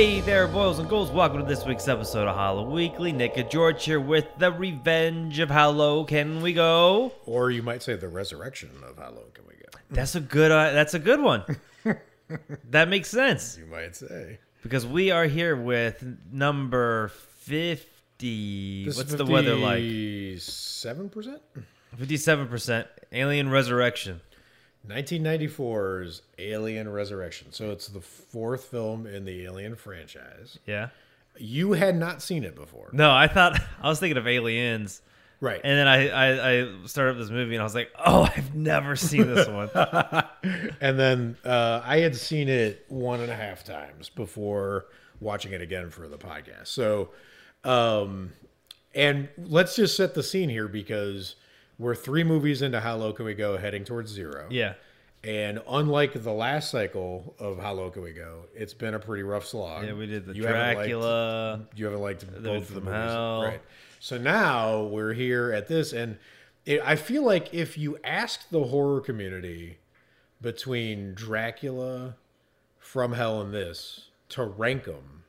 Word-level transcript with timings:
Hey 0.00 0.22
there, 0.22 0.48
boys 0.48 0.78
and 0.78 0.88
ghouls. 0.88 1.10
Welcome 1.10 1.40
to 1.40 1.44
this 1.44 1.66
week's 1.66 1.86
episode 1.86 2.26
of 2.26 2.34
Hollow 2.34 2.70
Weekly. 2.70 3.12
Nick 3.12 3.36
and 3.36 3.50
George 3.50 3.84
here 3.84 4.00
with 4.00 4.24
the 4.38 4.50
Revenge 4.50 5.40
of 5.40 5.50
How 5.50 5.68
Low 5.68 6.06
Can 6.06 6.40
We 6.40 6.54
Go? 6.54 7.12
Or 7.26 7.50
you 7.50 7.62
might 7.62 7.82
say 7.82 7.96
the 7.96 8.08
resurrection 8.08 8.70
of 8.82 8.96
how 8.96 9.10
low 9.10 9.26
can 9.34 9.44
we 9.46 9.56
go? 9.56 9.78
That's 9.90 10.14
a 10.14 10.20
good. 10.20 10.50
Uh, 10.50 10.72
that's 10.72 10.94
a 10.94 10.98
good 10.98 11.20
one. 11.20 11.44
that 12.70 12.88
makes 12.88 13.10
sense 13.10 13.58
You 13.58 13.66
might 13.66 13.94
say. 13.94 14.38
because 14.62 14.86
we 14.86 15.10
are 15.10 15.26
here 15.26 15.54
with 15.54 16.02
number 16.32 17.08
fifty. 17.40 18.86
What's 18.86 19.12
the 19.12 19.26
weather 19.26 19.54
like? 19.54 19.82
Seven 20.40 21.10
percent. 21.10 21.42
Fifty-seven 21.98 22.48
percent. 22.48 22.88
Alien 23.12 23.50
Resurrection. 23.50 24.22
1994's 24.88 26.22
Alien 26.38 26.88
Resurrection. 26.88 27.52
So 27.52 27.70
it's 27.70 27.88
the 27.88 28.00
fourth 28.00 28.64
film 28.64 29.06
in 29.06 29.24
the 29.24 29.44
Alien 29.44 29.76
franchise. 29.76 30.58
Yeah. 30.66 30.88
You 31.38 31.72
had 31.72 31.96
not 31.96 32.22
seen 32.22 32.44
it 32.44 32.54
before, 32.54 32.90
No, 32.92 33.10
I 33.10 33.26
thought 33.28 33.60
I 33.82 33.88
was 33.88 34.00
thinking 34.00 34.16
of 34.18 34.26
Aliens, 34.26 35.00
right? 35.40 35.60
and 35.62 35.78
then 35.78 35.88
I, 35.88 36.08
I 36.08 36.50
I 36.62 36.68
started 36.86 37.12
up 37.12 37.18
this 37.18 37.30
movie, 37.30 37.54
and 37.54 37.60
I 37.62 37.64
was 37.64 37.74
like, 37.74 37.90
oh, 38.04 38.22
I've 38.36 38.54
never 38.54 38.96
seen 38.96 39.26
this 39.26 39.48
one. 39.48 39.70
And 40.80 40.98
then 40.98 41.36
uh, 41.44 41.82
I 41.84 41.98
had 41.98 42.16
seen 42.16 42.48
it 42.48 42.84
one 42.88 43.20
and 43.20 43.30
a 43.30 43.36
half 43.36 43.62
times 43.62 44.08
before 44.08 44.86
watching 45.20 45.52
it 45.52 45.60
again 45.60 45.90
for 45.90 46.08
the 46.08 46.16
podcast. 46.16 46.68
So, 46.68 47.10
um, 47.64 48.32
and 48.94 49.28
let's 49.36 49.76
just 49.76 49.96
set 49.96 50.14
the 50.14 50.22
scene 50.22 50.48
here 50.48 50.66
because 50.66 51.36
we're 51.80 51.94
three 51.94 52.22
movies 52.22 52.60
into 52.62 52.78
How 52.78 52.94
Low 52.96 53.12
Can 53.12 53.24
We 53.24 53.34
Go, 53.34 53.56
heading 53.56 53.84
towards 53.84 54.12
zero. 54.12 54.46
yeah. 54.50 54.74
And 55.22 55.60
unlike 55.68 56.22
the 56.22 56.32
last 56.32 56.70
cycle 56.70 57.34
of 57.38 57.58
How 57.58 57.72
Low 57.74 57.90
Can 57.90 58.02
We 58.02 58.12
Go, 58.12 58.44
it's 58.54 58.72
been 58.72 58.94
a 58.94 58.98
pretty 58.98 59.22
rough 59.22 59.44
slog. 59.46 59.84
Yeah, 59.84 59.92
we 59.94 60.06
did 60.06 60.24
the 60.26 60.34
You 60.34 60.46
haven't 60.46 60.60
liked- 60.60 60.78
Dracula. 60.78 61.66
you 61.74 61.84
haven't 61.86 62.00
liked 62.00 62.42
both 62.42 62.68
of 62.68 62.74
the 62.74 62.80
movies, 62.80 62.94
Hell. 63.10 63.42
right? 63.42 63.60
So 63.98 64.16
now 64.16 64.82
we're 64.84 65.12
here 65.12 65.52
at 65.52 65.68
this, 65.68 65.92
and 65.92 66.16
it, 66.64 66.80
I 66.84 66.96
feel 66.96 67.22
like 67.24 67.52
if 67.52 67.76
you 67.76 67.98
asked 68.04 68.50
the 68.50 68.64
horror 68.64 69.00
community 69.02 69.78
between 70.40 71.12
Dracula, 71.14 72.16
From 72.78 73.12
Hell, 73.12 73.40
and 73.42 73.52
this 73.52 74.06
to 74.30 74.44
rank 74.44 74.84
them, 74.84 75.24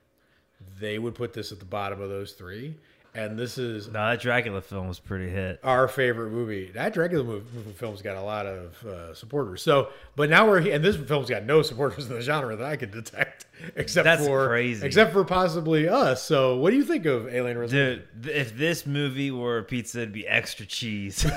they 0.79 0.99
would 0.99 1.15
put 1.15 1.33
this 1.33 1.51
at 1.51 1.59
the 1.59 1.65
bottom 1.65 1.99
of 2.01 2.09
those 2.09 2.31
three. 2.31 2.75
And 3.13 3.37
this 3.37 3.57
is 3.57 3.87
No, 3.87 3.93
that 3.93 4.21
Dracula 4.21 4.61
film 4.61 4.87
was 4.87 4.99
pretty 4.99 5.29
hit. 5.29 5.59
our 5.65 5.89
favorite 5.89 6.31
movie. 6.31 6.71
That 6.73 6.93
Dracula 6.93 7.25
movie, 7.25 7.71
film's 7.73 8.01
got 8.01 8.15
a 8.15 8.21
lot 8.21 8.45
of 8.45 8.85
uh, 8.85 9.13
supporters. 9.13 9.61
So, 9.61 9.89
but 10.15 10.29
now 10.29 10.47
we're 10.47 10.59
and 10.71 10.81
this 10.83 10.95
film's 10.95 11.29
got 11.29 11.43
no 11.43 11.61
supporters 11.61 12.07
in 12.07 12.13
the 12.15 12.21
genre 12.21 12.55
that 12.55 12.65
I 12.65 12.77
can 12.77 12.89
detect, 12.89 13.47
except 13.75 14.05
That's 14.05 14.25
for 14.25 14.47
crazy. 14.47 14.85
except 14.87 15.11
for 15.11 15.25
possibly 15.25 15.89
us. 15.89 16.23
So, 16.23 16.55
what 16.57 16.69
do 16.71 16.77
you 16.77 16.85
think 16.85 17.05
of 17.05 17.27
Alien 17.27 17.57
Resurrection? 17.57 18.07
Dude, 18.21 18.31
if 18.33 18.55
this 18.57 18.85
movie 18.85 19.29
were 19.31 19.57
a 19.57 19.63
pizza, 19.63 19.99
it'd 20.03 20.13
be 20.13 20.25
extra 20.25 20.65
cheese. 20.65 21.25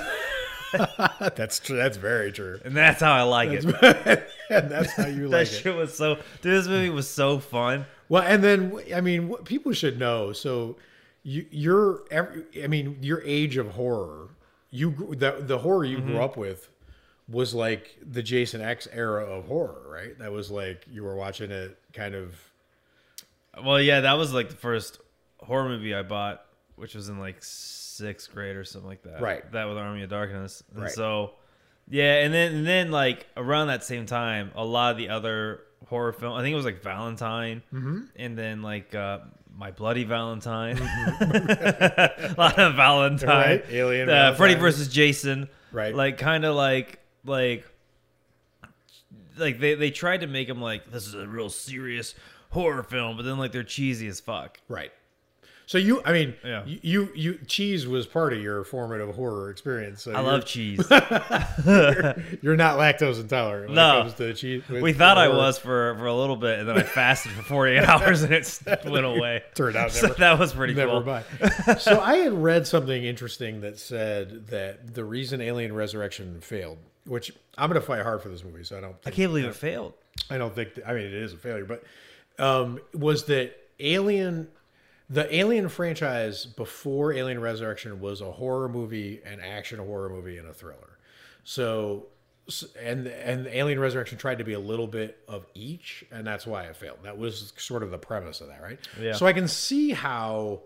That's 1.37 1.59
true. 1.61 1.77
That's 1.77 1.97
very 1.97 2.33
true. 2.33 2.59
and 2.65 2.77
that's 2.77 3.01
how 3.01 3.13
I 3.13 3.23
like 3.23 3.51
it. 3.53 3.65
and 4.51 4.69
that's 4.71 4.93
how 4.93 5.07
you 5.07 5.29
that 5.29 5.37
like 5.37 5.47
it. 5.47 5.51
That 5.51 5.57
shit 5.57 5.67
it. 5.67 5.77
was 5.77 5.97
so. 5.97 6.17
Dude, 6.43 6.53
this 6.53 6.67
movie 6.67 6.91
was 6.91 7.09
so 7.09 7.39
fun. 7.39 7.87
Well, 8.09 8.23
and 8.23 8.43
then 8.43 8.79
I 8.95 9.01
mean, 9.01 9.35
people 9.45 9.73
should 9.73 9.99
know. 10.01 10.33
So, 10.33 10.77
you, 11.25 11.47
you're, 11.51 12.05
every, 12.11 12.45
I 12.63 12.67
mean, 12.69 12.99
your 13.01 13.21
age 13.25 13.57
of 13.57 13.73
horror, 13.73 14.29
you 14.71 14.91
the 15.17 15.37
the 15.41 15.59
horror 15.59 15.85
you 15.85 15.99
Mm-hmm. 15.99 16.07
grew 16.09 16.19
up 16.21 16.37
with 16.37 16.69
was 17.29 17.55
like 17.55 17.97
the 18.03 18.23
Jason 18.23 18.61
X 18.61 18.87
era 18.93 19.25
of 19.25 19.47
horror, 19.47 19.83
right? 19.89 20.17
That 20.19 20.31
was 20.33 20.51
like 20.51 20.85
you 20.91 21.03
were 21.03 21.17
watching 21.17 21.51
it 21.51 21.79
kind 21.93 22.15
of 22.15 22.35
Well, 23.65 23.81
yeah, 23.81 24.01
that 24.01 24.15
was 24.15 24.33
like 24.33 24.49
the 24.51 24.57
first 24.57 25.01
horror 25.39 25.69
movie 25.69 25.95
I 25.95 26.03
bought, 26.03 26.45
which 26.77 26.95
was 26.95 27.09
in 27.09 27.19
like 27.19 27.37
sixth 27.41 28.33
grade 28.33 28.57
or 28.57 28.65
something 28.65 28.89
like 28.89 29.03
that. 29.05 29.21
Right. 29.21 29.51
That 29.53 29.69
with 29.69 29.79
Army 29.79 30.03
of 30.03 30.11
Darkness. 30.11 30.63
And 30.75 30.83
Right. 30.83 30.91
so, 30.93 31.33
yeah, 31.89 32.17
and 32.25 32.35
then 32.35 32.55
and 32.55 32.67
then 32.67 32.91
like 32.91 33.27
around 33.37 33.69
that 33.69 33.85
same 33.85 34.07
time, 34.07 34.51
a 34.57 34.65
lot 34.65 34.91
of 34.93 34.97
the 34.99 35.09
other 35.09 35.61
horror 35.89 36.13
film. 36.13 36.33
I 36.35 36.43
think 36.43 36.53
it 36.53 36.57
was 36.57 36.65
like 36.65 36.83
Valentine, 36.83 37.63
Mm-hmm. 37.73 38.01
and 38.17 38.37
then 38.37 38.63
like 38.63 38.95
uh, 38.95 39.21
My 39.57 39.71
Bloody 39.71 40.05
Valentine. 40.05 40.79
a 40.79 42.35
lot 42.37 42.59
of 42.59 42.75
Valentine. 42.75 43.29
Right, 43.29 43.65
Alien 43.71 44.09
Uh, 44.11 44.35
Freddy 44.35 44.55
versus 44.55 44.89
Jason. 44.89 45.49
Right. 45.73 45.95
Like 45.95 46.19
kind 46.19 46.45
of 46.45 46.55
like 46.57 46.99
like 47.25 47.65
like 49.37 49.59
they 49.61 49.75
they 49.75 49.91
tried 49.91 50.21
to 50.23 50.27
make 50.27 50.49
him 50.49 50.61
like 50.61 50.91
this 50.91 51.07
is 51.07 51.15
a 51.15 51.27
real 51.27 51.51
serious 51.51 52.15
horror 52.51 52.83
film, 52.83 53.17
but 53.17 53.25
then 53.25 53.39
like 53.39 53.53
they're 53.53 53.63
cheesy 53.65 54.07
as 54.09 54.21
fuck. 54.21 54.59
right. 54.69 54.93
So 55.67 55.79
you, 55.79 56.03
I 56.05 56.13
mean, 56.13 56.35
Yeah. 56.45 56.63
you, 56.67 56.79
you, 56.83 57.09
you, 57.15 57.39
cheese 57.47 57.87
was 57.87 58.07
part 58.07 58.33
of 58.35 58.41
your 58.43 58.65
formative 58.65 59.15
horror 59.15 59.49
experience. 59.51 60.03
So 60.03 60.13
I 60.13 60.21
love 60.21 60.45
cheese. 60.45 60.79
You're 60.91 62.57
not 62.57 62.79
lactose 62.79 63.21
intolerant 63.21 63.69
when 63.69 63.77
No. 63.77 63.99
it 63.99 64.03
comes 64.03 64.15
to 64.15 64.35
cheese. 64.35 64.63
we 64.69 64.93
thought 64.93 65.19
I 65.19 65.29
was 65.29 65.59
for 65.59 65.95
for 65.97 66.07
a 66.07 66.15
little 66.15 66.37
bit, 66.37 66.59
and 66.59 66.69
then 66.69 66.77
I 66.77 66.83
fasted 66.83 67.33
for 67.33 67.43
48 67.43 67.83
hours, 67.89 68.23
and 68.23 68.33
it 68.33 68.61
went 68.85 69.07
away. 69.07 69.43
Turned 69.55 69.77
out 69.77 69.93
So 69.93 70.09
that 70.09 70.39
was 70.39 70.53
pretty 70.53 70.75
Never 70.75 71.01
cool. 71.01 71.05
mind. 71.05 71.25
so 71.81 72.01
I 72.01 72.17
had 72.17 72.33
read 72.33 72.67
something 72.67 73.03
interesting 73.05 73.61
that 73.63 73.79
said 73.79 74.49
that 74.49 74.95
the 74.95 75.05
reason 75.05 75.41
Alien 75.41 75.75
Resurrection 75.75 76.41
failed, 76.41 76.79
which 77.07 77.33
I'm 77.57 77.71
going 77.71 77.81
to 77.81 77.87
fight 77.87 78.03
hard 78.03 78.23
for 78.23 78.29
this 78.29 78.45
movie, 78.45 78.65
so 78.65 78.77
I 78.77 78.81
don't. 78.81 78.97
I 79.07 79.11
can't 79.11 79.31
believe 79.31 79.47
it 79.47 79.55
failed. 79.57 79.95
I 80.31 80.39
don't 80.39 80.55
think. 80.55 80.79
I 80.87 80.93
mean, 80.93 81.05
it 81.05 81.15
is 81.15 81.33
a 81.33 81.37
failure, 81.37 81.65
but 81.65 81.83
um, 82.39 82.81
was 82.93 83.25
that 83.27 83.57
Alien? 83.81 84.49
The 85.11 85.35
Alien 85.35 85.69
franchise 85.69 86.47
before 86.47 87.13
Alien 87.13 87.41
Resurrection 87.41 88.01
was 88.01 88.21
a 88.21 88.33
horror 88.33 88.69
movie, 88.69 89.21
an 89.25 89.41
action 89.41 89.79
horror 89.79 90.09
movie, 90.09 90.39
and 90.39 90.49
a 90.49 90.55
thriller. 90.55 90.99
So, 91.45 92.07
and 92.81 93.07
and 93.07 93.47
Alien 93.47 93.79
Resurrection 93.79 94.17
tried 94.17 94.39
to 94.39 94.45
be 94.45 94.55
a 94.55 94.61
little 94.61 94.87
bit 94.87 95.19
of 95.29 95.47
each, 95.55 96.05
and 96.11 96.27
that's 96.27 96.47
why 96.47 96.65
it 96.65 96.77
failed. 96.77 96.99
That 97.03 97.19
was 97.19 97.53
sort 97.57 97.83
of 97.83 97.91
the 97.91 97.99
premise 97.99 98.41
of 98.41 98.49
that, 98.49 98.63
right? 98.63 98.79
Yeah. 99.01 99.13
So 99.13 99.27
I 99.27 99.35
can 99.35 99.47
see 99.47 99.91
how 99.91 100.63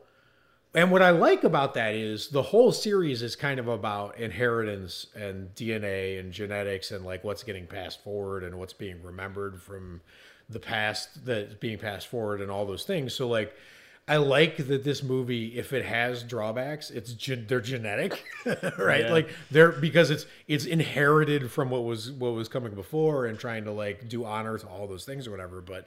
and 0.75 0.91
what 0.93 1.03
I 1.03 1.10
like 1.10 1.44
about 1.44 1.75
that 1.75 1.94
is 1.94 2.28
the 2.28 2.43
whole 2.43 2.72
series 2.72 3.22
is 3.22 3.34
kind 3.37 3.59
of 3.59 3.69
about 3.69 4.19
inheritance 4.19 5.06
and 5.15 5.54
DNA 5.54 6.21
and 6.21 6.32
genetics 6.32 6.91
and 6.91 7.04
like 7.04 7.25
what's 7.25 7.43
getting 7.43 7.66
passed 7.66 8.04
forward 8.04 8.44
and 8.44 8.59
what's 8.59 8.75
being 8.75 9.03
remembered 9.03 9.62
from 9.62 10.03
the 10.50 10.60
past 10.60 11.25
that's 11.25 11.54
being 11.54 11.78
passed 11.78 12.06
forward 12.06 12.41
and 12.41 12.50
all 12.50 12.66
those 12.66 12.84
things. 12.84 13.15
So 13.15 13.28
like 13.28 13.54
I 14.09 14.17
like 14.17 14.57
that 14.57 14.85
this 14.85 15.03
movie, 15.03 15.59
if 15.59 15.73
it 15.73 15.85
has 15.85 16.23
drawbacks, 16.23 16.91
it's 16.91 17.13
gen- 17.13 17.45
they're 17.47 17.61
genetic, 17.61 18.25
right? 18.79 19.05
Yeah. 19.05 19.13
Like 19.13 19.31
they're 19.51 19.73
because 19.73 20.11
it's 20.11 20.27
it's 20.47 20.65
inherited 20.65 21.51
from 21.51 21.71
what 21.71 21.85
was 21.85 22.11
what 22.11 22.33
was 22.33 22.49
coming 22.49 22.75
before 22.75 23.27
and 23.27 23.39
trying 23.39 23.65
to 23.65 23.73
like 23.73 24.09
do 24.09 24.25
honor 24.25 24.57
to 24.59 24.67
all 24.67 24.87
those 24.87 25.05
things 25.05 25.27
or 25.27 25.31
whatever. 25.31 25.61
But 25.61 25.87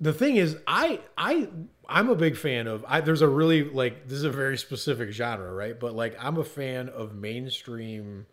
the 0.00 0.12
thing 0.12 0.36
is 0.36 0.56
i 0.66 1.00
i 1.16 1.48
i'm 1.88 2.08
a 2.08 2.14
big 2.14 2.36
fan 2.36 2.66
of 2.66 2.84
I, 2.86 3.00
there's 3.00 3.22
a 3.22 3.28
really 3.28 3.64
like 3.64 4.04
this 4.04 4.18
is 4.18 4.24
a 4.24 4.30
very 4.30 4.56
specific 4.56 5.10
genre 5.10 5.52
right 5.52 5.78
but 5.78 5.94
like 5.94 6.16
i'm 6.20 6.38
a 6.38 6.44
fan 6.44 6.88
of 6.88 7.14
mainstream 7.14 8.26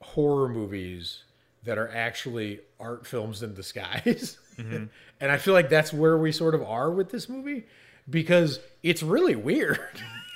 horror 0.00 0.48
movies 0.48 1.24
that 1.64 1.76
are 1.76 1.88
actually 1.88 2.60
art 2.78 3.06
films 3.06 3.42
in 3.42 3.54
disguise 3.54 4.38
mm-hmm. 4.56 4.84
and 5.20 5.32
i 5.32 5.36
feel 5.36 5.54
like 5.54 5.68
that's 5.68 5.92
where 5.92 6.16
we 6.16 6.32
sort 6.32 6.54
of 6.54 6.62
are 6.62 6.90
with 6.90 7.10
this 7.10 7.28
movie 7.28 7.66
because 8.10 8.60
it's 8.82 9.02
really 9.02 9.36
weird. 9.36 9.78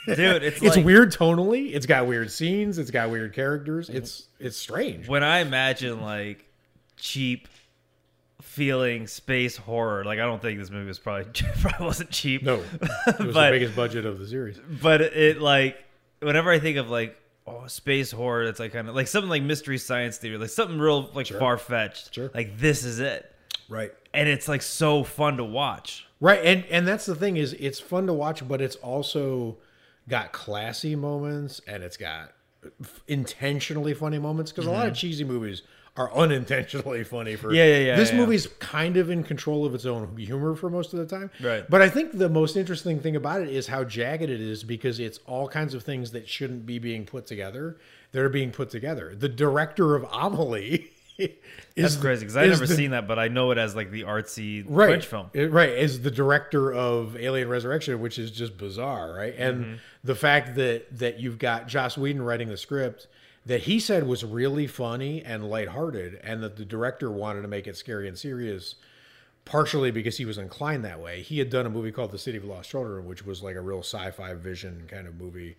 Dude, 0.06 0.42
it's 0.42 0.56
it's 0.62 0.76
like 0.76 0.84
weird 0.84 1.12
tonally. 1.12 1.74
It's 1.74 1.86
got 1.86 2.06
weird 2.06 2.30
scenes. 2.30 2.78
It's 2.78 2.90
got 2.90 3.10
weird 3.10 3.34
characters. 3.34 3.88
Mm-hmm. 3.88 3.96
It's 3.98 4.28
it's 4.38 4.56
strange. 4.56 5.08
When 5.08 5.22
I 5.24 5.38
imagine 5.40 6.00
like 6.00 6.44
cheap 6.96 7.48
feeling 8.42 9.06
space 9.06 9.56
horror. 9.56 10.04
Like 10.04 10.18
I 10.18 10.22
don't 10.22 10.40
think 10.42 10.58
this 10.58 10.70
movie 10.70 10.86
was 10.88 10.98
probably 10.98 11.30
probably 11.60 11.86
wasn't 11.86 12.10
cheap. 12.10 12.42
no. 12.42 12.62
It 13.06 13.18
was 13.18 13.34
But- 13.34 13.46
the 13.50 13.58
biggest 13.58 13.76
budget 13.76 14.06
of 14.06 14.18
the 14.18 14.26
series. 14.26 14.58
But 14.82 15.00
it 15.00 15.40
like 15.40 15.82
whenever 16.20 16.50
I 16.50 16.58
think 16.58 16.76
of 16.76 16.90
like 16.90 17.16
oh 17.46 17.66
space 17.66 18.10
horror, 18.10 18.44
that's 18.46 18.60
like 18.60 18.72
kind 18.72 18.88
of 18.88 18.94
like 18.94 19.08
something 19.08 19.30
like 19.30 19.42
mystery 19.42 19.78
science 19.78 20.18
theater, 20.18 20.38
like 20.38 20.50
something 20.50 20.78
real 20.78 21.10
like 21.14 21.26
far 21.28 21.58
fetched. 21.58 22.14
Sure. 22.14 22.30
Like 22.34 22.58
this 22.58 22.84
is 22.84 23.00
it, 23.00 23.33
right 23.68 23.92
and 24.12 24.28
it's 24.28 24.46
like 24.48 24.62
so 24.62 25.02
fun 25.04 25.36
to 25.38 25.44
watch. 25.44 26.06
Right, 26.20 26.40
and 26.44 26.64
and 26.70 26.86
that's 26.88 27.04
the 27.06 27.14
thing 27.16 27.36
is 27.36 27.52
it's 27.54 27.80
fun 27.80 28.06
to 28.06 28.12
watch, 28.12 28.46
but 28.46 28.60
it's 28.62 28.76
also 28.76 29.58
got 30.08 30.32
classy 30.32 30.94
moments 30.96 31.60
and 31.66 31.82
it's 31.82 31.96
got 31.96 32.32
f- 32.80 33.02
intentionally 33.08 33.92
funny 33.94 34.18
moments 34.18 34.52
because 34.52 34.66
a 34.66 34.70
lot 34.70 34.86
of 34.86 34.94
cheesy 34.94 35.24
movies 35.24 35.62
are 35.96 36.12
unintentionally 36.14 37.04
funny 37.04 37.36
for 37.36 37.48
Mm-hmm. 37.48 37.56
Yeah, 37.56 37.64
yeah, 37.66 37.78
yeah, 37.78 37.96
this 37.96 38.10
yeah. 38.10 38.16
movie's 38.18 38.46
kind 38.58 38.96
of 38.96 39.10
in 39.10 39.22
control 39.22 39.64
of 39.64 39.74
its 39.74 39.86
own 39.86 40.16
humor 40.16 40.54
for 40.56 40.68
most 40.70 40.92
of 40.92 40.98
the 40.98 41.06
time 41.06 41.30
Right. 41.40 41.64
but 41.70 41.80
i 41.82 41.88
think 41.88 42.18
the 42.18 42.28
most 42.28 42.56
interesting 42.56 42.98
thing 43.00 43.14
about 43.16 43.42
it 43.42 43.48
is 43.48 43.68
how 43.68 43.84
jagged 43.84 44.24
it 44.28 44.40
is 44.40 44.64
because 44.64 44.98
it's 44.98 45.20
all 45.26 45.46
kinds 45.48 45.72
of 45.72 45.84
things 45.84 46.10
that 46.10 46.28
shouldn't 46.28 46.66
be 46.66 46.78
being 46.80 47.04
put 47.06 47.26
together 47.26 47.78
that 48.12 48.20
are 48.22 48.28
being 48.28 48.50
put 48.50 48.70
together 48.70 49.14
the 49.14 49.28
director 49.28 49.94
of 49.94 50.04
amelie 50.12 50.90
That's 51.76 51.96
crazy 51.96 52.20
because 52.20 52.36
I've 52.36 52.50
never 52.50 52.66
the- 52.66 52.74
seen 52.74 52.90
that, 52.92 53.06
but 53.08 53.18
I 53.18 53.28
know 53.28 53.50
it 53.50 53.58
as 53.58 53.74
like 53.76 53.90
the 53.90 54.02
artsy 54.02 54.64
right, 54.66 54.88
French 54.88 55.06
film. 55.06 55.30
It- 55.32 55.50
right, 55.50 55.70
is 55.70 56.02
the 56.02 56.10
director 56.10 56.72
of 56.72 57.16
Alien 57.16 57.48
Resurrection, 57.48 58.00
which 58.00 58.18
is 58.18 58.30
just 58.30 58.56
bizarre, 58.58 59.12
right? 59.14 59.34
And 59.36 59.64
Mm-hmm. 59.64 59.74
the 60.04 60.14
fact 60.14 60.54
that 60.56 60.98
that 60.98 61.20
you've 61.20 61.38
got 61.38 61.68
Joss 61.68 61.96
Whedon 61.98 62.22
writing 62.22 62.48
the 62.48 62.56
script 62.56 63.06
that 63.46 63.62
he 63.62 63.78
said 63.78 64.06
was 64.06 64.24
really 64.24 64.66
funny 64.66 65.22
and 65.22 65.48
lighthearted, 65.50 66.18
and 66.24 66.42
that 66.42 66.56
the 66.56 66.64
director 66.64 67.10
wanted 67.10 67.42
to 67.42 67.48
make 67.48 67.66
it 67.66 67.76
scary 67.76 68.08
and 68.08 68.16
serious, 68.18 68.76
partially 69.44 69.90
because 69.90 70.16
he 70.16 70.24
was 70.24 70.38
inclined 70.38 70.84
that 70.84 70.98
way. 71.00 71.20
He 71.20 71.38
had 71.38 71.50
done 71.50 71.66
a 71.66 71.70
movie 71.70 71.92
called 71.92 72.10
The 72.12 72.18
City 72.18 72.38
of 72.38 72.44
Lost 72.44 72.70
Children, 72.70 73.04
which 73.06 73.26
was 73.26 73.42
like 73.42 73.56
a 73.56 73.60
real 73.60 73.80
sci-fi 73.80 74.32
vision 74.34 74.84
kind 74.88 75.06
of 75.06 75.20
movie. 75.20 75.56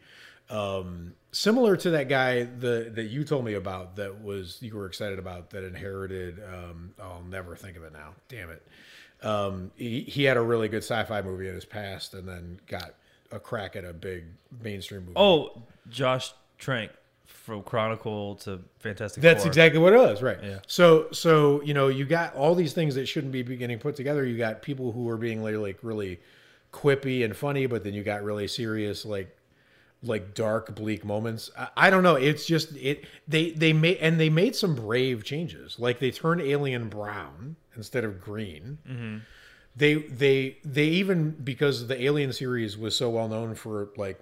Um, 0.50 1.16
similar 1.32 1.76
to 1.78 1.90
that 1.92 2.08
guy 2.08 2.44
the 2.44 2.92
that 2.94 3.06
you 3.06 3.24
told 3.24 3.46
me 3.46 3.56
about 3.56 3.96
that 3.96 4.22
was 4.22 4.58
you 4.62 4.76
were 4.76 4.86
excited 4.86 5.20
about 5.20 5.50
that 5.50 5.64
inherited 5.64 6.40
um, 6.48 6.94
I'll 7.02 7.24
never 7.28 7.56
think 7.56 7.78
of 7.78 7.84
it 7.84 7.94
now. 7.94 8.14
Damn 8.30 8.52
it. 8.52 8.66
Um, 9.24 9.72
he, 9.76 10.02
he 10.02 10.24
had 10.24 10.38
a 10.38 10.42
really 10.42 10.68
good 10.68 10.84
sci-fi 10.84 11.22
movie 11.22 11.48
in 11.48 11.56
his 11.56 11.66
past 11.66 12.14
and 12.14 12.28
then 12.28 12.60
got 12.68 12.94
a 13.32 13.40
crack 13.40 13.76
at 13.76 13.84
a 13.84 13.94
big 13.94 14.26
mainstream 14.62 15.02
movie. 15.02 15.14
Oh, 15.16 15.64
Josh 15.90 16.32
Trank 16.58 16.92
from 17.26 17.64
Chronicle 17.64 18.36
to 18.36 18.60
Fantastic 18.80 19.24
That's 19.24 19.44
Four. 19.44 19.48
exactly 19.48 19.80
what 19.80 19.94
it 19.94 19.98
was, 19.98 20.22
right? 20.22 20.38
Yeah. 20.44 20.60
So, 20.68 21.08
so 21.12 21.62
you 21.64 21.74
know, 21.74 21.88
you 21.88 22.06
got 22.06 22.36
all 22.36 22.56
these 22.56 22.74
things 22.74 22.96
that 22.96 23.08
shouldn't 23.08 23.34
be 23.34 23.44
getting 23.44 23.80
put 23.80 23.96
together. 23.96 24.26
You 24.26 24.38
got 24.38 24.62
people 24.62 24.92
who 24.92 25.10
are 25.10 25.18
being 25.18 25.44
like, 25.44 25.56
like 25.56 25.80
really 25.82 26.20
quippy 26.72 27.24
and 27.24 27.36
funny, 27.36 27.66
but 27.66 27.84
then 27.84 27.94
you 27.94 28.04
got 28.04 28.24
really 28.24 28.48
serious, 28.48 29.06
like 29.06 29.36
like 30.06 30.34
dark, 30.34 30.76
bleak 30.76 31.04
moments. 31.04 31.52
I, 31.58 31.68
I 31.78 31.90
don't 31.90 32.04
know. 32.04 32.16
It's 32.16 32.46
just 32.46 32.76
it. 32.76 33.06
They 33.28 33.52
they 33.52 33.74
made 33.74 33.98
and 33.98 34.20
they 34.20 34.30
made 34.30 34.56
some 34.56 34.76
brave 34.76 35.24
changes. 35.24 35.80
Like 35.80 36.00
they 36.00 36.12
turned 36.12 36.42
Alien 36.42 36.90
brown 36.90 37.56
instead 37.76 38.04
of 38.04 38.22
green. 38.22 38.78
Mm-hmm. 38.88 39.18
They 39.76 39.96
they 39.96 40.58
they 40.64 40.86
even 40.86 41.32
because 41.32 41.88
the 41.88 42.02
Alien 42.02 42.34
series 42.34 42.78
was 42.78 42.96
so 42.96 43.10
well 43.10 43.28
known 43.28 43.56
for 43.56 43.90
like 43.98 44.20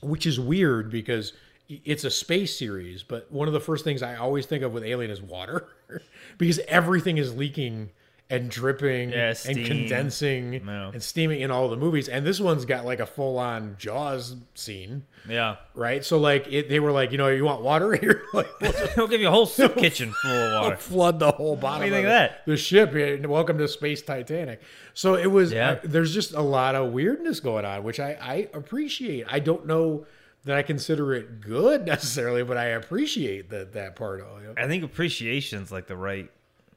which 0.00 0.26
is 0.26 0.38
weird 0.38 0.90
because 0.90 1.32
it's 1.68 2.04
a 2.04 2.10
space 2.10 2.58
series, 2.58 3.02
but 3.02 3.30
one 3.30 3.46
of 3.46 3.54
the 3.54 3.60
first 3.60 3.84
things 3.84 4.02
I 4.02 4.16
always 4.16 4.46
think 4.46 4.62
of 4.62 4.72
with 4.72 4.84
Alien 4.84 5.10
is 5.10 5.20
water 5.20 5.68
because 6.38 6.58
everything 6.60 7.18
is 7.18 7.36
leaking 7.36 7.90
and 8.30 8.50
dripping 8.50 9.10
Yeah, 9.10 9.32
and 9.46 9.64
condensing 9.64 10.52
Yeah. 10.52 10.90
and 10.92 11.02
steaming 11.02 11.40
in 11.40 11.50
all 11.50 11.68
the 11.70 11.76
movies. 11.76 12.08
And 12.08 12.26
this 12.26 12.38
one's 12.40 12.64
got 12.66 12.84
like 12.84 13.00
a 13.00 13.06
full 13.06 13.38
on 13.38 13.76
Jaws 13.78 14.36
scene, 14.54 15.04
Yeah, 15.26 15.56
right? 15.74 16.04
So 16.04 16.18
like 16.18 16.46
it, 16.52 16.68
they 16.68 16.78
were 16.78 16.92
like, 16.92 17.10
you 17.10 17.16
know, 17.18 17.28
you 17.28 17.44
want 17.44 17.62
water 17.62 17.94
here? 17.94 18.22
like, 18.34 18.48
we'll 18.60 18.72
just 18.72 18.96
give 18.96 19.20
you 19.20 19.28
a 19.28 19.30
whole 19.30 19.46
soup 19.46 19.74
kitchen 19.78 20.12
full 20.12 20.30
of 20.30 20.62
water. 20.62 20.76
flood 20.76 21.18
the 21.18 21.30
whole 21.32 21.56
bottom. 21.56 21.80
do 21.82 21.86
you 21.86 21.92
think 21.92 22.06
of 22.06 22.10
of 22.12 22.16
it. 22.16 22.30
that? 22.30 22.46
The 22.46 22.56
ship. 22.58 22.92
Welcome 23.26 23.56
to 23.58 23.66
Space 23.68 24.02
Titanic. 24.02 24.60
So 24.94 25.14
it 25.14 25.30
was. 25.30 25.50
Yeah. 25.52 25.70
uh, 25.70 25.80
there's 25.84 26.12
just 26.12 26.34
a 26.34 26.42
lot 26.42 26.74
of 26.74 26.92
weirdness 26.92 27.40
going 27.40 27.64
on, 27.64 27.82
which 27.82 27.98
I 27.98 28.18
I 28.20 28.48
appreciate. 28.52 29.24
I 29.28 29.38
don't 29.38 29.66
know 29.66 30.06
that 30.44 30.56
I 30.56 30.62
consider 30.62 31.14
it 31.14 31.40
good 31.40 31.86
necessarily, 31.86 32.42
but 32.44 32.56
I 32.58 32.66
appreciate 32.66 33.48
that 33.50 33.72
that 33.72 33.96
part 33.96 34.20
of 34.20 34.42
it. 34.44 34.54
I 34.58 34.66
think 34.66 34.84
appreciation's 34.84 35.72
like 35.72 35.86
the 35.86 35.96
right 35.96 36.30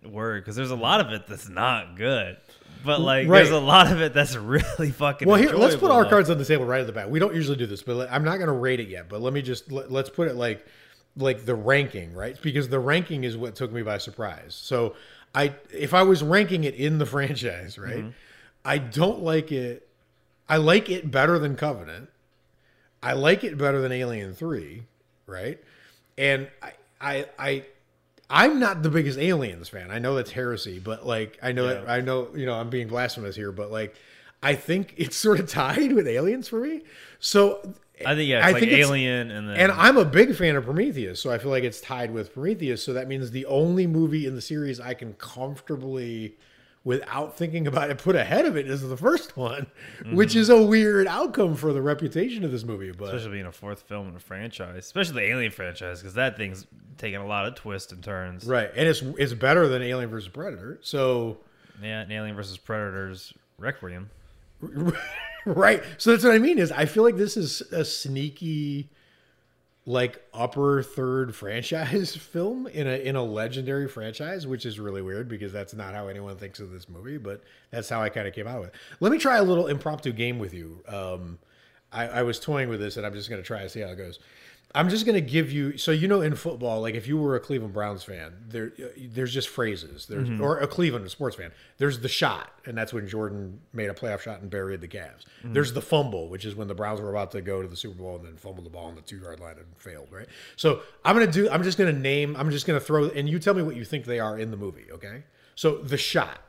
word 0.05 0.43
because 0.43 0.55
there's 0.55 0.71
a 0.71 0.75
lot 0.75 1.01
of 1.01 1.11
it 1.11 1.27
that's 1.27 1.47
not 1.49 1.95
good, 1.95 2.37
but 2.83 2.99
like 3.01 3.27
Right. 3.27 3.39
there's 3.39 3.51
a 3.51 3.59
lot 3.59 3.91
of 3.91 4.01
it 4.01 4.13
that's 4.13 4.35
really 4.37 4.91
fucking. 4.91 5.27
Well, 5.27 5.37
here 5.37 5.53
let's 5.53 5.75
put 5.75 5.91
our 5.91 6.05
cards 6.05 6.29
on 6.29 6.37
the 6.37 6.45
table 6.45 6.65
right 6.65 6.81
at 6.81 6.87
the 6.87 6.93
back. 6.93 7.09
We 7.09 7.19
don't 7.19 7.35
usually 7.35 7.57
do 7.57 7.65
this, 7.67 7.83
but 7.83 8.11
I'm 8.11 8.23
not 8.23 8.37
going 8.37 8.47
to 8.47 8.53
rate 8.53 8.79
it 8.79 8.87
yet. 8.87 9.09
But 9.09 9.21
let 9.21 9.33
me 9.33 9.41
just 9.41 9.71
let, 9.71 9.91
let's 9.91 10.09
put 10.09 10.27
it 10.27 10.35
like 10.35 10.65
like 11.17 11.45
the 11.45 11.55
ranking, 11.55 12.13
right? 12.13 12.37
Because 12.41 12.69
the 12.69 12.79
ranking 12.79 13.23
is 13.23 13.35
what 13.37 13.55
took 13.55 13.71
me 13.71 13.81
by 13.83 13.97
surprise. 13.97 14.55
So 14.55 14.95
I 15.35 15.53
if 15.73 15.93
I 15.93 16.03
was 16.03 16.23
ranking 16.23 16.63
it 16.63 16.75
in 16.75 16.97
the 16.97 17.05
franchise, 17.15 17.77
right? 17.77 17.97
Mm-hmm. 17.97 18.09
I 18.65 18.77
don't 18.77 19.21
like 19.23 19.51
it. 19.51 19.87
I 20.47 20.57
like 20.57 20.89
it 20.89 21.09
better 21.09 21.39
than 21.39 21.55
Covenant. 21.55 22.09
I 23.03 23.13
like 23.13 23.43
it 23.43 23.57
better 23.57 23.81
than 23.81 23.91
Alien 23.91 24.33
Three, 24.33 24.83
right? 25.27 25.59
And 26.17 26.47
I 26.61 26.73
I 26.99 27.25
I. 27.39 27.65
I'm 28.31 28.59
not 28.59 28.81
the 28.81 28.89
biggest 28.89 29.19
aliens 29.19 29.69
fan. 29.69 29.91
I 29.91 29.99
know 29.99 30.15
that's 30.15 30.31
heresy, 30.31 30.79
but 30.79 31.05
like 31.05 31.37
I 31.43 31.51
know 31.51 31.67
that 31.67 31.89
I 31.89 32.01
know 32.01 32.29
you 32.33 32.45
know 32.45 32.53
I'm 32.53 32.69
being 32.69 32.87
blasphemous 32.87 33.35
here, 33.35 33.51
but 33.51 33.71
like 33.71 33.95
I 34.41 34.55
think 34.55 34.93
it's 34.97 35.17
sort 35.17 35.39
of 35.39 35.49
tied 35.49 35.91
with 35.93 36.07
aliens 36.07 36.47
for 36.47 36.61
me. 36.61 36.81
So 37.19 37.73
I 38.05 38.15
think 38.15 38.29
yeah, 38.29 38.37
it's 38.39 38.47
I 38.47 38.51
like 38.51 38.59
think 38.61 38.71
Alien 38.73 39.31
and 39.31 39.49
then 39.49 39.57
and 39.57 39.71
I'm 39.71 39.97
a 39.97 40.05
big 40.05 40.35
fan 40.35 40.55
of 40.55 40.65
Prometheus, 40.65 41.21
so 41.21 41.31
I 41.31 41.37
feel 41.37 41.51
like 41.51 41.63
it's 41.63 41.81
tied 41.81 42.11
with 42.11 42.33
Prometheus. 42.33 42.83
So 42.83 42.93
that 42.93 43.07
means 43.07 43.31
the 43.31 43.45
only 43.45 43.87
movie 43.87 44.25
in 44.25 44.35
the 44.35 44.41
series 44.41 44.79
I 44.79 44.93
can 44.93 45.13
comfortably, 45.13 46.35
without 46.83 47.37
thinking 47.37 47.67
about 47.67 47.89
it, 47.89 47.97
put 47.97 48.15
ahead 48.15 48.45
of 48.45 48.57
it 48.57 48.67
is 48.67 48.87
the 48.87 48.97
first 48.97 49.37
one, 49.37 49.67
mm-hmm. 49.99 50.15
which 50.15 50.35
is 50.35 50.49
a 50.49 50.61
weird 50.61 51.07
outcome 51.07 51.55
for 51.55 51.73
the 51.73 51.81
reputation 51.81 52.43
of 52.43 52.51
this 52.51 52.63
movie. 52.63 52.91
But 52.91 53.13
especially 53.13 53.33
being 53.33 53.45
a 53.45 53.51
fourth 53.51 53.83
film 53.83 54.09
in 54.09 54.15
a 54.15 54.19
franchise, 54.19 54.85
especially 54.85 55.21
the 55.21 55.29
Alien 55.29 55.51
franchise, 55.51 55.99
because 55.99 56.15
that 56.15 56.37
thing's 56.37 56.65
taking 56.97 57.19
a 57.19 57.27
lot 57.27 57.45
of 57.45 57.55
twists 57.55 57.91
and 57.91 58.03
turns. 58.03 58.45
right, 58.45 58.71
and 58.75 58.87
it's 58.87 59.01
it's 59.01 59.33
better 59.33 59.67
than 59.67 59.81
Alien 59.81 60.09
versus 60.09 60.29
Predator. 60.29 60.79
So 60.81 61.37
Yeah, 61.81 62.01
and 62.01 62.11
Alien 62.11 62.35
versus 62.35 62.57
Predators 62.57 63.33
Requiem. 63.57 64.09
right, 65.45 65.83
so 65.97 66.11
that's 66.11 66.23
what 66.23 66.33
I 66.33 66.39
mean 66.39 66.57
is 66.57 66.71
I 66.71 66.85
feel 66.85 67.03
like 67.03 67.17
this 67.17 67.37
is 67.37 67.61
a 67.71 67.85
sneaky. 67.85 68.89
Like 69.85 70.23
upper 70.33 70.83
third 70.83 71.35
franchise 71.41 72.15
film 72.15 72.67
in 72.67 72.87
a 72.87 73.03
in 73.03 73.15
a 73.15 73.23
legendary 73.23 73.87
franchise, 73.87 74.45
which 74.45 74.65
is 74.65 74.79
really 74.79 75.01
weird 75.01 75.27
because 75.27 75.51
that's 75.51 75.73
not 75.73 75.93
how 75.93 76.07
anyone 76.07 76.37
thinks 76.37 76.59
of 76.59 76.71
this 76.71 76.87
movie, 76.87 77.17
but 77.17 77.41
that's 77.71 77.89
how 77.89 78.01
I 78.01 78.09
kind 78.09 78.27
of 78.27 78.33
came 78.33 78.47
out 78.47 78.59
with. 78.61 78.69
it. 78.69 78.75
Let 78.99 79.11
me 79.11 79.17
try 79.17 79.37
a 79.37 79.43
little 79.43 79.67
impromptu 79.67 80.11
game 80.11 80.37
with 80.37 80.53
you. 80.53 80.83
Um, 80.87 81.39
I, 81.91 82.07
I 82.07 82.23
was 82.23 82.39
toying 82.39 82.69
with 82.69 82.79
this, 82.79 82.97
and 82.97 83.05
I'm 83.05 83.13
just 83.13 83.29
going 83.29 83.41
to 83.41 83.45
try 83.45 83.63
to 83.63 83.69
see 83.69 83.81
how 83.81 83.89
it 83.89 83.95
goes. 83.97 84.19
I'm 84.73 84.89
just 84.89 85.05
going 85.05 85.15
to 85.15 85.21
give 85.21 85.51
you 85.51 85.77
so 85.77 85.91
you 85.91 86.07
know 86.07 86.21
in 86.21 86.35
football, 86.35 86.81
like 86.81 86.95
if 86.95 87.07
you 87.07 87.17
were 87.17 87.35
a 87.35 87.39
Cleveland 87.39 87.73
Browns 87.73 88.03
fan, 88.03 88.33
there 88.47 88.71
there's 88.97 89.33
just 89.33 89.49
phrases. 89.49 90.05
There's 90.05 90.29
mm-hmm. 90.29 90.41
or 90.41 90.59
a 90.59 90.67
Cleveland 90.67 91.09
sports 91.11 91.35
fan. 91.35 91.51
There's 91.77 91.99
the 91.99 92.07
shot, 92.07 92.51
and 92.65 92.77
that's 92.77 92.93
when 92.93 93.07
Jordan 93.07 93.59
made 93.73 93.89
a 93.89 93.93
playoff 93.93 94.21
shot 94.21 94.41
and 94.41 94.49
buried 94.49 94.79
the 94.79 94.87
Cavs. 94.87 95.25
Mm-hmm. 95.39 95.53
There's 95.53 95.73
the 95.73 95.81
fumble, 95.81 96.29
which 96.29 96.45
is 96.45 96.55
when 96.55 96.67
the 96.67 96.73
Browns 96.73 97.01
were 97.01 97.09
about 97.09 97.31
to 97.31 97.41
go 97.41 97.61
to 97.61 97.67
the 97.67 97.75
Super 97.75 97.95
Bowl 97.95 98.15
and 98.15 98.25
then 98.25 98.37
fumbled 98.37 98.65
the 98.65 98.69
ball 98.69 98.85
on 98.85 98.95
the 98.95 99.01
two 99.01 99.17
yard 99.17 99.39
line 99.39 99.57
and 99.57 99.67
failed. 99.77 100.07
Right. 100.09 100.27
So 100.55 100.81
I'm 101.03 101.15
gonna 101.17 101.31
do. 101.31 101.49
I'm 101.49 101.63
just 101.63 101.77
gonna 101.77 101.91
name. 101.91 102.35
I'm 102.37 102.49
just 102.49 102.65
gonna 102.65 102.79
throw, 102.79 103.09
and 103.09 103.29
you 103.29 103.39
tell 103.39 103.53
me 103.53 103.63
what 103.63 103.75
you 103.75 103.83
think 103.83 104.05
they 104.05 104.19
are 104.19 104.39
in 104.39 104.51
the 104.51 104.57
movie. 104.57 104.85
Okay. 104.91 105.23
So 105.55 105.77
the 105.77 105.97
shot. 105.97 106.39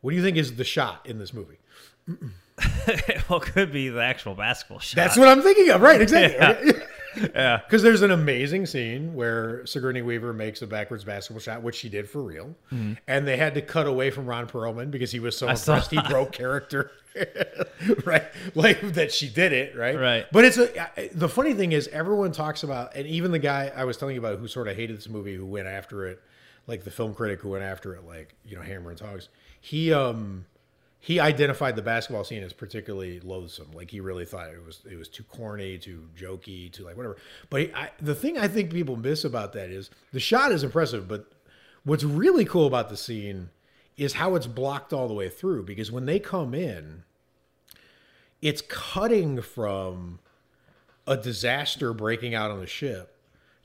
What 0.00 0.12
do 0.12 0.16
you 0.16 0.22
think 0.22 0.36
is 0.36 0.56
the 0.56 0.64
shot 0.64 1.04
in 1.06 1.18
this 1.18 1.34
movie? 1.34 1.58
well, 3.28 3.40
it 3.40 3.42
could 3.42 3.72
be 3.72 3.88
the 3.88 4.02
actual 4.02 4.34
basketball 4.34 4.78
shot. 4.78 4.96
That's 4.96 5.16
what 5.16 5.28
I'm 5.28 5.42
thinking 5.42 5.70
of. 5.70 5.80
Right. 5.80 6.00
Exactly. 6.00 6.72
Yeah. 6.80 6.86
Yeah. 7.16 7.58
Because 7.58 7.82
there's 7.82 8.02
an 8.02 8.10
amazing 8.10 8.66
scene 8.66 9.14
where 9.14 9.64
Sigourney 9.66 10.02
Weaver 10.02 10.32
makes 10.32 10.62
a 10.62 10.66
backwards 10.66 11.04
basketball 11.04 11.40
shot, 11.40 11.62
which 11.62 11.76
she 11.76 11.88
did 11.88 12.08
for 12.08 12.22
real, 12.22 12.54
and 13.06 13.26
they 13.26 13.36
had 13.36 13.54
to 13.54 13.62
cut 13.62 13.86
away 13.86 14.10
from 14.10 14.26
Ron 14.26 14.46
Perlman 14.46 14.90
because 14.90 15.10
he 15.10 15.20
was 15.20 15.36
so 15.36 15.52
saw 15.54 15.74
impressed 15.74 15.90
he 15.90 16.00
broke 16.08 16.32
character, 16.32 16.92
right? 18.04 18.24
Like 18.54 18.94
that 18.94 19.12
she 19.12 19.28
did 19.28 19.52
it, 19.52 19.76
right? 19.76 19.98
Right. 19.98 20.26
But 20.32 20.44
it's 20.44 20.58
a 20.58 21.10
the 21.12 21.28
funny 21.28 21.54
thing 21.54 21.72
is 21.72 21.88
everyone 21.88 22.32
talks 22.32 22.62
about, 22.62 22.94
and 22.94 23.06
even 23.06 23.30
the 23.30 23.38
guy 23.38 23.72
I 23.74 23.84
was 23.84 23.96
telling 23.96 24.14
you 24.14 24.20
about 24.20 24.38
who 24.38 24.48
sort 24.48 24.68
of 24.68 24.76
hated 24.76 24.96
this 24.96 25.08
movie, 25.08 25.34
who 25.34 25.46
went 25.46 25.66
after 25.66 26.06
it, 26.06 26.20
like 26.66 26.84
the 26.84 26.90
film 26.90 27.14
critic 27.14 27.40
who 27.40 27.50
went 27.50 27.64
after 27.64 27.94
it, 27.94 28.06
like 28.06 28.34
you 28.44 28.56
know 28.56 28.62
Hammer 28.62 28.90
and 28.90 28.98
Tongs, 28.98 29.28
he 29.60 29.92
um 29.92 30.46
he 31.02 31.18
identified 31.18 31.76
the 31.76 31.82
basketball 31.82 32.24
scene 32.24 32.42
as 32.42 32.52
particularly 32.52 33.20
loathsome. 33.20 33.72
Like 33.72 33.90
he 33.90 34.00
really 34.00 34.26
thought 34.26 34.48
it 34.48 34.64
was 34.64 34.82
it 34.88 34.96
was 34.96 35.08
too 35.08 35.24
corny, 35.24 35.78
too 35.78 36.08
jokey, 36.16 36.70
too 36.70 36.84
like 36.84 36.96
whatever. 36.96 37.16
But 37.48 37.60
he, 37.60 37.74
I, 37.74 37.90
the 38.00 38.14
thing 38.14 38.36
I 38.36 38.46
think 38.46 38.70
people 38.70 38.96
miss 38.96 39.24
about 39.24 39.54
that 39.54 39.70
is 39.70 39.90
the 40.12 40.20
shot 40.20 40.52
is 40.52 40.62
impressive, 40.62 41.08
but 41.08 41.32
what's 41.84 42.04
really 42.04 42.44
cool 42.44 42.66
about 42.66 42.90
the 42.90 42.98
scene 42.98 43.48
is 43.96 44.14
how 44.14 44.34
it's 44.34 44.46
blocked 44.46 44.92
all 44.92 45.08
the 45.08 45.14
way 45.14 45.30
through. 45.30 45.62
Because 45.62 45.90
when 45.90 46.04
they 46.04 46.18
come 46.18 46.54
in, 46.54 47.04
it's 48.42 48.62
cutting 48.68 49.40
from 49.40 50.18
a 51.06 51.16
disaster 51.16 51.94
breaking 51.94 52.34
out 52.34 52.50
on 52.50 52.60
the 52.60 52.66
ship 52.66 53.16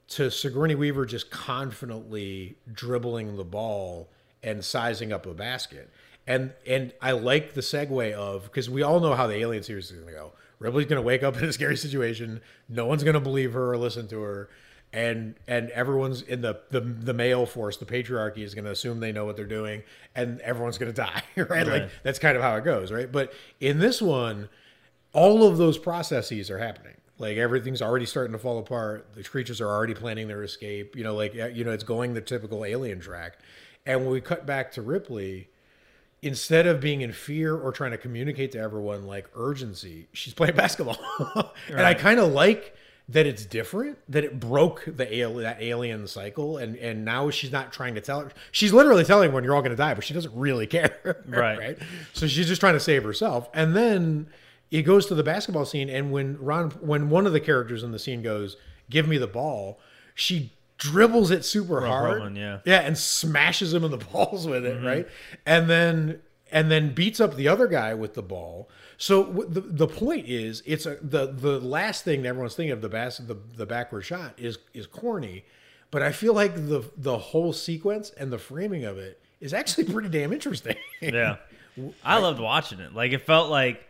to 0.08 0.32
Sigourney 0.32 0.76
Weaver 0.76 1.06
just 1.06 1.32
confidently 1.32 2.58
dribbling 2.72 3.36
the 3.36 3.44
ball 3.44 4.10
and 4.42 4.64
sizing 4.64 5.12
up 5.12 5.26
a 5.26 5.34
basket. 5.34 5.92
And 6.28 6.54
and 6.66 6.94
I 7.02 7.12
like 7.12 7.54
the 7.54 7.62
segue 7.62 8.14
of 8.14 8.44
because 8.44 8.70
we 8.70 8.82
all 8.82 9.00
know 9.00 9.14
how 9.14 9.28
the 9.28 9.36
Alien 9.36 9.64
series 9.64 9.92
is 9.92 9.92
going 9.92 10.08
to 10.08 10.14
go. 10.14 10.32
Ripley's 10.60 10.88
going 10.88 11.02
to 11.02 11.06
wake 11.06 11.24
up 11.24 11.38
in 11.38 11.46
a 11.46 11.54
scary 11.54 11.78
situation. 11.78 12.42
No 12.70 12.86
one's 12.86 13.04
going 13.04 13.14
to 13.14 13.20
believe 13.20 13.54
her 13.54 13.72
or 13.72 13.78
listen 13.78 14.08
to 14.08 14.22
her, 14.22 14.50
and 14.92 15.36
and 15.48 15.70
everyone's 15.72 16.22
in 16.22 16.42
the 16.42 16.62
the, 16.72 16.82
the 16.82 17.14
male 17.14 17.46
force, 17.46 17.78
the 17.78 17.86
patriarchy 17.86 18.40
is 18.40 18.56
going 18.56 18.66
to 18.66 18.72
assume 18.72 19.00
they 19.00 19.12
know 19.12 19.26
what 19.26 19.36
they're 19.36 19.46
doing, 19.46 19.84
and 20.16 20.40
everyone's 20.42 20.78
going 20.78 20.94
to 20.94 21.02
die. 21.02 21.24
Right? 21.36 21.68
Like 21.68 21.90
that's 22.04 22.20
kind 22.20 22.36
of 22.36 22.42
how 22.42 22.56
it 22.56 22.64
goes, 22.64 22.92
right? 22.92 23.12
But 23.12 23.34
in 23.60 23.80
this 23.80 24.02
one, 24.02 24.50
all 25.14 25.48
of 25.48 25.58
those 25.58 25.78
processes 25.78 26.50
are 26.50 26.58
happening. 26.58 26.96
Like 27.18 27.38
everything's 27.38 27.82
already 27.82 28.06
starting 28.06 28.34
to 28.34 28.40
fall 28.40 28.58
apart. 28.60 29.08
The 29.14 29.24
creatures 29.24 29.62
are 29.62 29.70
already 29.70 29.94
planning 29.94 30.28
their 30.28 30.44
escape. 30.44 30.96
You 30.96 31.04
know, 31.04 31.16
like 31.16 31.34
you 31.34 31.64
know, 31.64 31.72
it's 31.72 31.84
going 31.84 32.14
the 32.14 32.22
typical 32.22 32.66
alien 32.66 33.00
track. 33.00 33.38
And 33.86 34.02
when 34.02 34.10
we 34.10 34.22
cut 34.22 34.46
back 34.46 34.72
to 34.74 34.82
Ripley, 34.82 35.50
instead 36.26 36.66
of 36.68 36.80
being 36.82 37.02
in 37.02 37.12
fear 37.12 37.56
or 37.56 37.72
trying 37.72 37.92
to 37.92 37.98
communicate 37.98 38.52
to 38.54 38.60
everyone 38.60 39.06
like 39.06 39.30
urgency, 39.36 40.08
she's 40.14 40.34
playing 40.34 40.56
basketball. 40.64 40.98
and 41.70 41.82
I 41.82 41.94
kind 41.94 42.20
of 42.20 42.32
like 42.34 42.76
that 43.08 43.28
it's 43.28 43.46
different, 43.46 44.00
that 44.10 44.24
it 44.24 44.40
broke 44.40 44.84
the 44.88 45.22
al- 45.22 45.36
that 45.36 45.62
alien 45.62 46.08
cycle, 46.08 46.58
and 46.58 46.76
and 46.78 47.06
now 47.06 47.30
she's 47.30 47.52
not 47.52 47.72
trying 47.72 47.94
to 47.96 48.02
tell. 48.02 48.22
her. 48.22 48.32
She's 48.52 48.74
literally 48.74 49.04
telling 49.04 49.26
everyone 49.28 49.44
you're 49.44 49.56
all 49.56 49.62
going 49.62 49.70
to 49.72 49.78
die, 49.78 49.94
but 49.94 50.04
she 50.04 50.14
doesn't 50.16 50.34
really 50.36 50.66
care, 50.78 51.24
Right. 51.28 51.60
right? 51.60 51.78
So 52.14 52.26
she's 52.26 52.48
just 52.48 52.60
trying 52.60 52.74
to 52.74 52.80
save 52.80 53.04
herself, 53.04 53.48
and 53.54 53.76
then 53.76 54.28
it 54.72 54.82
goes 54.82 55.06
to 55.06 55.16
the 55.16 55.22
basketball 55.24 55.66
scene, 55.66 55.88
and 55.90 56.12
when 56.12 56.40
Ron, 56.40 56.72
when 56.82 57.10
one 57.12 57.28
of 57.28 57.34
the 57.34 57.40
characters 57.40 57.84
in 57.84 57.92
the 57.92 58.00
scene 58.00 58.24
goes, 58.24 58.58
"Give 58.90 59.08
me 59.08 59.20
the 59.20 59.28
ball," 59.28 59.80
she 60.16 60.54
dribbles 60.78 61.32
it 61.32 61.46
super 61.46 61.86
hard, 61.86 62.22
Perlman, 62.22 62.38
yeah. 62.38 62.60
yeah, 62.66 62.80
and 62.80 62.98
smashes 62.98 63.74
him 63.74 63.84
in 63.84 63.92
the 63.92 63.98
balls 64.12 64.48
with 64.48 64.66
it, 64.66 64.76
mm-hmm. 64.76 64.86
right? 64.86 65.08
And 65.46 65.70
then 65.70 66.22
and 66.52 66.72
then 66.72 66.94
beats 66.94 67.20
up 67.20 67.36
the 67.36 67.48
other 67.48 67.68
guy 67.68 67.94
with 67.94 68.14
the 68.14 68.22
ball. 68.22 68.70
So 68.98 69.24
w- 69.26 69.50
the 69.50 69.62
the 69.62 69.88
point 69.88 70.28
is, 70.28 70.64
it's 70.66 70.86
a 70.86 70.98
the 71.02 71.28
the 71.28 71.60
last 71.60 72.04
thing 72.06 72.22
that 72.24 72.30
everyone's 72.30 72.56
thinking 72.56 72.72
of 72.72 72.82
the 72.82 72.90
bas- 72.90 73.18
the 73.18 73.38
the 73.56 73.66
backward 73.66 74.04
shot 74.04 74.34
is 74.38 74.58
is 74.74 74.88
corny, 74.88 75.46
but 75.92 76.02
I 76.02 76.12
feel 76.12 76.34
like 76.34 76.56
the 76.56 76.84
the 76.98 77.18
whole 77.18 77.54
sequence 77.54 78.12
and 78.12 78.32
the 78.32 78.38
framing 78.38 78.86
of 78.86 78.98
it 78.98 79.22
is 79.40 79.54
actually 79.54 79.84
pretty 79.94 80.10
damn 80.10 80.34
interesting. 80.34 80.78
Yeah. 81.02 81.38
I 82.04 82.20
loved 82.20 82.40
watching 82.40 82.80
it. 82.80 82.94
Like 82.94 83.12
it 83.12 83.26
felt 83.26 83.50
like 83.50 83.86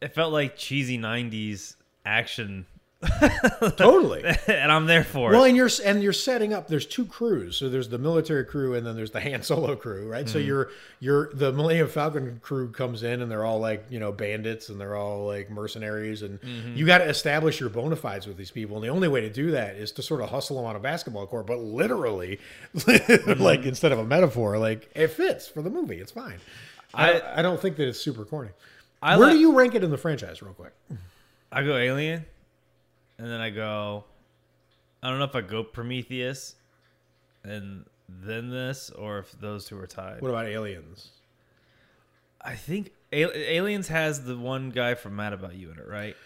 it 0.00 0.14
felt 0.14 0.32
like 0.32 0.56
cheesy 0.56 0.98
90s 0.98 1.76
action 2.04 2.66
totally. 3.76 4.22
and 4.46 4.70
I'm 4.70 4.84
there 4.84 5.04
for 5.04 5.30
Well, 5.30 5.30
it. 5.30 5.32
Well, 5.36 5.44
and 5.44 5.56
you're 5.56 5.70
and 5.84 6.02
you're 6.02 6.12
setting 6.12 6.52
up. 6.52 6.68
There's 6.68 6.84
two 6.84 7.06
crews. 7.06 7.56
So 7.56 7.70
there's 7.70 7.88
the 7.88 7.98
military 7.98 8.44
crew, 8.44 8.74
and 8.74 8.86
then 8.86 8.94
there's 8.94 9.10
the 9.10 9.22
Han 9.22 9.42
Solo 9.42 9.74
crew, 9.74 10.06
right? 10.06 10.28
So 10.28 10.38
mm-hmm. 10.38 10.46
you're 10.46 10.70
you're 11.00 11.32
the 11.32 11.50
Millennium 11.50 11.88
Falcon 11.88 12.40
crew 12.42 12.70
comes 12.70 13.02
in, 13.02 13.22
and 13.22 13.30
they're 13.30 13.44
all 13.44 13.58
like 13.58 13.86
you 13.88 13.98
know 13.98 14.12
bandits, 14.12 14.68
and 14.68 14.78
they're 14.78 14.96
all 14.96 15.26
like 15.26 15.50
mercenaries, 15.50 16.20
and 16.20 16.40
mm-hmm. 16.42 16.76
you 16.76 16.84
got 16.84 16.98
to 16.98 17.08
establish 17.08 17.58
your 17.58 17.70
bona 17.70 17.96
fides 17.96 18.26
with 18.26 18.36
these 18.36 18.50
people. 18.50 18.76
And 18.76 18.84
the 18.84 18.90
only 18.90 19.08
way 19.08 19.22
to 19.22 19.30
do 19.30 19.50
that 19.52 19.76
is 19.76 19.92
to 19.92 20.02
sort 20.02 20.20
of 20.20 20.28
hustle 20.28 20.56
them 20.56 20.66
on 20.66 20.76
a 20.76 20.80
basketball 20.80 21.26
court, 21.26 21.46
but 21.46 21.58
literally, 21.58 22.38
mm-hmm. 22.76 23.42
like 23.42 23.64
instead 23.64 23.92
of 23.92 23.98
a 23.98 24.04
metaphor, 24.04 24.58
like 24.58 24.90
it 24.94 25.08
fits 25.08 25.48
for 25.48 25.62
the 25.62 25.70
movie. 25.70 25.96
It's 25.96 26.12
fine. 26.12 26.38
I 26.92 27.12
I- 27.12 27.38
I 27.38 27.42
don't 27.42 27.60
think 27.60 27.76
that 27.76 27.88
it's 27.88 28.00
super 28.00 28.26
corny. 28.26 28.50
I 29.02 29.16
Where 29.16 29.28
li- 29.28 29.34
do 29.34 29.40
you 29.40 29.52
rank 29.52 29.74
it 29.74 29.82
in 29.82 29.90
the 29.90 29.96
franchise, 29.96 30.42
real 30.42 30.52
quick? 30.52 30.74
I 31.50 31.62
go 31.62 31.74
Alien, 31.76 32.26
and 33.20 33.30
then 33.30 33.40
I 33.40 33.50
go. 33.50 34.04
I 35.02 35.10
don't 35.10 35.18
know 35.18 35.24
if 35.26 35.36
I 35.36 35.42
go 35.42 35.62
Prometheus, 35.62 36.56
and 37.44 37.84
then 38.08 38.50
this, 38.50 38.90
or 38.90 39.18
if 39.18 39.32
those 39.40 39.66
two 39.66 39.78
are 39.78 39.86
tied. 39.86 40.20
What 40.22 40.30
about 40.30 40.46
Aliens? 40.46 41.10
I 42.40 42.54
think 42.54 42.92
Aliens 43.12 43.88
has 43.88 44.24
the 44.24 44.36
one 44.36 44.70
guy 44.70 44.94
from 44.94 45.16
Mad 45.16 45.34
About 45.34 45.54
You 45.54 45.70
in 45.70 45.78
it, 45.78 45.86
right? 45.86 46.16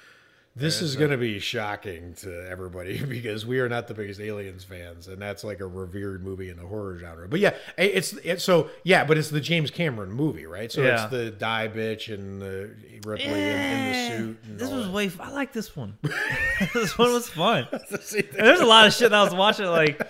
This 0.56 0.80
is 0.82 0.94
going 0.94 1.10
to 1.10 1.16
be 1.16 1.40
shocking 1.40 2.14
to 2.20 2.48
everybody 2.48 3.02
because 3.08 3.44
we 3.44 3.58
are 3.58 3.68
not 3.68 3.88
the 3.88 3.94
biggest 3.94 4.20
Aliens 4.20 4.62
fans, 4.62 5.08
and 5.08 5.20
that's 5.20 5.42
like 5.42 5.58
a 5.58 5.66
revered 5.66 6.22
movie 6.22 6.48
in 6.48 6.56
the 6.56 6.62
horror 6.66 6.96
genre. 6.96 7.26
But 7.28 7.40
yeah, 7.40 7.54
it's, 7.76 8.12
it's 8.24 8.44
so 8.44 8.70
yeah, 8.84 9.04
but 9.04 9.18
it's 9.18 9.30
the 9.30 9.40
James 9.40 9.72
Cameron 9.72 10.12
movie, 10.12 10.46
right? 10.46 10.70
So 10.70 10.82
Yeah. 10.82 11.02
it's 11.02 11.10
the 11.10 11.30
die 11.32 11.66
bitch 11.66 12.12
and 12.14 12.40
the 12.40 12.70
Ripley 13.04 13.24
in, 13.24 13.32
in 13.34 13.92
the 13.92 14.16
suit. 14.16 14.58
This 14.58 14.70
was 14.70 14.84
that. 14.86 14.92
way. 14.92 15.10
I 15.18 15.30
like 15.32 15.52
this 15.52 15.74
one. 15.74 15.98
this 16.72 16.96
one 16.96 17.12
was 17.12 17.28
fun. 17.28 17.66
There's 18.32 18.60
a 18.60 18.64
lot 18.66 18.86
of 18.86 18.92
shit 18.94 19.10
that 19.10 19.18
I 19.18 19.24
was 19.24 19.34
watching. 19.34 19.66
Like, 19.66 20.00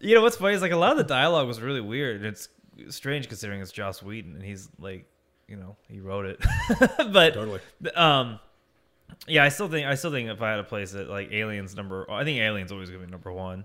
you 0.00 0.14
know 0.14 0.20
what's 0.20 0.36
funny 0.36 0.54
is 0.54 0.60
like 0.60 0.72
a 0.72 0.76
lot 0.76 0.92
of 0.92 0.98
the 0.98 1.04
dialogue 1.04 1.46
was 1.46 1.62
really 1.62 1.80
weird. 1.80 2.16
And 2.18 2.26
it's 2.26 2.48
strange 2.90 3.26
considering 3.28 3.62
it's 3.62 3.72
Joss 3.72 4.02
Whedon 4.02 4.34
and 4.34 4.42
he's 4.44 4.68
like, 4.78 5.06
you 5.48 5.56
know, 5.56 5.76
he 5.88 6.00
wrote 6.00 6.26
it. 6.26 6.40
but 7.10 7.32
Totally. 7.34 7.60
um, 7.94 8.38
yeah, 9.26 9.44
I 9.44 9.48
still 9.48 9.68
think 9.68 9.86
I 9.86 9.94
still 9.94 10.10
think 10.10 10.28
if 10.28 10.42
I 10.42 10.50
had 10.50 10.56
to 10.56 10.64
place 10.64 10.94
it, 10.94 11.08
like 11.08 11.32
Aliens 11.32 11.74
number, 11.76 12.10
I 12.10 12.24
think 12.24 12.38
Aliens 12.38 12.72
always 12.72 12.90
gonna 12.90 13.04
be 13.04 13.10
number 13.10 13.32
one. 13.32 13.64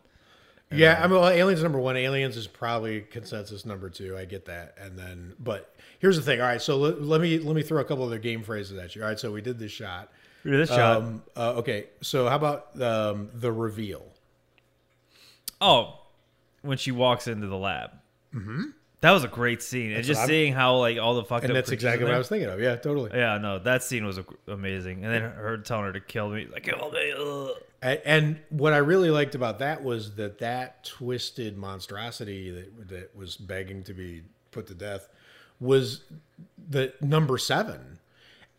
Yeah, 0.70 1.00
I 1.02 1.08
mean, 1.08 1.20
well, 1.20 1.30
Aliens 1.30 1.64
number 1.64 1.80
one. 1.80 1.96
Aliens 1.96 2.36
is 2.36 2.46
probably 2.46 3.02
consensus 3.02 3.66
number 3.66 3.90
two. 3.90 4.18
I 4.18 4.26
get 4.26 4.46
that, 4.46 4.76
and 4.78 5.00
then, 5.00 5.34
but 5.40 5.74
here's 6.00 6.18
the 6.18 6.22
thing. 6.22 6.42
All 6.42 6.48
right, 6.48 6.62
so 6.62 6.76
let, 6.76 7.02
let 7.02 7.22
me 7.22 7.40
let 7.40 7.56
me 7.56 7.62
throw 7.62 7.80
a 7.80 7.86
couple 7.86 8.04
other 8.04 8.20
game 8.20 8.44
phrases 8.44 8.78
at 8.78 8.94
you. 8.96 9.02
All 9.02 9.08
right, 9.08 9.18
so 9.20 9.32
we 9.32 9.42
did 9.42 9.60
this 9.60 9.72
shot. 9.72 10.12
We 10.44 10.52
did 10.52 10.60
This 10.62 10.70
shot. 10.70 10.98
Um, 10.98 11.24
uh, 11.38 11.54
okay, 11.54 11.86
so 12.02 12.28
how 12.28 12.36
about 12.36 12.82
um, 12.82 13.30
the 13.34 13.52
reveal? 13.52 14.06
oh, 15.62 16.00
when 16.62 16.78
she 16.78 16.92
walks 16.92 17.28
into 17.28 17.48
the 17.48 17.58
lab. 17.58 17.92
Mm-hmm. 18.36 18.64
That 19.02 19.12
was 19.12 19.24
a 19.24 19.28
great 19.28 19.62
scene, 19.62 19.92
and 19.92 20.04
just 20.04 20.26
seeing 20.26 20.54
how 20.54 20.78
like 20.78 20.98
all 20.98 21.14
the 21.14 21.24
fucked 21.24 21.44
And 21.44 21.52
up 21.52 21.56
that's 21.56 21.72
exactly 21.72 22.06
what 22.06 22.16
I 22.16 22.18
was 22.18 22.30
thinking 22.30 22.50
of. 22.50 22.60
Yeah, 22.60 22.78
totally. 22.78 23.12
Yeah, 23.14 23.38
no, 23.38 23.60
that 23.60 23.84
scene 23.84 24.06
was 24.06 24.20
amazing, 24.48 25.06
and 25.06 25.14
then 25.14 25.22
her 25.22 25.58
telling 25.60 25.86
her 25.86 25.94
to 25.94 26.00
kill 26.00 26.30
me, 26.30 26.48
like 26.52 26.64
kill 26.64 26.90
me. 26.92 27.14
ugh. 27.16 27.52
And, 27.82 28.02
and 28.06 28.40
what 28.50 28.74
I 28.74 28.78
really 28.78 29.12
liked 29.12 29.36
about 29.36 29.60
that 29.60 29.84
was 29.84 30.16
that 30.16 30.40
that 30.40 30.84
twisted 30.84 31.58
monstrosity 31.58 32.50
that 32.50 32.90
that 32.90 33.16
was 33.16 33.38
begging 33.38 33.84
to 33.84 33.94
be 33.94 34.24
put 34.50 34.66
to 34.68 34.74
death 34.74 35.08
was 35.60 36.04
the 36.70 36.94
number 37.00 37.38
seven. 37.38 38.00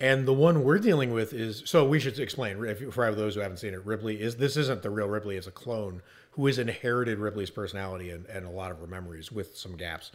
And 0.01 0.25
the 0.25 0.33
one 0.33 0.63
we're 0.63 0.79
dealing 0.79 1.11
with 1.11 1.33
is 1.33 1.63
so 1.65 1.85
we 1.85 1.99
should 1.99 2.17
explain 2.17 2.63
if, 2.63 2.93
for 2.93 3.13
those 3.13 3.35
who 3.35 3.41
haven't 3.41 3.57
seen 3.57 3.73
it. 3.73 3.85
Ripley 3.85 4.21
is 4.21 4.37
this 4.37 4.55
isn't 4.55 4.81
the 4.81 4.89
real 4.89 5.09
Ripley; 5.09 5.35
it's 5.35 5.47
a 5.47 5.51
clone 5.51 6.01
who 6.39 6.45
has 6.47 6.57
inherited 6.57 7.19
Ripley's 7.19 7.49
personality 7.49 8.11
and, 8.11 8.25
and 8.27 8.45
a 8.45 8.49
lot 8.49 8.71
of 8.71 8.79
her 8.79 8.87
memories 8.87 9.29
with 9.29 9.57
some 9.57 9.75
gaps. 9.75 10.09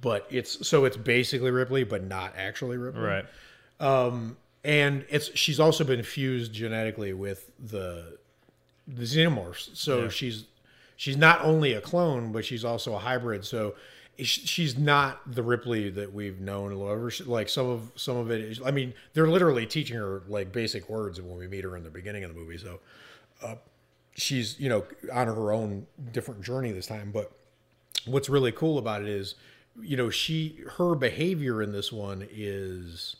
But 0.00 0.24
it's 0.30 0.64
so 0.68 0.84
it's 0.84 0.96
basically 0.96 1.50
Ripley, 1.50 1.82
but 1.82 2.04
not 2.04 2.32
actually 2.36 2.76
Ripley 2.76 3.02
Right. 3.02 3.24
and 4.64 5.04
it's 5.08 5.36
she's 5.36 5.58
also 5.58 5.82
been 5.82 6.02
fused 6.04 6.52
genetically 6.52 7.12
with 7.12 7.50
the 7.58 8.18
the 8.86 9.02
xenomorphs 9.04 9.74
so 9.76 10.02
Yeah. 10.02 10.08
she's 10.10 10.44
she's 10.96 11.16
not 11.16 11.40
only 11.42 11.72
a 11.72 11.80
clone 11.80 12.30
but 12.32 12.44
she's 12.44 12.64
also 12.64 12.94
a 12.94 12.98
hybrid 12.98 13.44
so 13.44 13.74
she's 14.18 14.78
not 14.78 15.20
the 15.34 15.42
ripley 15.42 15.90
that 15.90 16.12
we've 16.14 16.40
known 16.40 16.72
or 16.72 17.10
like 17.26 17.48
some 17.48 17.66
of 17.66 17.90
some 17.96 18.16
of 18.16 18.30
it 18.30 18.40
is 18.42 18.60
i 18.64 18.70
mean 18.70 18.94
they're 19.12 19.26
literally 19.28 19.66
teaching 19.66 19.96
her 19.96 20.22
like 20.28 20.52
basic 20.52 20.88
words 20.88 21.20
when 21.20 21.36
we 21.36 21.46
meet 21.48 21.64
her 21.64 21.76
in 21.76 21.82
the 21.82 21.90
beginning 21.90 22.22
of 22.24 22.32
the 22.32 22.38
movie 22.38 22.56
so 22.58 22.78
uh, 23.42 23.54
she's 24.14 24.58
you 24.60 24.68
know 24.68 24.84
on 25.12 25.26
her 25.26 25.52
own 25.52 25.86
different 26.12 26.42
journey 26.42 26.72
this 26.72 26.86
time 26.86 27.10
but 27.12 27.32
what's 28.06 28.28
really 28.28 28.52
cool 28.52 28.78
about 28.78 29.02
it 29.02 29.08
is 29.08 29.34
you 29.80 29.96
know 29.96 30.10
she 30.10 30.62
her 30.76 30.94
behavior 30.94 31.62
in 31.62 31.72
this 31.72 31.92
one 31.92 32.26
is 32.30 33.16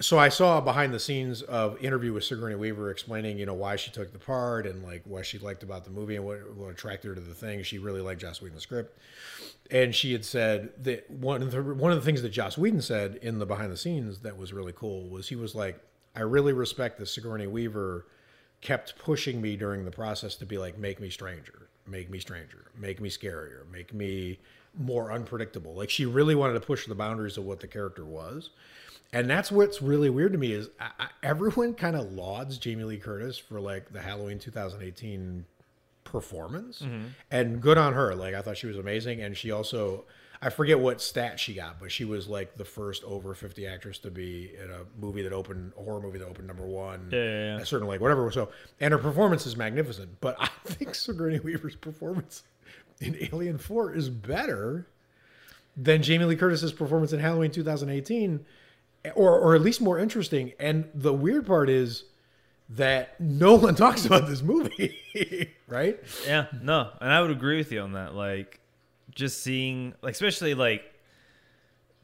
so 0.00 0.18
I 0.18 0.30
saw 0.30 0.60
behind 0.60 0.94
the 0.94 0.98
scenes 0.98 1.42
of 1.42 1.82
interview 1.84 2.14
with 2.14 2.24
Sigourney 2.24 2.54
Weaver 2.54 2.90
explaining, 2.90 3.38
you 3.38 3.44
know, 3.44 3.52
why 3.52 3.76
she 3.76 3.90
took 3.90 4.10
the 4.12 4.18
part 4.18 4.66
and 4.66 4.82
like 4.82 5.02
what 5.04 5.26
she 5.26 5.38
liked 5.38 5.62
about 5.62 5.84
the 5.84 5.90
movie 5.90 6.16
and 6.16 6.24
what, 6.24 6.54
what 6.54 6.70
attracted 6.70 7.08
her 7.08 7.14
to 7.14 7.20
the 7.20 7.34
thing. 7.34 7.62
She 7.62 7.78
really 7.78 8.00
liked 8.00 8.22
Joss 8.22 8.40
Whedon's 8.40 8.62
script, 8.62 8.98
and 9.70 9.94
she 9.94 10.12
had 10.12 10.24
said 10.24 10.70
that 10.84 11.10
one 11.10 11.42
of 11.42 11.50
the 11.50 11.62
one 11.62 11.92
of 11.92 11.98
the 11.98 12.04
things 12.04 12.22
that 12.22 12.30
Joss 12.30 12.56
Whedon 12.56 12.80
said 12.80 13.16
in 13.16 13.38
the 13.38 13.46
behind 13.46 13.70
the 13.70 13.76
scenes 13.76 14.20
that 14.20 14.38
was 14.38 14.54
really 14.54 14.72
cool 14.72 15.08
was 15.10 15.28
he 15.28 15.36
was 15.36 15.54
like, 15.54 15.78
I 16.16 16.20
really 16.20 16.54
respect 16.54 16.98
that 16.98 17.06
Sigourney 17.06 17.46
Weaver 17.46 18.06
kept 18.62 18.96
pushing 18.96 19.42
me 19.42 19.56
during 19.56 19.84
the 19.84 19.90
process 19.90 20.36
to 20.36 20.46
be 20.46 20.56
like, 20.56 20.78
make 20.78 21.00
me 21.00 21.10
stranger, 21.10 21.68
make 21.86 22.08
me 22.08 22.18
stranger, 22.18 22.70
make 22.78 23.00
me 23.00 23.10
scarier, 23.10 23.70
make 23.70 23.92
me 23.92 24.38
more 24.78 25.12
unpredictable. 25.12 25.74
Like 25.74 25.90
she 25.90 26.06
really 26.06 26.34
wanted 26.34 26.54
to 26.54 26.60
push 26.60 26.86
the 26.86 26.94
boundaries 26.94 27.36
of 27.36 27.44
what 27.44 27.60
the 27.60 27.66
character 27.66 28.04
was. 28.04 28.50
And 29.12 29.28
that's 29.28 29.52
what's 29.52 29.82
really 29.82 30.08
weird 30.08 30.32
to 30.32 30.38
me 30.38 30.52
is 30.52 30.70
I, 30.80 30.90
I, 30.98 31.08
everyone 31.22 31.74
kind 31.74 31.96
of 31.96 32.12
lauds 32.12 32.56
Jamie 32.56 32.84
Lee 32.84 32.96
Curtis 32.96 33.36
for 33.36 33.60
like 33.60 33.92
the 33.92 34.00
Halloween 34.00 34.38
2018 34.38 35.44
performance, 36.04 36.80
mm-hmm. 36.80 37.08
and 37.30 37.60
good 37.60 37.76
on 37.76 37.92
her. 37.92 38.14
Like 38.14 38.34
I 38.34 38.40
thought 38.40 38.56
she 38.56 38.66
was 38.66 38.78
amazing, 38.78 39.20
and 39.20 39.36
she 39.36 39.50
also 39.50 40.04
I 40.44 40.50
forget 40.50 40.80
what 40.80 41.00
stat 41.00 41.38
she 41.38 41.54
got, 41.54 41.78
but 41.78 41.92
she 41.92 42.04
was 42.04 42.26
like 42.26 42.56
the 42.56 42.64
first 42.64 43.04
over 43.04 43.32
50 43.32 43.64
actress 43.64 43.98
to 43.98 44.10
be 44.10 44.50
in 44.62 44.72
a 44.72 44.80
movie 45.00 45.22
that 45.22 45.32
opened 45.32 45.72
a 45.78 45.82
horror 45.82 46.00
movie 46.00 46.18
that 46.18 46.26
opened 46.26 46.48
number 46.48 46.66
one. 46.66 47.10
Yeah, 47.12 47.18
yeah, 47.22 47.56
yeah. 47.56 47.60
A 47.60 47.66
certain 47.66 47.86
like 47.86 48.00
whatever. 48.00 48.28
So 48.32 48.48
and 48.80 48.92
her 48.92 48.98
performance 48.98 49.46
is 49.46 49.56
magnificent, 49.56 50.20
but 50.20 50.34
I 50.40 50.48
think 50.64 50.96
Sigourney 50.96 51.38
Weaver's 51.38 51.76
performance 51.76 52.42
in 53.00 53.16
Alien 53.32 53.56
4 53.56 53.94
is 53.94 54.08
better 54.08 54.88
than 55.76 56.02
Jamie 56.02 56.24
Lee 56.24 56.36
Curtis's 56.36 56.72
performance 56.72 57.12
in 57.12 57.20
Halloween 57.20 57.52
2018, 57.52 58.44
or 59.14 59.38
or 59.38 59.54
at 59.54 59.60
least 59.60 59.80
more 59.80 59.98
interesting. 59.98 60.52
And 60.58 60.88
the 60.92 61.12
weird 61.12 61.46
part 61.46 61.70
is 61.70 62.04
that 62.68 63.20
no 63.20 63.54
one 63.54 63.74
talks 63.76 64.06
about 64.06 64.26
this 64.26 64.42
movie, 64.42 64.98
right? 65.68 66.00
Yeah, 66.26 66.46
no, 66.60 66.90
and 67.00 67.12
I 67.12 67.20
would 67.20 67.30
agree 67.30 67.58
with 67.58 67.70
you 67.70 67.80
on 67.80 67.92
that. 67.92 68.14
Like, 68.16 68.58
just 69.14 69.42
seeing, 69.42 69.94
like, 70.02 70.12
especially 70.12 70.54
like 70.54 70.82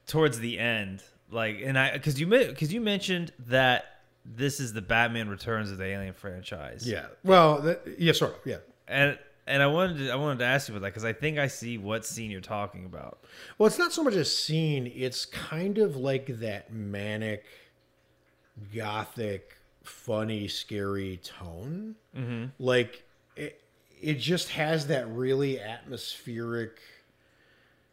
towards 0.07 0.39
the 0.39 0.59
end, 0.59 1.03
like, 1.31 1.61
and 1.63 1.79
I 1.79 1.93
because 1.93 2.21
you 2.21 2.27
because 2.27 2.73
you 2.73 2.81
mentioned 2.81 3.33
that 3.47 3.85
this 4.25 4.61
is 4.61 4.73
the 4.73 4.83
Batman 4.83 5.29
Returns 5.29 5.71
of 5.71 5.79
the 5.79 5.85
Alien 5.85 6.15
franchise. 6.15 6.87
Yeah. 6.87 7.07
Well, 7.25 7.61
that, 7.63 7.83
yeah, 7.99 8.13
sort 8.13 8.33
of. 8.33 8.39
Yeah. 8.45 8.59
and 8.87 9.19
and 9.47 9.63
I 9.63 9.67
wanted 9.67 9.99
to 9.99 10.11
I 10.11 10.17
wanted 10.17 10.41
to 10.41 10.45
ask 10.45 10.69
you 10.69 10.75
about 10.75 10.83
that 10.85 10.91
because 10.91 11.05
I 11.05 11.13
think 11.13 11.39
I 11.39 11.47
see 11.47 11.79
what 11.79 12.05
scene 12.05 12.31
you're 12.31 12.41
talking 12.41 12.85
about. 12.85 13.21
Well, 13.57 13.67
it's 13.67 13.79
not 13.79 13.93
so 13.93 14.03
much 14.03 14.15
a 14.15 14.25
scene, 14.25 14.93
it's 14.95 15.25
kind 15.25 15.79
of 15.79 15.97
like 15.97 16.27
that 16.41 16.73
manic, 16.73 17.45
gothic, 18.75 19.57
funny, 19.83 20.49
scary 20.49 21.19
tone. 21.23 21.97
Mm-hmm. 22.17 22.47
Like, 22.59 23.05
it, 23.37 23.63
it 24.01 24.15
just 24.15 24.51
has 24.51 24.87
that 24.89 25.09
really 25.09 25.61
atmospheric 25.61 26.79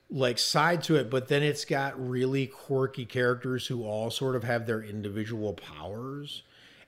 like 0.10 0.38
side 0.38 0.84
to 0.84 0.96
it 0.96 1.10
but 1.10 1.28
then 1.28 1.42
it's 1.42 1.66
got 1.66 1.94
really 2.10 2.46
quirky 2.46 3.06
characters 3.06 3.68
who 3.68 3.84
all 3.84 4.12
sort 4.12 4.36
of 4.36 4.44
have 4.44 4.68
their 4.68 4.84
individual 4.84 5.54
powers 5.54 6.44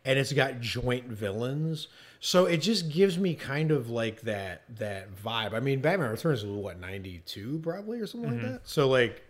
and 0.08 0.18
it's 0.18 0.32
got 0.32 0.62
joint 0.62 1.06
villains. 1.06 1.90
So 2.22 2.46
it 2.46 2.58
just 2.58 2.90
gives 2.90 3.20
me 3.20 3.36
kind 3.36 3.72
of 3.72 3.90
like 3.90 4.22
that 4.22 4.64
that 4.78 5.14
vibe. 5.14 5.54
I 5.54 5.60
mean 5.60 5.82
batman 5.82 6.10
returns 6.10 6.44
was 6.44 6.52
what 6.52 6.80
92 6.80 7.60
probably 7.62 8.00
or 8.00 8.08
something 8.08 8.32
like 8.32 8.42
that? 8.42 8.62
So 8.64 8.88
like 8.88 9.22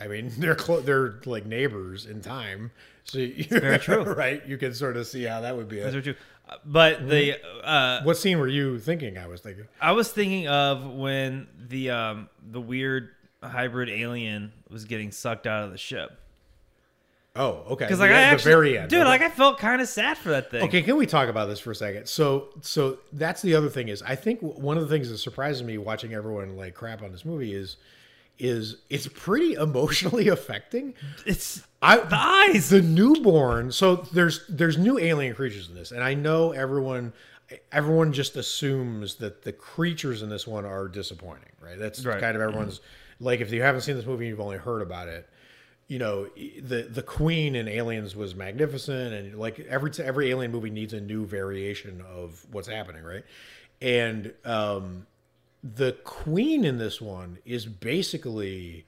i 0.00 0.06
mean 0.06 0.32
they're 0.38 0.54
clo- 0.54 0.80
they're 0.80 1.20
like 1.26 1.44
neighbors 1.44 2.06
in 2.06 2.22
time. 2.22 2.70
So 3.04 3.18
you, 3.18 3.44
very 3.50 3.78
true. 3.80 4.04
right? 4.04 4.46
You 4.46 4.56
can 4.56 4.72
sort 4.72 4.96
of 4.96 5.06
see 5.06 5.24
how 5.24 5.40
that 5.40 5.56
would 5.56 5.68
be 5.68 5.80
are 5.82 6.00
true. 6.00 6.14
But 6.64 7.08
the 7.08 7.36
uh, 7.64 8.02
what 8.02 8.16
scene 8.16 8.38
were 8.38 8.48
you 8.48 8.78
thinking 8.78 9.16
i 9.18 9.26
was 9.26 9.40
thinking? 9.40 9.66
I 9.80 9.92
was 9.92 10.12
thinking 10.12 10.48
of 10.48 10.86
when 10.86 11.48
the 11.68 11.90
um 11.90 12.28
the 12.50 12.60
weird 12.60 13.10
hybrid 13.42 13.88
alien 13.88 14.52
was 14.70 14.84
getting 14.84 15.10
sucked 15.10 15.46
out 15.46 15.64
of 15.64 15.72
the 15.72 15.78
ship 15.78 16.18
oh 17.34 17.64
okay 17.70 17.86
because 17.86 17.98
like 18.00 18.10
The- 18.10 18.16
I 18.16 18.20
the 18.20 18.26
actually, 18.26 18.52
very 18.52 18.78
end 18.78 18.90
dude, 18.90 19.00
okay. 19.00 19.08
like 19.08 19.22
I 19.22 19.28
felt 19.30 19.58
kind 19.58 19.80
of 19.80 19.88
sad 19.88 20.18
for 20.18 20.30
that 20.30 20.50
thing. 20.50 20.62
Okay, 20.64 20.82
can 20.82 20.96
we 20.96 21.06
talk 21.06 21.28
about 21.28 21.46
this 21.48 21.58
for 21.60 21.70
a 21.70 21.74
second? 21.74 22.06
So, 22.06 22.48
so 22.60 22.98
that's 23.12 23.40
the 23.42 23.54
other 23.54 23.70
thing 23.70 23.88
is 23.88 24.02
I 24.02 24.14
think 24.16 24.40
one 24.40 24.76
of 24.76 24.82
the 24.82 24.88
things 24.94 25.08
that 25.08 25.18
surprises 25.18 25.62
me 25.62 25.78
watching 25.78 26.12
everyone 26.12 26.56
like 26.56 26.74
crap 26.74 27.02
on 27.02 27.10
this 27.10 27.24
movie 27.24 27.54
is 27.54 27.76
is 28.38 28.76
it's 28.90 29.06
pretty 29.06 29.54
emotionally 29.68 30.28
affecting. 30.28 30.94
It's 31.24 31.62
I 31.80 31.96
the 31.98 32.16
eyes. 32.18 32.68
the 32.68 32.82
newborn. 32.82 33.72
So 33.72 33.96
there's 33.96 34.44
there's 34.48 34.76
new 34.76 34.98
alien 34.98 35.34
creatures 35.34 35.68
in 35.70 35.74
this, 35.74 35.90
and 35.90 36.02
I 36.04 36.12
know 36.14 36.52
everyone 36.52 37.12
everyone 37.70 38.12
just 38.12 38.36
assumes 38.36 39.16
that 39.16 39.42
the 39.42 39.52
creatures 39.52 40.22
in 40.22 40.28
this 40.28 40.46
one 40.46 40.64
are 40.66 40.86
disappointing, 40.88 41.50
right? 41.60 41.78
That's 41.78 42.04
Right. 42.04 42.20
kind 42.20 42.36
of 42.36 42.40
mm-hmm. 42.40 42.48
everyone's 42.50 42.80
like 43.22 43.40
if 43.40 43.52
you 43.52 43.62
haven't 43.62 43.82
seen 43.82 43.96
this 43.96 44.06
movie, 44.06 44.24
and 44.24 44.30
you've 44.30 44.40
only 44.40 44.58
heard 44.58 44.82
about 44.82 45.08
it. 45.08 45.28
You 45.88 45.98
know, 45.98 46.26
the 46.60 46.88
the 46.90 47.02
queen 47.02 47.54
in 47.54 47.68
Aliens 47.68 48.16
was 48.16 48.34
magnificent, 48.34 49.14
and 49.14 49.38
like 49.38 49.60
every 49.60 49.90
every 50.02 50.30
alien 50.30 50.50
movie 50.50 50.70
needs 50.70 50.92
a 50.92 51.00
new 51.00 51.24
variation 51.24 52.02
of 52.02 52.44
what's 52.50 52.68
happening, 52.68 53.02
right? 53.02 53.24
And 53.80 54.32
um, 54.44 55.06
the 55.62 55.92
queen 56.04 56.64
in 56.64 56.78
this 56.78 57.00
one 57.00 57.38
is 57.44 57.66
basically 57.66 58.86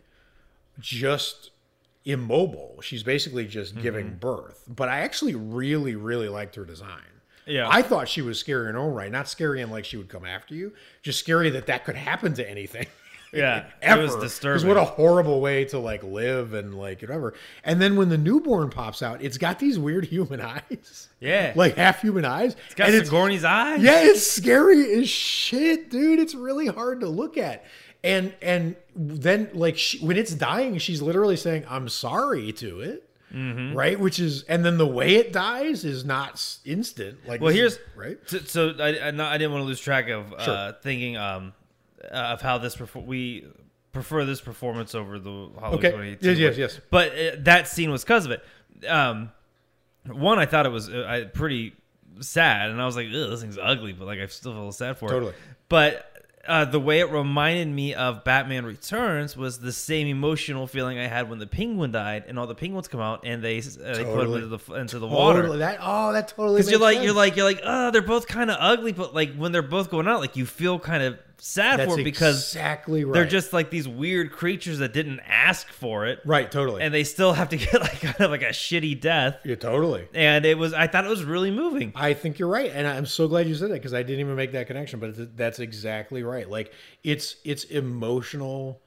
just 0.79 1.51
immobile. 2.05 2.81
She's 2.83 3.03
basically 3.03 3.47
just 3.47 3.81
giving 3.81 4.15
birth. 4.15 4.65
But 4.69 4.89
I 4.89 5.01
actually 5.01 5.35
really, 5.35 5.95
really 5.95 6.29
liked 6.29 6.55
her 6.57 6.65
design. 6.65 7.01
Yeah. 7.47 7.69
I 7.71 7.83
thought 7.83 8.09
she 8.09 8.23
was 8.23 8.39
scary 8.39 8.69
in 8.69 8.75
her 8.75 8.81
own 8.81 8.95
right. 8.95 9.11
Not 9.11 9.29
scary 9.29 9.61
in 9.61 9.71
like 9.71 9.85
she 9.85 9.97
would 9.97 10.09
come 10.09 10.25
after 10.25 10.55
you, 10.55 10.73
just 11.03 11.19
scary 11.19 11.51
that 11.51 11.67
that 11.67 11.85
could 11.85 11.97
happen 11.97 12.35
to 12.35 12.49
anything. 12.49 12.87
Yeah, 13.35 13.65
Ever. 13.83 14.01
it 14.01 14.05
was 14.05 14.17
disturbing. 14.17 14.67
what 14.69 14.77
a 14.77 14.85
horrible 14.85 15.41
way 15.41 15.65
to 15.67 15.79
like 15.79 16.03
live 16.03 16.55
and 16.55 16.75
like 16.75 17.01
whatever. 17.03 17.35
And 17.65 17.81
then 17.81 17.97
when 17.97 18.09
the 18.09 18.19
newborn 18.19 18.71
pops 18.71 19.03
out, 19.03 19.23
it's 19.23 19.39
got 19.39 19.59
these 19.59 19.79
weird 19.79 20.05
human 20.07 20.41
eyes. 20.41 21.09
Yeah. 21.21 21.53
Like 21.57 21.77
half 21.77 22.01
human 22.01 22.25
eyes. 22.25 22.57
it's 22.67 22.75
got 22.75 22.91
and 22.91 23.05
Sigourney's 23.05 23.45
eyes. 23.45 23.83
yeah, 23.83 24.01
it's 24.03 24.27
scary 24.27 24.95
as 24.95 25.09
shit, 25.09 25.91
dude. 25.91 26.19
It's 26.21 26.35
really 26.35 26.67
hard 26.67 27.01
to 27.01 27.09
look 27.09 27.37
at. 27.37 27.65
And 28.03 28.35
and 28.43 28.77
then 28.95 29.49
like 29.55 29.79
she, 29.79 29.99
when 29.99 30.17
it's 30.19 30.35
dying, 30.35 30.77
she's 30.79 31.01
literally 31.01 31.37
saying, 31.37 31.65
"I'm 31.69 31.89
sorry" 31.89 32.53
to 32.53 32.81
it, 32.81 33.09
Mm-hmm. 33.35 33.75
right? 33.77 33.99
Which 33.99 34.21
is, 34.21 34.43
and 34.45 34.65
then 34.65 34.77
the 34.79 34.87
way 34.87 35.17
it 35.17 35.33
dies 35.33 35.85
is 35.85 36.05
not 36.05 36.41
instant. 36.65 37.27
Like, 37.27 37.41
Well, 37.41 37.53
here's 37.53 37.79
right. 37.97 38.17
So, 38.27 38.39
so 38.41 38.75
I, 38.79 38.91
I, 38.91 39.09
I 39.09 39.39
didn't 39.39 39.51
want 39.53 39.63
to 39.63 39.67
lose 39.67 39.81
track 39.81 40.09
of 40.09 40.33
uh, 40.35 40.75
thinking 40.83 41.17
um, 41.17 41.53
of 42.11 42.41
how 42.43 42.59
this 42.59 42.77
perfor- 42.77 43.05
we 43.05 43.47
prefer 43.93 44.25
this 44.25 44.41
performance 44.41 44.95
over 44.95 45.19
the 45.19 45.51
Halloween 45.59 45.79
Okay. 45.79 45.91
2018 45.91 46.29
Yes, 46.31 46.39
yes, 46.39 46.57
yes. 46.57 46.81
But 46.91 47.13
uh, 47.13 47.31
that 47.41 47.69
scene 47.69 47.91
was 47.91 48.05
because 48.05 48.27
of 48.27 48.33
it. 48.33 48.45
Um, 48.89 49.31
one, 50.07 50.39
I 50.39 50.47
thought 50.47 50.67
it 50.67 50.73
was 50.73 50.89
uh, 50.91 51.07
I, 51.09 51.25
pretty 51.25 51.75
sad, 52.21 52.71
and 52.71 52.81
I 52.83 52.87
was 52.87 52.97
like, 52.97 53.07
"Ugh, 53.07 53.31
this 53.31 53.41
thing's 53.41 53.59
ugly," 53.61 53.93
but 53.93 54.07
like 54.07 54.19
I 54.19 54.27
still 54.27 54.53
feel 54.53 54.73
sad 54.73 54.99
for 54.99 55.09
Totally. 55.09 55.31
it. 55.31 55.35
Totally. 55.35 55.55
But 55.69 56.11
uh, 56.47 56.67
the 56.67 56.79
way 56.81 57.01
it 57.01 57.11
reminded 57.11 57.69
me 57.69 57.95
of 57.95 58.23
Batman 58.23 58.67
Returns 58.67 59.35
was 59.37 59.61
the 59.61 59.73
same 59.73 60.07
emotional 60.07 60.67
feeling 60.67 60.99
I 60.99 61.07
had 61.07 61.31
when 61.31 61.39
the 61.39 61.47
penguin 61.47 61.91
died, 61.93 62.25
and 62.29 62.39
all 62.39 62.47
the 62.47 62.55
penguins 62.55 62.89
come 62.89 63.01
out 63.01 63.23
and 63.25 63.43
they 63.43 63.59
uh, 63.59 63.63
they 63.63 63.65
put 63.65 63.97
them 63.97 64.05
Totally. 64.05 64.43
into 64.43 64.57
the 64.57 64.75
into 64.75 64.99
the 64.99 65.07
water. 65.07 65.41
Totally. 65.43 65.59
That 65.59 65.79
oh, 65.81 66.13
that 66.13 66.29
totally. 66.29 66.57
Because 66.59 66.71
you're 66.71 66.81
like 66.81 66.97
sense. 66.97 67.07
you're 67.07 67.15
like 67.15 67.37
you're 67.37 67.47
like 67.47 67.61
oh 67.65 67.91
they're 67.91 68.03
both 68.03 68.27
kind 68.27 68.51
of 68.51 68.59
ugly, 68.61 68.93
but 68.93 69.15
like 69.15 69.35
when 69.37 69.53
they're 69.53 69.63
both 69.63 69.91
going 69.91 70.07
out, 70.07 70.21
like 70.21 70.37
you 70.37 70.45
feel 70.45 70.79
kind 70.79 71.03
of 71.03 71.19
sad 71.45 71.79
That's 71.79 71.95
for 71.95 72.03
because 72.03 72.37
exactly 72.37 73.05
right. 73.05 73.13
they're 73.13 73.27
just 73.27 73.53
like 73.53 73.69
these 73.69 73.87
weird 73.87 74.33
creatures 74.33 74.79
that 74.79 74.95
didn't 74.95 75.21
ask 75.21 75.69
for 75.69 76.07
it, 76.07 76.21
right. 76.25 76.51
Totally. 76.51 76.83
and 76.83 76.93
they 76.93 77.05
still 77.05 77.35
have 77.35 77.51
to 77.51 77.57
get 77.59 77.81
like 77.83 78.01
kind 78.01 78.21
of 78.21 78.31
like 78.31 78.41
a 78.41 78.47
shitty 78.47 78.99
death. 78.99 79.41
yeah, 79.45 79.55
totally. 79.55 80.09
And 80.15 80.47
it 80.47 80.57
was 80.57 80.73
I 80.73 80.87
thought 80.87 81.05
it 81.05 81.11
was 81.11 81.23
really 81.23 81.51
moving. 81.51 81.93
I 81.95 82.15
think 82.15 82.39
you're 82.39 82.49
right, 82.49 82.71
and 82.73 82.87
I'm 82.87 83.05
so 83.05 83.29
glad 83.29 83.47
you 83.47 83.55
said 83.55 83.71
that 83.71 83.75
because 83.75 83.93
I 83.93 84.03
didn't 84.03 84.21
even 84.21 84.37
make 84.37 84.53
that 84.53 84.67
connection. 84.67 85.01
But 85.01 85.37
that's 85.37 85.59
exactly 85.59 86.23
right. 86.23 86.49
Like 86.49 86.73
it's 87.03 87.37
it's 87.45 87.65
emotional, 87.65 88.81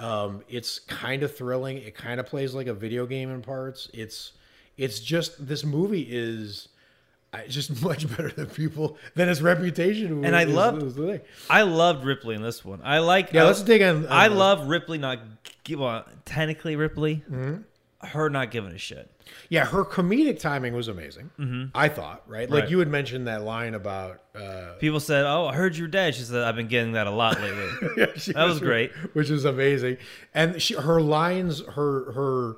um, 0.00 0.42
it's 0.48 0.80
kind 0.80 1.22
of 1.22 1.36
thrilling. 1.36 1.78
It 1.78 1.94
kind 1.94 2.18
of 2.18 2.26
plays 2.26 2.54
like 2.54 2.66
a 2.66 2.74
video 2.74 3.06
game 3.06 3.30
in 3.30 3.40
parts. 3.40 3.88
It's 3.94 4.32
it's 4.76 4.98
just 4.98 5.46
this 5.46 5.64
movie 5.64 6.08
is 6.10 6.70
uh, 7.32 7.38
just 7.48 7.82
much 7.84 8.08
better 8.08 8.30
than 8.30 8.46
people 8.46 8.96
than 9.14 9.28
his 9.28 9.40
reputation. 9.42 10.24
And 10.24 10.34
I 10.36 10.42
is- 10.44 10.52
loved- 10.54 10.82
is 10.82 10.94
the 10.94 11.06
thing. 11.06 11.20
I 11.48 11.62
loved 11.62 12.04
Ripley 12.04 12.34
in 12.34 12.42
this 12.42 12.64
one. 12.64 12.80
I 12.82 12.98
like 12.98 13.32
Yeah, 13.32 13.42
I- 13.44 13.46
let's 13.46 13.62
dig 13.62 13.80
in. 13.82 14.06
I 14.08 14.28
on 14.28 14.36
love 14.36 14.68
Ripley 14.68 14.98
not 14.98 15.18
well 15.76 16.04
technically 16.24 16.74
Ripley, 16.76 17.22
Mm-hmm. 17.30 18.06
her 18.08 18.28
not 18.30 18.50
giving 18.50 18.72
a 18.72 18.78
shit. 18.78 19.08
Yeah, 19.48 19.64
her 19.64 19.84
comedic 19.84 20.40
timing 20.40 20.74
was 20.74 20.88
amazing. 20.88 21.30
I 21.72 21.88
thought, 21.88 22.22
right? 22.26 22.50
Like 22.50 22.62
Right. 22.62 22.70
you 22.70 22.80
had 22.80 22.88
mentioned 22.88 23.28
that 23.28 23.42
line 23.44 23.74
about. 23.74 24.20
Uh, 24.34 24.72
People 24.80 24.98
said, 24.98 25.24
"Oh, 25.24 25.46
I 25.46 25.54
heard 25.54 25.76
you're 25.76 25.86
dead." 25.86 26.16
She 26.16 26.22
said, 26.22 26.42
"I've 26.42 26.56
been 26.56 26.66
getting 26.66 26.92
that 26.92 27.06
a 27.06 27.10
lot 27.12 27.40
lately." 27.40 27.68
Yeah, 27.96 28.06
That 28.34 28.44
was 28.44 28.58
great. 28.58 28.90
which 29.12 29.30
is 29.30 29.44
amazing. 29.44 29.98
And 30.34 30.60
she, 30.60 30.74
her 30.74 31.00
lines, 31.00 31.60
her 31.60 32.10
her 32.12 32.56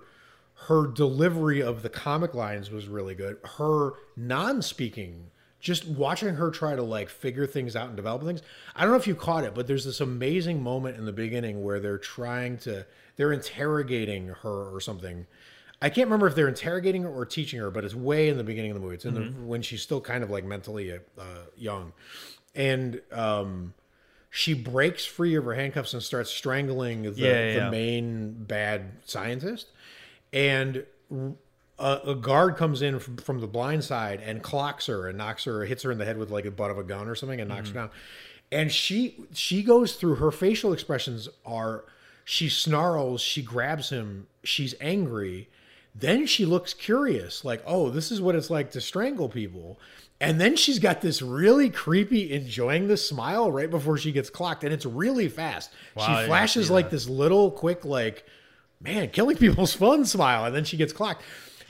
her 0.69 0.87
delivery 0.87 1.63
of 1.63 1.83
the 1.83 1.89
comic 1.89 2.35
lines 2.35 2.71
was 2.71 2.87
really 2.89 3.15
good. 3.15 3.37
Her 3.59 3.93
non-speaking, 4.17 5.31
just 5.61 5.87
watching 5.87 6.35
her 6.37 6.51
try 6.51 6.75
to 6.77 6.83
like 6.83 7.09
figure 7.09 7.47
things 7.47 7.77
out 7.77 7.89
and 7.89 7.97
develop 7.97 8.23
things. 8.25 8.43
I 8.75 8.83
don't 8.83 8.91
know 8.91 8.97
if 8.99 9.07
you 9.07 9.15
caught 9.15 9.45
it, 9.45 9.55
but 9.55 9.67
there's 9.67 9.85
this 9.85 10.01
amazing 10.01 10.63
moment 10.63 10.97
in 10.97 11.05
the 11.05 11.13
beginning 11.13 11.63
where 11.63 11.81
they're 11.81 11.99
trying 11.99 12.59
to 12.59 12.87
they're 13.17 13.33
interrogating 13.33 14.29
her 14.29 14.75
or 14.75 14.81
something. 14.81 15.27
I 15.81 15.89
can't 15.91 16.07
remember 16.07 16.29
if 16.29 16.35
they're 16.37 16.49
interrogating 16.49 17.03
her 17.03 17.11
or 17.11 17.27
teaching 17.27 17.59
her, 17.61 17.71
but 17.71 17.85
it's 17.85 17.95
way 17.95 18.29
in 18.29 18.37
the 18.37 18.45
beginning 18.45 18.71
of 18.71 18.77
the 18.77 18.81
movie. 18.81 18.95
It's 18.95 19.05
in 19.05 19.15
the 19.15 19.23
when 19.45 19.63
she's 19.63 19.83
still 19.83 20.01
kind 20.01 20.23
of 20.23 20.31
like 20.31 20.45
mentally 20.45 20.93
uh, 20.93 20.99
young, 21.57 21.93
and 22.55 23.01
um, 23.11 23.75
she 24.31 24.55
breaks 24.55 25.05
free 25.05 25.35
of 25.35 25.45
her 25.45 25.55
handcuffs 25.55 25.93
and 25.93 26.03
starts 26.03 26.31
strangling 26.31 27.03
the, 27.03 27.11
Yeah, 27.11 27.27
yeah, 27.27 27.53
the 27.55 27.61
yeah. 27.65 27.71
main 27.71 28.33
bad 28.45 28.93
scientist. 29.05 29.69
And 30.33 30.85
a, 31.79 32.01
a 32.07 32.15
guard 32.15 32.57
comes 32.57 32.81
in 32.83 32.99
from, 32.99 33.17
from 33.19 33.41
the 33.41 33.47
blind 33.47 33.85
side 33.85 34.21
and 34.25 34.43
clocks 34.43 34.87
her 34.87 35.09
and 35.09 35.19
knocks 35.19 35.45
her, 35.45 35.65
hits 35.65 35.83
her 35.83 35.93
in 35.93 35.99
the 35.99 36.05
head 36.05 36.17
with 36.19 36.31
like 36.31 36.45
a 36.47 36.51
butt 36.51 36.71
of 36.71 36.79
a 36.79 36.85
gun 36.85 37.09
or 37.09 37.15
something, 37.15 37.41
and 37.41 37.49
knocks 37.49 37.69
Mm-hmm. 37.69 37.79
her 37.79 37.85
down. 37.87 37.91
And 38.51 38.71
she 38.71 39.17
she 39.33 39.63
goes 39.63 39.95
through 39.95 40.17
her 40.17 40.31
facial 40.31 40.73
expressions 40.73 41.29
are 41.45 41.85
she 42.25 42.49
snarls, 42.49 43.21
she 43.21 43.43
grabs 43.43 43.91
him, 43.91 44.27
she's 44.45 44.75
angry. 44.81 45.49
Then 45.95 46.27
she 46.27 46.47
looks 46.47 46.73
curious, 46.73 47.45
like, 47.45 47.63
oh, 47.67 47.91
this 47.91 48.11
is 48.11 48.21
what 48.21 48.35
it's 48.35 48.49
like 48.49 48.71
to 48.71 48.81
strangle 48.81 49.29
people. 49.29 49.79
And 50.21 50.41
then 50.41 50.57
she's 50.57 50.79
got 50.79 51.01
this 51.03 51.21
really 51.21 51.69
creepy, 51.69 52.33
enjoying 52.33 52.89
the 52.89 52.97
smile 52.97 53.51
right 53.53 53.69
before 53.69 53.99
she 53.99 54.13
gets 54.13 54.31
clocked, 54.31 54.65
and 54.65 54.73
it's 54.73 54.87
really 54.87 55.29
fast. 55.29 55.71
Wow, 55.95 56.21
she 56.21 56.27
flashes 56.27 56.71
like 56.71 56.89
this 56.91 57.09
little 57.09 57.51
quick, 57.51 57.85
like, 57.85 58.25
man, 58.83 59.11
killing 59.11 59.37
people's 59.37 59.75
fun 59.75 60.05
smile, 60.05 60.45
and 60.45 60.55
then 60.55 60.65
she 60.65 60.77
gets 60.77 60.93
clocked. 60.93 61.23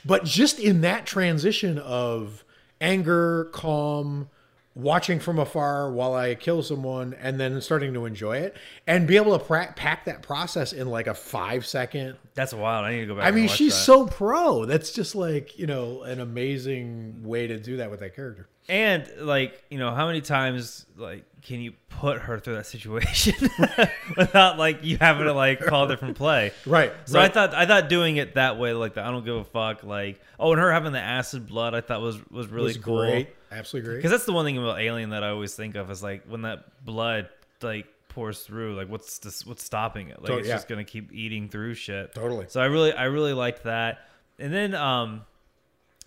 But 0.05 0.25
just 0.25 0.59
in 0.59 0.81
that 0.81 1.05
transition 1.05 1.77
of 1.79 2.43
anger, 2.81 3.49
calm, 3.53 4.29
watching 4.75 5.19
from 5.19 5.37
afar 5.37 5.91
while 5.91 6.13
I 6.13 6.35
kill 6.35 6.63
someone 6.63 7.15
and 7.21 7.39
then 7.39 7.61
starting 7.61 7.93
to 7.93 8.05
enjoy 8.05 8.37
it 8.37 8.55
and 8.87 9.07
be 9.07 9.17
able 9.17 9.37
to 9.37 9.43
pra- 9.43 9.73
pack 9.75 10.05
that 10.05 10.21
process 10.23 10.73
in 10.73 10.89
like 10.89 11.07
a 11.07 11.13
five 11.13 11.65
second. 11.65 12.17
That's 12.33 12.53
wild. 12.53 12.85
I 12.85 12.93
need 12.93 13.01
to 13.01 13.07
go 13.07 13.15
back. 13.15 13.25
I 13.25 13.31
mean, 13.31 13.47
she's 13.47 13.73
that. 13.73 13.79
so 13.81 14.07
pro. 14.07 14.65
That's 14.65 14.91
just 14.91 15.15
like, 15.15 15.57
you 15.59 15.67
know, 15.67 16.01
an 16.03 16.19
amazing 16.19 17.23
way 17.23 17.47
to 17.47 17.59
do 17.59 17.77
that 17.77 17.91
with 17.91 17.99
that 17.99 18.15
character. 18.15 18.47
And 18.69 19.05
like, 19.19 19.61
you 19.69 19.77
know, 19.77 19.93
how 19.93 20.07
many 20.07 20.21
times 20.21 20.85
like 20.95 21.25
can 21.41 21.59
you 21.59 21.73
put 21.89 22.19
her 22.19 22.39
through 22.39 22.55
that 22.55 22.65
situation 22.65 23.33
without 24.17 24.57
like 24.57 24.83
you 24.83 24.97
having 24.97 25.25
to 25.25 25.33
like 25.33 25.59
call 25.59 25.85
a 25.85 25.87
different 25.89 26.15
play? 26.17 26.51
Right. 26.65 26.93
So 27.05 27.19
I 27.19 27.27
thought 27.27 27.53
I 27.53 27.65
thought 27.65 27.89
doing 27.89 28.15
it 28.15 28.35
that 28.35 28.57
way, 28.57 28.73
like 28.73 28.93
the 28.93 29.01
I 29.01 29.11
don't 29.11 29.25
give 29.25 29.35
a 29.35 29.43
fuck, 29.43 29.83
like 29.83 30.21
oh, 30.39 30.53
and 30.53 30.61
her 30.61 30.71
having 30.71 30.93
the 30.93 30.99
acid 30.99 31.45
blood, 31.45 31.75
I 31.75 31.81
thought 31.81 32.01
was 32.01 32.17
was 32.31 32.47
really 32.47 32.67
was 32.67 32.77
cool. 32.77 32.99
great. 32.99 33.29
Absolutely 33.53 33.87
great. 33.89 33.97
Because 33.97 34.11
that's 34.11 34.25
the 34.25 34.33
one 34.33 34.45
thing 34.45 34.57
about 34.57 34.79
Alien 34.79 35.11
that 35.11 35.23
I 35.23 35.29
always 35.29 35.55
think 35.55 35.75
of 35.75 35.89
is 35.91 36.01
like 36.03 36.23
when 36.27 36.41
that 36.43 36.83
blood 36.85 37.29
like 37.61 37.87
pours 38.09 38.41
through, 38.41 38.75
like 38.75 38.89
what's 38.89 39.19
this, 39.19 39.45
what's 39.45 39.63
stopping 39.63 40.09
it? 40.09 40.19
Like 40.21 40.27
To- 40.31 40.37
it's 40.37 40.47
yeah. 40.47 40.55
just 40.55 40.67
gonna 40.67 40.83
keep 40.83 41.11
eating 41.13 41.49
through 41.49 41.73
shit. 41.75 42.13
Totally. 42.13 42.45
So 42.49 42.61
I 42.61 42.65
really 42.65 42.93
I 42.93 43.05
really 43.05 43.33
liked 43.33 43.63
that. 43.63 43.99
And 44.39 44.53
then 44.53 44.75
um, 44.75 45.21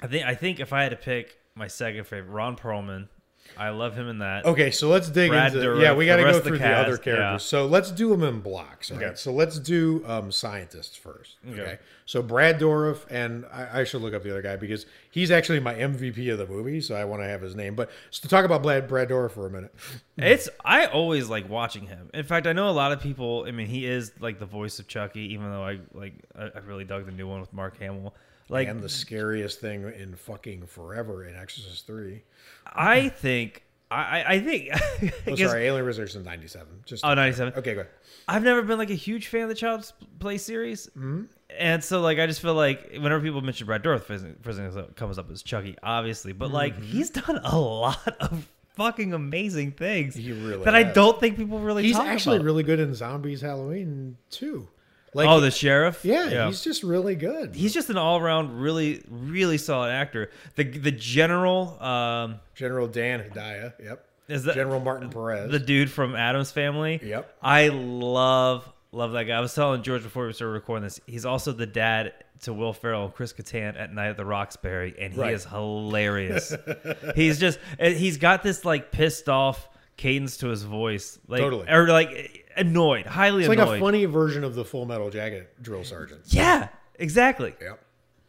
I 0.00 0.06
think 0.06 0.26
I 0.26 0.34
think 0.34 0.60
if 0.60 0.72
I 0.72 0.82
had 0.82 0.90
to 0.90 0.96
pick 0.96 1.38
my 1.54 1.68
second 1.68 2.04
favorite, 2.06 2.30
Ron 2.32 2.56
Perlman, 2.56 3.08
I 3.56 3.70
love 3.70 3.94
him 3.94 4.08
in 4.08 4.18
that. 4.18 4.44
Okay, 4.44 4.70
so 4.70 4.88
let's 4.88 5.08
dig 5.08 5.30
Brad 5.30 5.54
into 5.54 5.66
Dourif, 5.66 5.82
yeah. 5.82 5.94
We 5.94 6.04
the 6.04 6.10
got 6.10 6.16
to 6.16 6.22
go 6.22 6.28
of 6.30 6.34
the 6.36 6.48
through 6.48 6.58
the, 6.58 6.68
other 6.68 6.96
characters. 6.98 7.18
yeah. 7.18 7.36
So 7.38 7.66
let's 7.66 7.90
do 7.90 8.10
them 8.10 8.22
in 8.22 8.40
blocks. 8.40 8.90
All 8.90 8.98
right. 8.98 9.06
Okay. 9.08 9.16
So 9.16 9.32
let's 9.32 9.58
do 9.58 10.02
um, 10.06 10.30
scientists 10.32 10.96
first. 10.96 11.36
Okay. 11.48 11.60
Okay. 11.60 11.78
So 12.04 12.22
Brad 12.22 12.60
Dourif, 12.60 13.04
and 13.10 13.44
I, 13.52 13.80
I 13.80 13.84
should 13.84 14.00
look 14.02 14.14
up 14.14 14.22
the 14.22 14.30
other 14.30 14.42
guy 14.42 14.56
because 14.56 14.86
he's 15.10 15.30
actually 15.30 15.60
my 15.60 15.74
MVP 15.74 16.30
of 16.32 16.38
the 16.38 16.46
movie. 16.46 16.80
So 16.80 16.94
I 16.94 17.04
want 17.04 17.22
to 17.22 17.26
have 17.26 17.42
his 17.42 17.56
name. 17.56 17.74
But 17.74 17.90
so 18.10 18.22
to 18.22 18.28
talk 18.28 18.44
about 18.44 18.62
Brad 18.62 18.88
Brad 18.88 19.08
Dourif 19.08 19.32
for 19.32 19.46
a 19.46 19.50
minute. 19.50 19.74
It's 20.18 20.48
I 20.64 20.86
always 20.86 21.28
like 21.28 21.46
watching 21.46 21.86
him. 21.88 22.08
In 22.14 22.24
fact, 22.24 22.46
I 22.46 22.54
know 22.54 22.70
a 22.70 22.72
lot 22.72 22.90
of 22.90 23.00
people. 23.02 23.44
I 23.46 23.50
mean, 23.50 23.66
he 23.66 23.84
is 23.84 24.12
like 24.18 24.38
the 24.38 24.46
voice 24.46 24.78
of 24.78 24.88
Chucky, 24.88 25.34
even 25.34 25.50
though 25.50 25.62
I 25.62 25.78
like 25.92 26.14
I, 26.34 26.44
I 26.44 26.58
really 26.60 26.84
dug 26.84 27.04
the 27.04 27.12
new 27.12 27.28
one 27.28 27.40
with 27.40 27.52
Mark 27.52 27.78
Hamill. 27.80 28.14
Like 28.48 28.68
and 28.68 28.80
the 28.80 28.88
scariest 28.88 29.60
thing 29.60 29.82
in 29.98 30.14
fucking 30.14 30.66
forever 30.66 31.24
in 31.24 31.34
Exorcist 31.34 31.86
Three. 31.86 32.22
I 32.66 33.08
think 33.08 33.64
I 33.90 34.24
I- 34.26 34.40
think 34.40 34.68
I 34.74 35.12
Oh, 35.28 35.34
guess- 35.36 35.48
sorry, 35.50 35.66
Alien 35.66 35.84
Resurrection 35.86 36.22
ninety 36.24 36.46
seven. 36.48 36.82
Just 36.84 37.04
Oh, 37.04 37.14
97. 37.14 37.54
Okay, 37.58 37.74
go 37.74 37.80
ahead. 37.80 37.92
I've 38.28 38.42
never 38.42 38.62
been 38.62 38.78
like 38.78 38.90
a 38.90 38.94
huge 38.94 39.28
fan 39.28 39.42
of 39.42 39.48
the 39.48 39.54
Child's 39.54 39.92
Play 40.18 40.38
series, 40.38 40.86
mm-hmm. 40.88 41.24
and 41.58 41.82
so 41.82 42.00
like 42.00 42.18
I 42.18 42.26
just 42.26 42.40
feel 42.40 42.54
like 42.54 42.90
whenever 42.92 43.20
people 43.20 43.40
mention 43.40 43.66
Brad 43.66 43.82
Dourif, 43.84 44.02
first 44.02 44.96
comes 44.96 45.18
up 45.18 45.30
is 45.30 45.42
Chucky, 45.42 45.76
obviously, 45.82 46.32
but 46.32 46.50
like 46.50 46.74
Mm-hmm. 46.74 46.82
he's 46.84 47.10
done 47.10 47.40
a 47.42 47.58
lot 47.58 48.16
of 48.20 48.48
fucking 48.76 49.14
amazing 49.14 49.72
things 49.72 50.14
He 50.14 50.32
really 50.32 50.64
that 50.64 50.74
I 50.74 50.82
don't 50.82 51.18
think 51.20 51.36
people 51.36 51.58
really. 51.60 51.82
He's 51.84 51.98
actually 51.98 52.36
about. 52.36 52.44
really 52.46 52.62
good 52.62 52.78
in 52.80 52.94
Zombies 52.94 53.40
Halloween 53.40 54.16
too. 54.30 54.68
Like 55.16 55.28
oh 55.28 55.40
the 55.40 55.50
sheriff. 55.50 56.04
yeah, 56.04 56.46
he's 56.46 56.62
just 56.62 56.82
really 56.82 57.14
good. 57.16 57.54
he's 57.54 57.72
just 57.72 57.88
an 57.90 57.96
all 57.96 58.18
around 58.18 58.60
really 58.60 59.02
really 59.08 59.56
solid 59.58 59.90
actor. 59.90 60.30
The 60.56 60.64
the 60.64 60.92
general 60.92 61.82
um, 61.82 62.40
General 62.54 62.86
Dan 62.86 63.22
Hedaya. 63.22 63.72
Yep. 63.82 64.04
is 64.28 64.44
that 64.44 64.54
General 64.54 64.78
Martin 64.80 65.08
Perez. 65.10 65.50
the 65.50 65.58
dude 65.58 65.90
from 65.90 66.14
Addams 66.14 66.50
Family. 66.52 67.00
Yep. 67.02 67.34
I 67.42 67.68
love 67.68 68.70
love 68.92 69.12
that 69.12 69.24
guy. 69.24 69.36
I 69.36 69.40
was 69.40 69.54
telling 69.54 69.82
George 69.82 70.02
before 70.02 70.26
we 70.26 70.32
started 70.34 70.52
recording 70.52 70.84
this. 70.84 71.00
He's 71.06 71.24
also 71.24 71.52
the 71.52 71.66
dad 71.66 72.12
to 72.42 72.52
Will 72.52 72.74
Ferrell 72.74 73.06
and 73.06 73.14
Chris 73.14 73.32
Kattan 73.32 73.80
at 73.80 73.94
Night 73.94 74.08
at 74.10 74.16
the 74.18 74.24
Roxbury, 74.26 74.94
and 74.98 75.14
he 75.14 75.18
Right. 75.20 75.32
is 75.32 75.46
hilarious. 75.46 76.54
he's 77.16 77.38
just 77.40 77.58
he's 77.80 78.18
got 78.18 78.42
this 78.42 78.64
like 78.66 78.92
pissed 78.92 79.28
off 79.30 79.68
cadence 79.96 80.36
to 80.38 80.48
his 80.48 80.62
voice, 80.62 81.18
like 81.28 81.40
Totally. 81.40 81.68
or 81.68 81.88
like 81.88 82.44
annoyed, 82.56 83.06
highly 83.06 83.44
annoyed. 83.44 83.58
it's 83.58 83.68
like 83.68 83.76
a 83.78 83.80
funny 83.80 84.04
version 84.04 84.44
of 84.44 84.54
the 84.54 84.64
Full 84.64 84.84
Metal 84.86 85.10
Jacket 85.10 85.62
drill 85.62 85.84
sergeant. 85.84 86.20
yeah, 86.26 86.68
exactly, 86.98 87.54
Yep. 87.60 87.80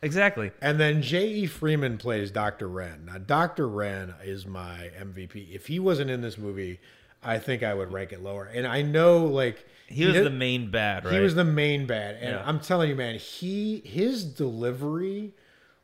exactly. 0.01 0.51
And 0.61 0.79
then 0.79 1.01
J.E. 1.01 1.45
Freeman 1.47 1.97
plays 1.97 2.31
Dr. 2.31 2.67
Wren. 2.67 3.05
Now, 3.05 3.17
Dr. 3.17 3.67
Wren 3.67 4.13
is 4.23 4.45
my 4.45 4.91
MVP. 4.99 5.53
If 5.53 5.67
he 5.67 5.79
wasn't 5.79 6.09
in 6.09 6.21
this 6.21 6.37
movie, 6.37 6.79
I 7.23 7.39
think 7.39 7.63
I 7.63 7.73
would 7.73 7.91
rank 7.91 8.13
it 8.13 8.21
lower. 8.21 8.45
And 8.45 8.65
I 8.67 8.81
know, 8.83 9.25
like, 9.25 9.65
He 9.87 10.05
was 10.05 10.13
did- 10.15 10.25
the 10.25 10.29
main 10.29 10.69
bad, 10.71 11.03
right? 11.05 11.13
He 11.15 11.19
was 11.19 11.35
the 11.35 11.43
main 11.43 11.85
bad, 11.87 12.15
and 12.21 12.31
Yeah. 12.35 12.43
I'm 12.45 12.59
telling 12.59 12.89
you, 12.89 12.95
man, 12.95 13.15
he 13.15 13.81
his 13.85 14.23
delivery 14.23 15.33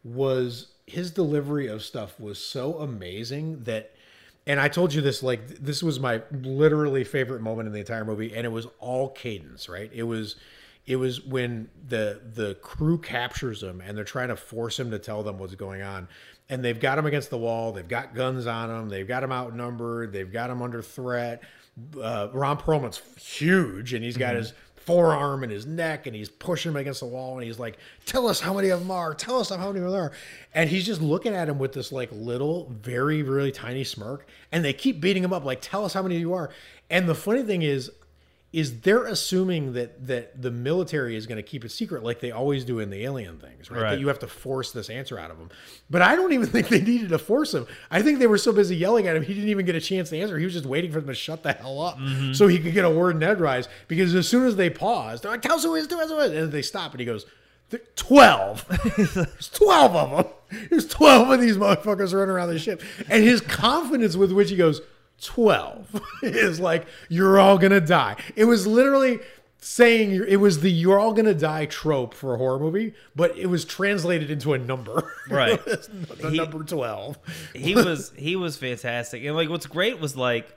was 0.03 0.67
his 0.85 1.11
delivery 1.11 1.67
of 1.67 1.83
stuff 1.83 2.19
was 2.19 2.37
so 2.39 2.77
amazing 2.79 3.63
that. 3.63 3.91
And 4.45 4.59
I 4.59 4.67
told 4.67 4.93
you 4.93 5.01
this, 5.01 5.23
like 5.23 5.47
this 5.47 5.81
was 5.81 5.99
my 5.99 6.21
literally 6.31 7.03
favorite 7.03 7.41
moment 7.41 7.67
in 7.67 7.73
the 7.73 7.79
entire 7.79 8.03
movie, 8.03 8.35
and 8.35 8.45
it 8.45 8.51
was 8.51 8.67
all 8.79 9.09
cadence, 9.09 9.69
right? 9.69 9.89
It 9.93 10.03
was, 10.03 10.35
it 10.85 10.97
was 10.97 11.21
when 11.21 11.69
the 11.87 12.21
the 12.33 12.55
crew 12.55 12.97
captures 12.97 13.63
him 13.63 13.79
and 13.79 13.97
they're 13.97 14.03
trying 14.03 14.27
to 14.27 14.35
force 14.35 14.77
him 14.77 14.91
to 14.91 14.99
tell 14.99 15.23
them 15.23 15.37
what's 15.37 15.55
going 15.55 15.81
on, 15.81 16.09
and 16.49 16.63
they've 16.63 16.79
got 16.79 16.97
him 16.97 17.05
against 17.05 17.29
the 17.29 17.37
wall, 17.37 17.71
they've 17.71 17.87
got 17.87 18.13
guns 18.13 18.45
on 18.47 18.69
him, 18.69 18.89
they've 18.89 19.07
got 19.07 19.23
him 19.23 19.31
outnumbered, 19.31 20.11
they've 20.11 20.31
got 20.31 20.49
him 20.49 20.61
under 20.61 20.81
threat. 20.81 21.41
Uh, 21.99 22.27
Ron 22.33 22.57
Perlman's 22.57 23.01
huge, 23.17 23.93
and 23.93 24.03
he's 24.03 24.17
got 24.17 24.35
his 24.35 24.53
forearm 24.85 25.43
and 25.43 25.51
his 25.51 25.65
neck, 25.65 26.07
and 26.07 26.15
he's 26.15 26.29
pushing 26.29 26.71
him 26.71 26.75
against 26.77 26.99
the 26.99 27.05
wall, 27.05 27.37
and 27.37 27.45
he's 27.45 27.59
like, 27.59 27.77
"Tell 28.05 28.27
us 28.27 28.39
how 28.39 28.53
many 28.53 28.69
of 28.69 28.79
them 28.79 28.91
are. 28.91 29.13
Tell 29.13 29.39
us 29.39 29.49
how 29.49 29.71
many 29.71 29.79
of 29.79 29.91
them 29.91 29.93
are." 29.93 30.11
And 30.53 30.69
he's 30.69 30.85
just 30.85 31.01
looking 31.01 31.33
at 31.33 31.49
him 31.49 31.59
with 31.59 31.73
this 31.73 31.91
like 31.91 32.09
little, 32.11 32.69
very, 32.81 33.23
really 33.23 33.51
tiny 33.51 33.83
smirk, 33.83 34.27
and 34.51 34.63
they 34.63 34.73
keep 34.73 35.01
beating 35.01 35.23
him 35.23 35.33
up, 35.33 35.43
like, 35.43 35.59
"Tell 35.61 35.85
us 35.85 35.93
how 35.93 36.03
many 36.03 36.17
you 36.17 36.33
are." 36.33 36.49
And 36.89 37.07
the 37.07 37.15
funny 37.15 37.43
thing 37.43 37.61
is, 37.61 37.91
is 38.53 38.81
they're 38.81 39.05
assuming 39.05 39.73
that 39.73 40.07
that 40.07 40.39
the 40.39 40.51
military 40.51 41.15
is 41.15 41.25
going 41.25 41.37
to 41.37 41.43
keep 41.43 41.65
it 41.65 41.69
secret 41.69 42.03
like 42.03 42.19
they 42.19 42.31
always 42.31 42.63
do 42.63 42.79
in 42.79 42.91
the 42.91 43.03
alien 43.03 43.39
things 43.39 43.69
right? 43.69 43.81
Right. 43.81 43.89
that 43.91 43.99
you 43.99 44.07
have 44.07 44.19
to 44.19 44.27
force 44.27 44.71
this 44.71 44.89
answer 44.89 45.19
out 45.19 45.31
of 45.31 45.39
them 45.39 45.49
but 45.89 46.03
i 46.03 46.15
don't 46.15 46.31
even 46.31 46.47
think 46.53 46.67
they 46.69 46.81
needed 46.81 47.09
to 47.09 47.17
force 47.17 47.53
him. 47.53 47.65
I 47.89 48.01
think 48.01 48.19
they 48.19 48.27
were 48.27 48.37
so 48.37 48.51
busy 48.51 48.75
yelling 48.75 49.07
at 49.07 49.15
him 49.15 49.23
he 49.23 49.33
didn't 49.33 49.49
even 49.49 49.65
get 49.65 49.75
a 49.75 49.81
chance 49.81 50.09
to 50.09 50.19
answer. 50.19 50.37
He 50.37 50.45
was 50.45 50.53
just 50.53 50.65
waiting 50.65 50.91
for 50.91 50.99
them 50.99 51.09
to 51.09 51.15
shut 51.15 51.43
the 51.43 51.53
hell 51.53 51.81
up 51.81 51.97
mm-hmm. 51.97 52.33
so 52.33 52.47
he 52.47 52.59
could 52.59 52.73
get 52.73 52.85
a 52.85 52.89
word 52.89 53.15
in 53.15 53.23
edgewise. 53.23 53.67
Because 53.87 54.13
as 54.15 54.27
soon 54.27 54.45
as 54.45 54.55
they 54.55 54.69
paused 54.69 55.23
they're 55.23 55.31
like 55.31 55.41
tell 55.41 55.55
us 55.55 55.63
who 55.63 55.75
is 55.75 55.87
tell 55.87 55.99
us 55.99 56.09
who 56.09 56.19
is. 56.19 56.31
And 56.31 56.51
they 56.51 56.61
stop 56.61 56.91
and 56.91 56.99
he 56.99 57.05
goes 57.05 57.25
"Th- 57.71 57.83
12 57.95 58.65
there's 59.15 59.49
12 59.49 59.95
of 59.95 60.09
them 60.11 60.33
there's 60.69 60.87
12 60.87 61.29
of 61.29 61.41
these 61.41 61.57
motherfuckers 61.57 62.13
running 62.13 62.29
around 62.29 62.49
the 62.49 62.59
ship. 62.59 62.81
And 63.09 63.23
his 63.23 63.41
confidence 63.41 64.15
with 64.15 64.31
which 64.31 64.49
he 64.49 64.55
goes 64.55 64.81
12 65.21 66.01
is 66.23 66.59
like 66.59 66.85
you're 67.09 67.39
all 67.39 67.57
gonna 67.57 67.79
die. 67.81 68.15
It 68.35 68.45
was 68.45 68.67
literally 68.67 69.19
saying 69.59 70.11
you're- 70.11 70.29
it 70.29 70.35
was 70.37 70.59
the 70.59 70.69
you're 70.69 70.99
all 70.99 71.13
gonna 71.13 71.33
die 71.33 71.65
trope 71.65 72.13
for 72.13 72.33
a 72.35 72.37
horror 72.37 72.59
movie 72.59 72.93
but 73.15 73.37
it 73.37 73.45
was 73.47 73.63
translated 73.63 74.29
into 74.29 74.53
a 74.53 74.57
number. 74.57 75.13
Right. 75.29 75.63
the 75.63 76.29
He- 76.29 76.37
number 76.37 76.63
12 76.63 77.17
he 77.55 77.73
was 77.75 78.11
he 78.17 78.35
was 78.35 78.57
fantastic. 78.57 79.23
And 79.23 79.35
like 79.35 79.47
what's 79.49 79.65
great 79.67 79.99
was 80.01 80.17
like 80.17 80.53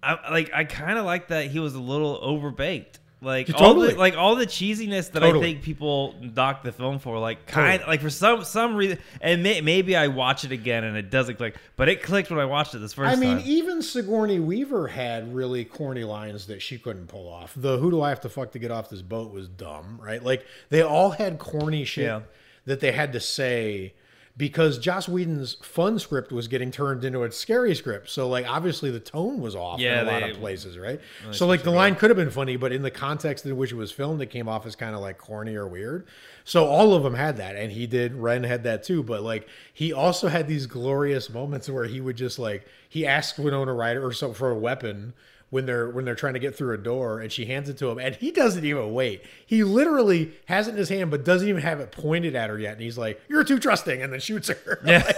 i 0.00 0.30
like 0.30 0.50
i 0.54 0.62
kind 0.62 0.96
of 0.96 1.04
like 1.04 1.26
that 1.28 1.46
he 1.46 1.58
was 1.58 1.74
a 1.74 1.80
little 1.80 2.20
overbaked 2.20 2.98
like 3.20 3.48
all 3.52 3.58
totally. 3.58 3.92
the 3.92 3.98
like 3.98 4.16
all 4.16 4.36
the 4.36 4.46
cheesiness 4.46 5.10
that 5.10 5.20
Totally. 5.20 5.38
i 5.38 5.42
think 5.42 5.62
people 5.62 6.14
dock 6.34 6.62
the 6.62 6.70
film 6.70 7.00
for 7.00 7.18
like 7.18 7.46
kind 7.46 7.82
like 7.88 8.00
for 8.00 8.10
some 8.10 8.44
some 8.44 8.76
reason 8.76 8.98
and 9.20 9.42
may, 9.42 9.60
maybe 9.60 9.96
i 9.96 10.06
watch 10.06 10.44
it 10.44 10.52
again 10.52 10.84
and 10.84 10.96
it 10.96 11.10
doesn't 11.10 11.34
click 11.34 11.56
but 11.76 11.88
it 11.88 12.00
clicked 12.02 12.30
when 12.30 12.38
i 12.38 12.44
watched 12.44 12.74
it 12.76 12.78
this 12.78 12.92
first 12.92 13.16
I 13.16 13.18
mean, 13.18 13.38
time 13.38 13.46
even 13.46 13.82
Sigourney 13.82 14.38
Weaver 14.38 14.86
had 14.88 15.34
really 15.34 15.64
corny 15.64 16.04
lines 16.04 16.46
that 16.46 16.62
she 16.62 16.78
couldn't 16.78 17.06
pull 17.08 17.28
off. 17.28 17.54
The 17.56 17.78
"Who 17.78 17.90
do 17.90 18.02
I 18.02 18.08
have 18.10 18.20
to 18.20 18.28
fuck 18.28 18.52
to 18.52 18.58
get 18.58 18.70
off 18.70 18.88
this 18.90 19.02
boat?" 19.02 19.32
was 19.32 19.48
dumb, 19.48 19.98
right? 20.02 20.22
Like 20.22 20.46
they 20.68 20.82
all 20.82 21.10
had 21.10 21.38
corny 21.38 21.84
shit 21.84 22.04
Yeah. 22.04 22.20
that 22.66 22.80
they 22.80 22.92
had 22.92 23.12
to 23.14 23.20
say 23.20 23.94
because 24.38 24.78
Joss 24.78 25.08
Whedon's 25.08 25.54
fun 25.62 25.98
script 25.98 26.30
was 26.30 26.46
getting 26.46 26.70
turned 26.70 27.04
into 27.04 27.24
a 27.24 27.32
scary 27.32 27.74
script. 27.74 28.08
So 28.08 28.28
like 28.28 28.48
obviously 28.48 28.90
the 28.90 29.00
tone 29.00 29.40
was 29.40 29.56
off 29.56 29.80
Yeah, 29.80 30.00
in 30.02 30.08
a 30.08 30.10
lot 30.12 30.22
of 30.22 30.36
places, 30.38 30.78
right? 30.78 31.00
So 31.32 31.46
like 31.48 31.64
the 31.64 31.72
line 31.72 31.96
could 31.96 32.08
have 32.08 32.16
been 32.16 32.30
funny, 32.30 32.56
but 32.56 32.72
in 32.72 32.82
the 32.82 32.90
context 32.90 33.44
in 33.44 33.56
which 33.56 33.72
it 33.72 33.74
was 33.74 33.90
filmed, 33.90 34.22
it 34.22 34.30
came 34.30 34.48
off 34.48 34.64
as 34.64 34.76
kind 34.76 34.94
of 34.94 35.00
like 35.00 35.18
corny 35.18 35.56
or 35.56 35.66
weird. 35.66 36.06
So 36.44 36.66
all 36.66 36.94
of 36.94 37.02
them 37.02 37.14
had 37.14 37.36
that, 37.38 37.56
and 37.56 37.72
he 37.72 37.86
did. 37.86 38.14
Wren 38.14 38.44
had 38.44 38.62
that 38.62 38.84
too, 38.84 39.02
but 39.02 39.22
like 39.22 39.48
he 39.74 39.92
also 39.92 40.28
had 40.28 40.46
these 40.46 40.66
glorious 40.66 41.28
moments 41.28 41.68
where 41.68 41.84
he 41.84 42.00
would 42.00 42.16
just 42.16 42.38
like 42.38 42.64
he 42.88 43.04
asked 43.04 43.38
Winona 43.38 43.74
Ryder 43.74 44.06
or 44.06 44.12
so 44.12 44.32
for 44.32 44.50
a 44.50 44.58
weapon 44.58 45.12
when 45.50 45.64
they're 45.66 45.88
when 45.90 46.04
they're 46.04 46.14
trying 46.14 46.34
to 46.34 46.38
get 46.40 46.54
through 46.56 46.74
a 46.74 46.78
door 46.78 47.20
and 47.20 47.32
she 47.32 47.46
hands 47.46 47.68
it 47.68 47.78
to 47.78 47.88
him 47.90 47.98
and 47.98 48.14
he 48.16 48.30
doesn't 48.30 48.64
even 48.64 48.92
wait. 48.92 49.22
He 49.46 49.64
literally 49.64 50.32
has 50.46 50.68
it 50.68 50.72
in 50.72 50.76
his 50.76 50.88
hand 50.90 51.10
but 51.10 51.24
doesn't 51.24 51.48
even 51.48 51.62
have 51.62 51.80
it 51.80 51.90
pointed 51.92 52.34
at 52.36 52.50
her 52.50 52.58
yet 52.58 52.72
and 52.74 52.82
he's 52.82 52.98
like, 52.98 53.20
"You're 53.28 53.44
too 53.44 53.58
trusting," 53.58 54.02
and 54.02 54.12
then 54.12 54.20
shoots 54.20 54.48
her. 54.48 54.80
yeah 54.86 55.10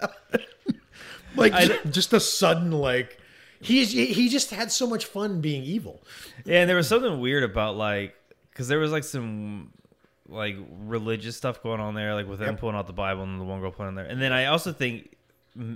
like 1.36 1.52
I- 1.52 1.78
just, 1.90 2.12
a 2.12 2.20
sudden 2.20 2.70
like 2.72 3.18
he's 3.60 3.92
he 3.92 4.28
just 4.28 4.50
had 4.50 4.70
so 4.70 4.86
much 4.86 5.04
fun 5.06 5.40
being 5.40 5.62
evil. 5.64 6.02
Yeah, 6.44 6.60
and 6.60 6.68
there 6.68 6.76
was 6.76 6.88
something 6.88 7.20
weird 7.20 7.42
about 7.44 7.76
like 7.76 8.14
because 8.50 8.68
there 8.68 8.78
was 8.78 8.92
like 8.92 9.04
some 9.04 9.70
like 10.28 10.56
religious 10.70 11.36
stuff 11.36 11.62
going 11.62 11.80
on 11.80 11.94
there, 11.94 12.14
like 12.14 12.26
with 12.28 12.38
them 12.38 12.50
Yep. 12.52 12.60
pulling 12.60 12.76
out 12.76 12.86
the 12.86 12.92
Bible 12.92 13.22
and 13.22 13.40
the 13.40 13.44
one 13.44 13.60
girl 13.60 13.70
pulling 13.70 13.90
in 13.90 13.94
there. 13.96 14.06
And 14.06 14.20
then 14.22 14.32
I 14.32 14.46
also 14.46 14.72
think 14.72 15.14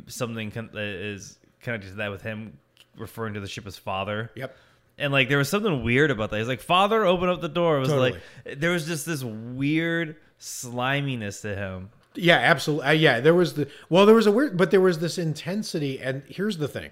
something 0.07 0.51
that 0.51 0.77
is 0.77 1.39
connected 1.61 1.91
to 1.91 1.95
that 1.97 2.11
with 2.11 2.23
him 2.23 2.59
referring 2.99 3.35
to 3.35 3.41
the 3.41 3.49
ship 3.49 3.67
as 3.67 3.77
father. 3.77 4.31
Yep. 4.35 4.57
And 4.99 5.13
like 5.13 5.29
there 5.29 5.39
was 5.39 5.49
something 5.49 5.85
weird 5.85 6.11
about 6.11 6.31
that. 6.31 6.39
He's 6.39 6.49
like, 6.49 6.61
"Father, 6.61 7.05
open 7.05 7.29
up 7.29 7.41
the 7.41 7.49
door." 7.49 7.77
It 7.77 7.81
was 7.81 7.89
Totally. 7.89 8.13
like 8.45 8.59
there 8.59 8.73
was 8.73 8.87
just 8.87 9.07
this 9.07 9.23
weird 9.23 10.17
sliminess 10.39 11.41
to 11.43 11.55
him. 11.55 11.91
Yeah, 12.15 12.39
absolutely. 12.39 12.87
Uh, 12.87 12.93
yeah, 12.93 13.21
there 13.21 13.35
was 13.35 13.55
the 13.55 13.69
well, 13.89 14.07
there 14.07 14.15
was 14.15 14.27
a 14.27 14.33
weird, 14.33 14.57
but 14.57 14.71
there 14.71 14.81
was 14.81 14.99
this 14.99 15.17
intensity. 15.19 16.01
And 16.01 16.25
here's 16.27 16.59
the 16.59 16.67
thing: 16.67 16.91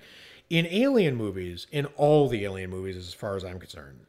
in 0.51 0.67
alien 0.67 1.17
movies, 1.17 1.67
in 1.73 1.87
all 1.97 2.29
the 2.29 2.45
alien 2.45 2.71
movies, 2.71 2.97
as 2.97 3.13
far 3.13 3.35
as 3.37 3.45
I'm 3.45 3.59
concerned, 3.59 4.07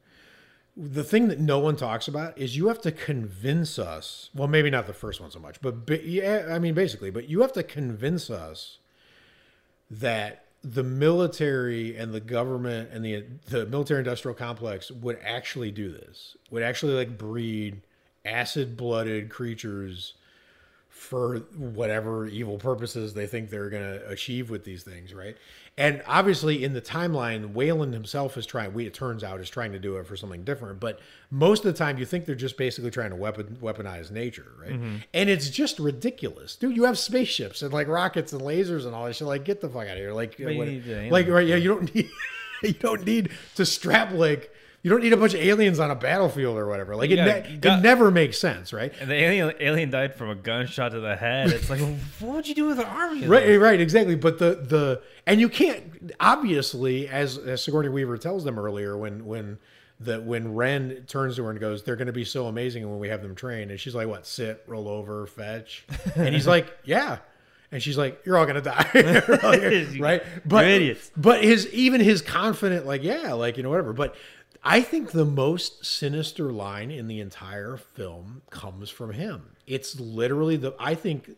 the 0.75 1.03
thing 1.03 1.27
that 1.29 1.39
no 1.39 1.57
one 1.57 1.75
talks 1.75 2.07
about 2.07 2.37
is 2.37 2.55
you 2.55 2.67
have 2.67 2.81
to 2.81 2.91
convince 2.91 3.79
us. 3.79 4.29
Well, 4.35 4.47
maybe 4.47 4.69
not 4.69 4.85
the 4.85 4.93
first 4.93 5.19
one 5.19 5.31
so 5.31 5.39
much, 5.39 5.59
but 5.59 5.87
ba- 5.87 6.07
yeah, 6.07 6.49
I 6.51 6.59
mean 6.59 6.75
basically, 6.75 7.09
but 7.09 7.27
you 7.27 7.41
have 7.41 7.53
to 7.53 7.63
convince 7.63 8.29
us 8.29 8.77
that 9.89 10.43
the 10.73 10.83
military 10.83 11.95
and 11.95 12.13
the 12.13 12.19
government 12.19 12.89
and 12.91 13.03
the 13.03 13.23
the 13.49 13.65
military 13.65 13.99
industrial 13.99 14.35
complex 14.35 14.91
would 14.91 15.17
actually 15.23 15.71
do 15.71 15.91
this. 15.91 16.35
Would 16.51 16.63
actually 16.63 16.93
like 16.93 17.17
breed 17.17 17.81
acid-blooded 18.25 19.29
creatures 19.29 20.13
for 20.97 21.37
whatever 21.55 22.25
evil 22.27 22.57
purposes 22.57 23.13
they 23.13 23.27
think 23.27 23.49
they're 23.49 23.69
going 23.69 23.83
to 23.99 24.09
achieve 24.09 24.49
with 24.49 24.63
these 24.65 24.83
things, 24.83 25.13
right? 25.13 25.37
And 25.77 26.01
obviously, 26.07 26.63
in 26.63 26.73
the 26.73 26.81
timeline, 26.81 27.53
Weyland 27.53 27.93
himself 27.93 28.35
is 28.35 28.47
trying. 28.47 28.73
We 28.73 28.87
it 28.87 28.95
turns 28.95 29.23
out 29.23 29.39
is 29.39 29.49
trying 29.49 29.71
to 29.73 29.79
do 29.79 29.97
it 29.97 30.07
for 30.07 30.17
something 30.17 30.43
different. 30.43 30.79
But 30.79 30.99
most 31.29 31.63
of 31.65 31.71
the 31.71 31.77
time, 31.77 31.99
you 31.99 32.05
think 32.05 32.25
they're 32.25 32.33
just 32.33 32.57
basically 32.57 32.89
trying 32.89 33.11
to 33.11 33.15
weapon 33.15 33.57
weaponize 33.61 34.09
nature, 34.09 34.51
right? 34.59 34.71
And 35.13 35.29
it's 35.29 35.49
just 35.51 35.77
ridiculous, 35.77 36.55
dude. 36.55 36.75
You 36.75 36.85
have 36.85 36.97
spaceships 36.97 37.61
and 37.61 37.71
like 37.71 37.87
rockets 37.87 38.33
and 38.33 38.41
lasers 38.41 38.87
and 38.87 38.95
all 38.95 39.05
that 39.05 39.15
shit. 39.15 39.27
Like, 39.27 39.45
get 39.45 39.61
the 39.61 39.69
fuck 39.69 39.83
out 39.83 39.91
of 39.91 39.97
here! 39.97 40.13
Like, 40.13 40.35
what- 40.57 40.67
like 41.11 41.27
right? 41.27 41.45
Yeah, 41.45 41.57
you 41.57 41.69
don't 41.69 41.93
need 41.95 42.09
you 42.63 42.73
don't 42.73 43.05
need 43.05 43.29
to 43.55 43.65
strap 43.65 44.11
like. 44.13 44.51
You 44.87 44.93
don't 44.93 45.01
need 45.03 45.11
a 45.11 45.17
bunch 45.17 45.33
of 45.33 45.41
aliens 45.41 45.81
on 45.81 45.91
a 45.91 45.95
battlefield 45.95 46.57
or 46.57 46.65
whatever. 46.65 46.95
Like 46.95 47.09
it, 47.09 47.17
Yeah, 47.17 47.25
ne- 47.25 47.57
got- 47.57 47.79
it 47.79 47.81
never 47.81 48.09
makes 48.09 48.37
sense, 48.37 48.71
right? 48.71 48.93
And 49.01 49.11
the 49.11 49.15
alien 49.15 49.53
alien 49.59 49.89
died 49.89 50.15
from 50.15 50.29
a 50.29 50.35
gunshot 50.35 50.93
to 50.93 51.01
the 51.01 51.17
head. 51.17 51.49
It's 51.51 51.69
like, 51.69 51.81
what 52.21 52.35
would 52.35 52.47
you 52.47 52.55
do 52.55 52.67
with 52.67 52.79
an 52.79 52.85
army? 52.85 53.27
Right, 53.27 53.45
those? 53.47 53.57
right, 53.57 53.81
exactly. 53.81 54.15
But 54.15 54.39
the 54.39 54.55
the 54.55 55.01
and 55.25 55.41
you 55.41 55.49
can't 55.49 56.13
obviously, 56.21 57.09
as 57.09 57.37
as 57.37 57.61
Sigourney 57.65 57.89
Weaver 57.89 58.17
tells 58.17 58.45
them 58.45 58.57
earlier, 58.57 58.97
when 58.97 59.25
when 59.25 59.57
the 59.99 60.21
when 60.21 60.53
Wren 60.55 61.03
turns 61.07 61.35
to 61.35 61.43
her 61.43 61.51
and 61.51 61.59
goes, 61.59 61.83
"They're 61.83 61.97
going 61.97 62.07
to 62.07 62.13
be 62.13 62.23
so 62.23 62.45
amazing 62.47 62.89
when 62.89 62.99
we 62.99 63.09
have 63.09 63.21
them 63.21 63.35
trained," 63.35 63.71
and 63.71 63.79
she's 63.79 63.93
like, 63.95 64.07
"What? 64.07 64.25
Sit, 64.25 64.63
roll 64.67 64.87
over, 64.87 65.25
fetch," 65.27 65.85
and 66.15 66.33
he's 66.33 66.47
like, 66.47 66.71
"Yeah." 66.85 67.17
And 67.69 67.83
she's 67.83 67.97
like, 67.97 68.21
"You're 68.25 68.37
all 68.37 68.45
gonna 68.45 68.61
die, 68.61 68.89
right?" 69.99 70.23
But 70.45 70.63
but 71.17 71.43
his 71.43 71.67
even 71.73 71.99
his 71.99 72.21
confident, 72.21 72.85
like, 72.85 73.03
yeah, 73.03 73.33
like 73.33 73.57
you 73.57 73.63
know, 73.63 73.69
whatever. 73.69 73.91
But 73.91 74.15
I 74.69 74.81
think 74.81 75.11
the 75.11 75.23
most 75.23 75.85
sinister 75.85 76.51
line 76.51 76.91
in 76.91 77.07
the 77.07 77.21
entire 77.21 77.77
film 77.77 78.41
comes 78.49 78.89
from 78.89 79.13
him. 79.13 79.55
It's 79.65 79.97
literally 79.97 80.57
the 80.57 80.75
I 80.77 80.93
think 80.93 81.37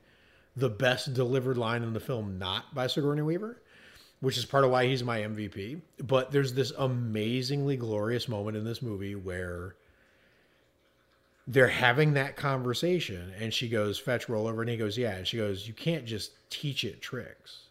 the 0.55 0.67
best 0.67 1.13
delivered 1.13 1.55
line 1.55 1.83
in 1.83 1.93
the 1.93 1.99
film, 1.99 2.39
not 2.39 2.73
by 2.73 2.87
Sigourney 2.87 3.21
Weaver, 3.21 3.61
which 4.19 4.35
is 4.35 4.45
part 4.45 4.63
of 4.63 4.71
why 4.71 4.87
he's 4.87 5.03
my 5.03 5.19
MVP. 5.19 5.79
But 5.99 6.31
there's 6.31 6.53
this 6.53 6.71
amazingly 6.75 7.77
glorious 7.77 8.27
moment 8.27 8.57
in 8.57 8.65
this 8.65 8.81
movie 8.81 9.13
where 9.13 9.75
they're 11.47 11.67
having 11.67 12.13
that 12.13 12.35
conversation 12.35 13.31
and 13.39 13.53
she 13.53 13.69
goes, 13.69 13.99
fetch 13.99 14.25
rollover. 14.25 14.61
And 14.61 14.69
he 14.69 14.77
goes, 14.77 14.97
yeah. 14.97 15.11
And 15.11 15.27
she 15.27 15.37
goes, 15.37 15.67
you 15.67 15.75
can't 15.75 16.05
just 16.05 16.31
teach 16.49 16.83
it 16.83 16.99
tricks. 16.99 17.65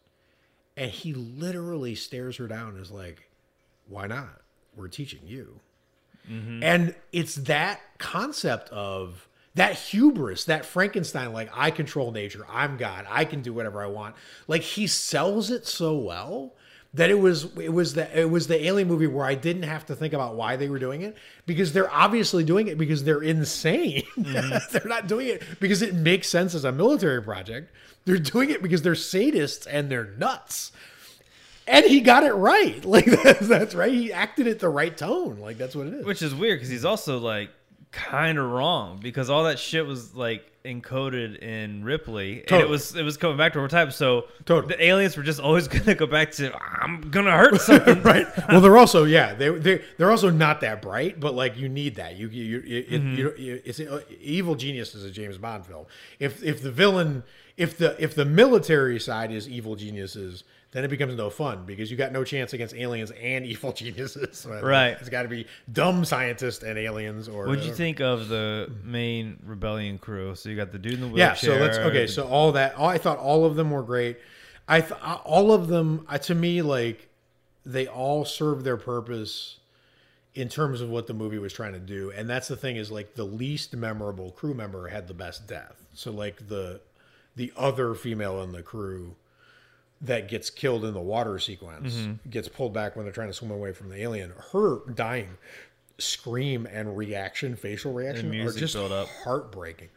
And 0.76 0.92
he 0.92 1.14
literally 1.14 1.96
stares 1.96 2.36
her 2.36 2.46
down 2.46 2.74
and 2.74 2.80
is 2.80 2.92
like, 2.92 3.28
why 3.88 4.06
not? 4.06 4.42
We're 4.78 4.88
teaching 4.88 5.20
you. 5.26 5.60
And 6.30 6.94
it's 7.10 7.36
that 7.36 7.80
concept 7.96 8.68
of 8.68 9.26
that 9.54 9.74
hubris, 9.76 10.44
that 10.44 10.66
Frankenstein, 10.66 11.32
like 11.32 11.48
I 11.54 11.70
control 11.70 12.12
nature, 12.12 12.44
I'm 12.52 12.76
God, 12.76 13.06
I 13.08 13.24
can 13.24 13.40
do 13.40 13.54
whatever 13.54 13.82
I 13.82 13.86
want. 13.86 14.14
Like 14.46 14.60
he 14.60 14.86
sells 14.86 15.50
it 15.50 15.66
so 15.66 15.96
well 15.96 16.54
that 16.94 17.10
it 17.10 17.18
was 17.18 17.56
it 17.58 17.72
was 17.72 17.94
the 17.94 18.18
it 18.18 18.30
was 18.30 18.46
the 18.46 18.66
alien 18.66 18.88
movie 18.88 19.06
where 19.06 19.24
I 19.24 19.34
didn't 19.34 19.64
have 19.64 19.86
to 19.86 19.96
think 19.96 20.14
about 20.14 20.36
why 20.36 20.56
they 20.56 20.68
were 20.68 20.78
doing 20.78 21.02
it 21.02 21.16
because 21.46 21.72
they're 21.72 21.92
obviously 21.92 22.44
doing 22.44 22.68
it 22.68 22.78
because 22.78 23.04
they're 23.04 23.22
insane. 23.22 24.02
Mm-hmm. 24.18 24.72
they're 24.72 24.88
not 24.88 25.06
doing 25.06 25.28
it 25.28 25.42
because 25.60 25.80
it 25.80 25.94
makes 25.94 26.28
sense 26.28 26.54
as 26.54 26.64
a 26.64 26.72
military 26.72 27.22
project. 27.22 27.72
They're 28.04 28.18
doing 28.18 28.50
it 28.50 28.62
because 28.62 28.82
they're 28.82 28.92
sadists 28.92 29.66
and 29.70 29.90
they're 29.90 30.12
nuts. 30.18 30.72
And 31.68 31.84
he 31.84 32.00
got 32.00 32.24
it 32.24 32.32
right. 32.32 32.84
Like 32.88 33.04
that's, 33.06 33.46
that's 33.46 33.74
right. 33.74 33.92
He 33.92 34.12
acted 34.12 34.46
it 34.46 34.58
the 34.58 34.68
right 34.68 34.96
tone. 34.96 35.38
Like 35.38 35.58
that's 35.58 35.76
what 35.76 35.86
it 35.86 35.94
is. 35.94 36.04
Which 36.06 36.22
is 36.22 36.34
weird 36.34 36.58
because 36.58 36.70
he's 36.70 36.84
also 36.84 37.18
like 37.18 37.50
kind 37.90 38.38
of 38.38 38.50
wrong 38.50 38.98
because 39.02 39.30
all 39.30 39.44
that 39.44 39.58
shit 39.58 39.86
was 39.86 40.14
like 40.14 40.44
encoded 40.64 41.38
in 41.38 41.82
Ripley 41.82 42.44
and 42.46 42.60
it 42.60 42.68
was 42.68 42.94
it 42.94 43.02
was 43.02 43.16
coming 43.16 43.36
back 43.38 43.52
to 43.54 43.58
over 43.58 43.68
time. 43.68 43.90
So 43.90 44.26
Totally. 44.44 44.74
the 44.76 44.84
aliens 44.84 45.16
were 45.16 45.22
just 45.22 45.40
always 45.40 45.68
gonna 45.74 45.94
go 45.94 46.06
back 46.06 46.30
to 46.32 46.54
I'm 46.82 47.10
gonna 47.10 47.36
hurt 47.36 47.60
something. 47.60 48.02
right. 48.02 48.26
Well, 48.48 48.60
they're 48.60 48.76
also 48.76 49.04
yeah 49.04 49.34
they 49.34 49.48
they 49.50 49.82
they're 49.96 50.10
also 50.10 50.28
not 50.30 50.60
that 50.62 50.82
bright, 50.82 51.18
but 51.20 51.34
like 51.34 51.56
you 51.56 51.68
need 51.68 51.94
that. 51.96 52.16
You 52.16 52.28
you, 52.28 52.44
you, 52.60 52.76
it, 52.78 52.90
Mm-hmm. 52.90 53.14
you, 53.16 53.34
you 53.38 53.62
it's 53.64 53.80
uh, 53.80 54.00
Evil 54.20 54.54
Genius 54.54 54.94
is 54.94 55.04
a 55.04 55.10
James 55.10 55.38
Bond 55.38 55.64
film. 55.64 55.86
If 56.18 56.42
if 56.42 56.62
the 56.62 56.70
villain 56.70 57.22
if 57.56 57.78
the 57.78 57.96
if 58.02 58.14
the 58.14 58.24
military 58.26 59.00
side 59.00 59.32
is 59.32 59.48
evil 59.48 59.76
geniuses, 59.76 60.44
then 60.70 60.84
it 60.84 60.88
becomes 60.88 61.14
no 61.14 61.30
fun 61.30 61.64
because 61.64 61.90
you 61.90 61.96
got 61.96 62.12
no 62.12 62.24
chance 62.24 62.52
against 62.52 62.74
aliens 62.74 63.10
and 63.10 63.46
evil 63.52 63.72
geniuses. 63.72 64.46
Right. 64.62 64.96
It's 65.00 65.08
got 65.08 65.22
to 65.22 65.28
be 65.28 65.46
dumb 65.72 66.04
scientists 66.04 66.62
and 66.62 66.78
aliens. 66.78 67.28
Or 67.28 67.46
What'd 67.46 67.64
you 67.64 67.74
think 67.74 68.00
of 68.00 68.28
the 68.28 68.70
main 68.82 69.38
rebellion 69.44 69.98
crew? 69.98 70.34
So 70.34 70.48
you 70.48 70.56
got 70.56 70.72
the 70.72 70.78
dude 70.78 70.94
in 70.94 71.00
the 71.00 71.06
wheelchair. 71.08 71.28
Yeah. 71.28 71.34
So 71.34 71.54
let's 71.54 71.78
okay. 71.78 72.06
So 72.06 72.26
all 72.26 72.52
that, 72.52 72.74
all, 72.74 72.88
I 72.88 72.98
thought 72.98 73.18
all 73.18 73.44
of 73.44 73.56
them 73.56 73.70
were 73.70 73.82
great. 73.82 74.18
I 74.66 74.80
th- 74.80 75.00
all 75.24 75.52
of 75.52 75.68
them 75.68 76.04
uh, 76.08 76.18
to 76.18 76.34
me 76.34 76.60
like 76.60 77.08
they 77.64 77.86
all 77.86 78.24
serve 78.24 78.64
their 78.64 78.76
purpose 78.76 79.58
in 80.34 80.48
terms 80.48 80.80
of 80.80 80.90
what 80.90 81.06
the 81.06 81.14
movie 81.14 81.38
was 81.38 81.52
trying 81.52 81.72
to 81.72 81.80
do. 81.80 82.10
And 82.10 82.28
that's 82.28 82.48
the 82.48 82.56
thing 82.56 82.76
is 82.76 82.90
like 82.90 83.14
the 83.14 83.24
least 83.24 83.74
memorable 83.74 84.30
crew 84.30 84.54
member 84.54 84.88
had 84.88 85.08
the 85.08 85.14
best 85.14 85.46
death. 85.46 85.86
So 85.94 86.10
like 86.10 86.48
the 86.48 86.80
the 87.36 87.52
other 87.56 87.94
female 87.94 88.42
in 88.42 88.52
the 88.52 88.62
crew 88.62 89.16
that 90.02 90.28
gets 90.28 90.48
killed 90.50 90.84
in 90.84 90.94
the 90.94 91.00
water 91.00 91.38
sequence 91.38 92.06
gets 92.30 92.48
pulled 92.48 92.72
back 92.72 92.94
when 92.96 93.04
they're 93.04 93.12
trying 93.12 93.28
to 93.28 93.34
swim 93.34 93.50
away 93.50 93.72
from 93.72 93.88
the 93.88 94.00
alien. 94.00 94.32
Her 94.52 94.78
dying 94.94 95.30
scream 95.98 96.66
and 96.70 96.96
reaction, 96.96 97.56
facial 97.56 97.92
reaction, 97.92 98.32
are 98.40 98.52
just 98.52 98.74
build 98.74 98.92
up. 98.92 99.08
heartbreaking. 99.24 99.88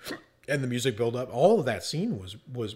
And 0.47 0.63
the 0.63 0.67
music 0.67 0.97
build 0.97 1.15
up, 1.15 1.33
all 1.33 1.59
of 1.59 1.65
that 1.65 1.83
scene 1.83 2.19
was 2.19 2.35
was 2.51 2.75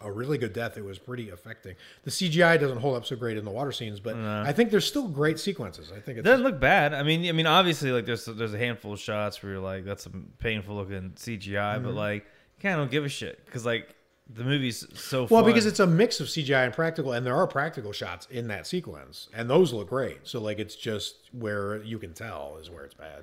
a 0.00 0.10
really 0.10 0.36
good 0.38 0.52
death. 0.52 0.76
It 0.76 0.84
was 0.84 0.98
pretty 0.98 1.30
affecting. 1.30 1.74
The 2.04 2.10
CGI 2.10 2.58
doesn't 2.58 2.78
hold 2.78 2.96
up 2.96 3.06
so 3.06 3.14
great 3.14 3.36
in 3.36 3.44
the 3.44 3.50
water 3.50 3.70
scenes, 3.72 4.00
but 4.00 4.16
I 4.16 4.52
think 4.52 4.70
there's 4.70 4.86
still 4.86 5.06
great 5.08 5.38
sequences. 5.38 5.92
I 5.94 6.00
think 6.00 6.18
It 6.18 6.22
doesn't 6.22 6.44
look 6.44 6.58
bad. 6.60 6.92
I 6.94 7.02
mean, 7.02 7.28
I 7.28 7.32
mean, 7.32 7.46
obviously, 7.46 7.90
like 7.92 8.06
there's 8.06 8.24
there's 8.24 8.54
a 8.54 8.58
handful 8.58 8.92
of 8.92 9.00
shots 9.00 9.42
where 9.42 9.52
you're 9.52 9.60
like, 9.60 9.84
that's 9.84 10.04
some 10.04 10.30
painful 10.38 10.76
looking 10.76 11.10
CGI, 11.16 11.74
Mm-hmm. 11.76 11.84
but 11.84 11.94
like, 11.94 12.24
you 12.24 12.62
kind 12.62 12.74
of 12.74 12.80
don't 12.80 12.90
give 12.90 13.04
a 13.04 13.08
shit 13.08 13.44
because 13.44 13.66
like 13.66 13.94
the 14.34 14.44
movie's 14.44 14.86
so 14.98 15.26
well 15.30 15.42
fun. 15.42 15.44
because 15.44 15.66
it's 15.66 15.80
a 15.80 15.86
mix 15.86 16.20
of 16.20 16.26
CGI 16.28 16.64
and 16.64 16.74
practical, 16.74 17.12
and 17.12 17.26
there 17.26 17.36
are 17.36 17.46
practical 17.46 17.92
shots 17.92 18.26
in 18.30 18.48
that 18.48 18.66
sequence, 18.66 19.28
and 19.34 19.48
those 19.48 19.72
look 19.72 19.88
great. 19.88 20.20
So 20.24 20.40
like 20.40 20.58
it's 20.58 20.74
just 20.74 21.16
where 21.32 21.82
you 21.82 21.98
can 21.98 22.12
tell 22.12 22.58
is 22.60 22.70
where 22.70 22.84
it's 22.84 22.94
bad. 22.94 23.22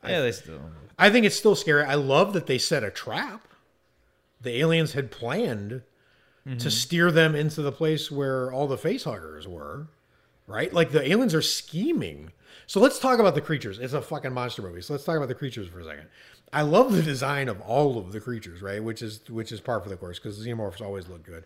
But 0.00 0.10
yeah, 0.10 0.20
they 0.20 0.32
still. 0.32 0.60
I 0.98 1.10
think 1.10 1.26
it's 1.26 1.36
still 1.36 1.54
scary. 1.54 1.82
I 1.84 1.94
love 1.94 2.32
that 2.32 2.46
they 2.46 2.58
set 2.58 2.84
a 2.84 2.90
trap. 2.90 3.46
The 4.40 4.60
aliens 4.60 4.92
had 4.92 5.10
planned 5.10 5.82
to 6.44 6.50
mm-hmm. 6.50 6.68
steer 6.68 7.10
them 7.10 7.34
into 7.34 7.60
the 7.60 7.72
place 7.72 8.10
where 8.10 8.52
all 8.52 8.66
the 8.66 8.78
facehuggers 8.78 9.46
were, 9.46 9.88
right? 10.46 10.72
Like 10.72 10.92
the 10.92 11.06
aliens 11.06 11.34
are 11.34 11.42
scheming. 11.42 12.32
So 12.66 12.80
let's 12.80 12.98
talk 12.98 13.18
about 13.18 13.34
the 13.34 13.40
creatures. 13.40 13.78
It's 13.78 13.92
a 13.92 14.00
fucking 14.00 14.32
monster 14.32 14.62
movie. 14.62 14.80
So 14.80 14.94
let's 14.94 15.04
talk 15.04 15.16
about 15.16 15.28
the 15.28 15.34
creatures 15.34 15.68
for 15.68 15.80
a 15.80 15.84
second. 15.84 16.06
I 16.52 16.62
love 16.62 16.92
the 16.92 17.02
design 17.02 17.48
of 17.48 17.60
all 17.60 17.98
of 17.98 18.12
the 18.12 18.20
creatures, 18.20 18.62
right? 18.62 18.82
Which 18.82 19.02
is 19.02 19.20
which 19.28 19.52
is 19.52 19.60
par 19.60 19.80
for 19.80 19.88
the 19.88 19.96
course 19.96 20.18
because 20.18 20.42
the 20.42 20.48
xenomorphs 20.48 20.80
always 20.80 21.08
look 21.08 21.24
good. 21.24 21.44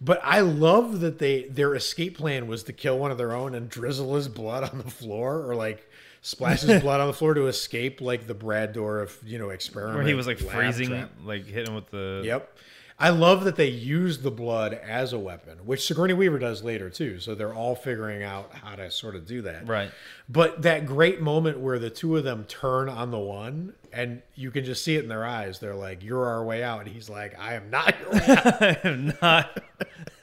But 0.00 0.20
I 0.22 0.40
love 0.40 1.00
that 1.00 1.18
they 1.18 1.44
their 1.44 1.74
escape 1.74 2.18
plan 2.18 2.46
was 2.46 2.62
to 2.64 2.72
kill 2.72 2.98
one 2.98 3.10
of 3.10 3.18
their 3.18 3.32
own 3.32 3.54
and 3.54 3.68
drizzle 3.68 4.14
his 4.16 4.28
blood 4.28 4.64
on 4.70 4.78
the 4.78 4.90
floor 4.90 5.48
or 5.48 5.54
like 5.54 5.88
splash 6.20 6.62
his 6.62 6.82
blood 6.82 7.00
on 7.00 7.06
the 7.06 7.12
floor 7.12 7.34
to 7.34 7.46
escape 7.46 8.00
like 8.00 8.26
the 8.26 8.34
Brad 8.34 8.74
Dourif, 8.74 9.18
you 9.24 9.38
know, 9.38 9.50
experiment. 9.50 9.98
Where 9.98 10.06
he 10.06 10.14
was 10.14 10.26
like 10.26 10.38
freezing, 10.38 10.88
trap. 10.88 11.10
like 11.24 11.46
hitting 11.46 11.74
with 11.74 11.90
the. 11.90 12.22
Yep. 12.24 12.50
I 12.96 13.08
love 13.08 13.42
that 13.44 13.56
they 13.56 13.68
use 13.68 14.18
the 14.18 14.30
blood 14.30 14.72
as 14.72 15.12
a 15.12 15.18
weapon, 15.18 15.58
which 15.66 15.84
Sigourney 15.84 16.14
Weaver 16.14 16.38
does 16.38 16.62
later 16.62 16.88
too. 16.90 17.18
So 17.18 17.34
they're 17.34 17.52
all 17.52 17.74
figuring 17.74 18.22
out 18.22 18.54
how 18.54 18.76
to 18.76 18.88
sort 18.90 19.16
of 19.16 19.26
do 19.26 19.42
that. 19.42 19.66
Right. 19.66 19.90
But 20.28 20.62
that 20.62 20.86
great 20.86 21.20
moment 21.20 21.58
where 21.58 21.80
the 21.80 21.90
two 21.90 22.16
of 22.16 22.22
them 22.22 22.44
turn 22.44 22.88
on 22.88 23.10
the 23.10 23.18
one 23.18 23.74
and 23.94 24.22
you 24.34 24.50
can 24.50 24.64
just 24.64 24.82
see 24.84 24.96
it 24.96 25.02
in 25.04 25.08
their 25.08 25.24
eyes. 25.24 25.60
They're 25.60 25.74
like, 25.74 26.02
You're 26.02 26.26
our 26.26 26.44
way 26.44 26.62
out. 26.62 26.80
And 26.80 26.88
he's 26.88 27.08
like, 27.08 27.38
I 27.38 27.54
am 27.54 27.70
not 27.70 27.94
your 28.00 28.10
way 28.12 28.20
out. 28.28 28.62
I 28.62 28.78
am 28.84 29.14
not. 29.22 29.62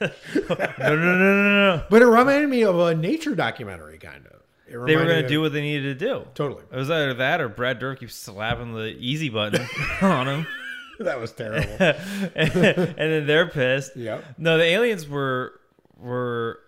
no, 0.00 0.08
no, 0.78 0.96
no, 0.96 0.96
no, 0.96 1.76
no. 1.76 1.84
but 1.90 2.02
it 2.02 2.06
reminded 2.06 2.48
me 2.50 2.62
of 2.62 2.78
a 2.78 2.94
nature 2.94 3.34
documentary, 3.34 3.98
kind 3.98 4.26
of. 4.26 4.42
They 4.68 4.96
were 4.96 5.04
going 5.04 5.22
to 5.22 5.28
do 5.28 5.40
what 5.40 5.52
they 5.52 5.60
needed 5.60 5.98
to 5.98 6.06
do. 6.06 6.26
Totally. 6.34 6.62
It 6.70 6.76
was 6.76 6.90
either 6.90 7.12
that 7.14 7.40
or 7.42 7.48
Brad 7.48 7.78
Dourif 7.78 7.98
keeps 7.98 8.14
slapping 8.14 8.72
the 8.72 8.96
easy 8.98 9.28
button 9.28 9.66
on 10.02 10.26
him. 10.28 10.46
That 10.98 11.20
was 11.20 11.32
terrible. 11.32 11.76
and 11.78 12.94
then 12.96 13.26
they're 13.26 13.48
pissed. 13.48 13.96
Yep. 13.96 14.24
No, 14.38 14.56
the 14.56 14.64
aliens 14.64 15.06
were 15.08 15.60
were. 15.98 16.60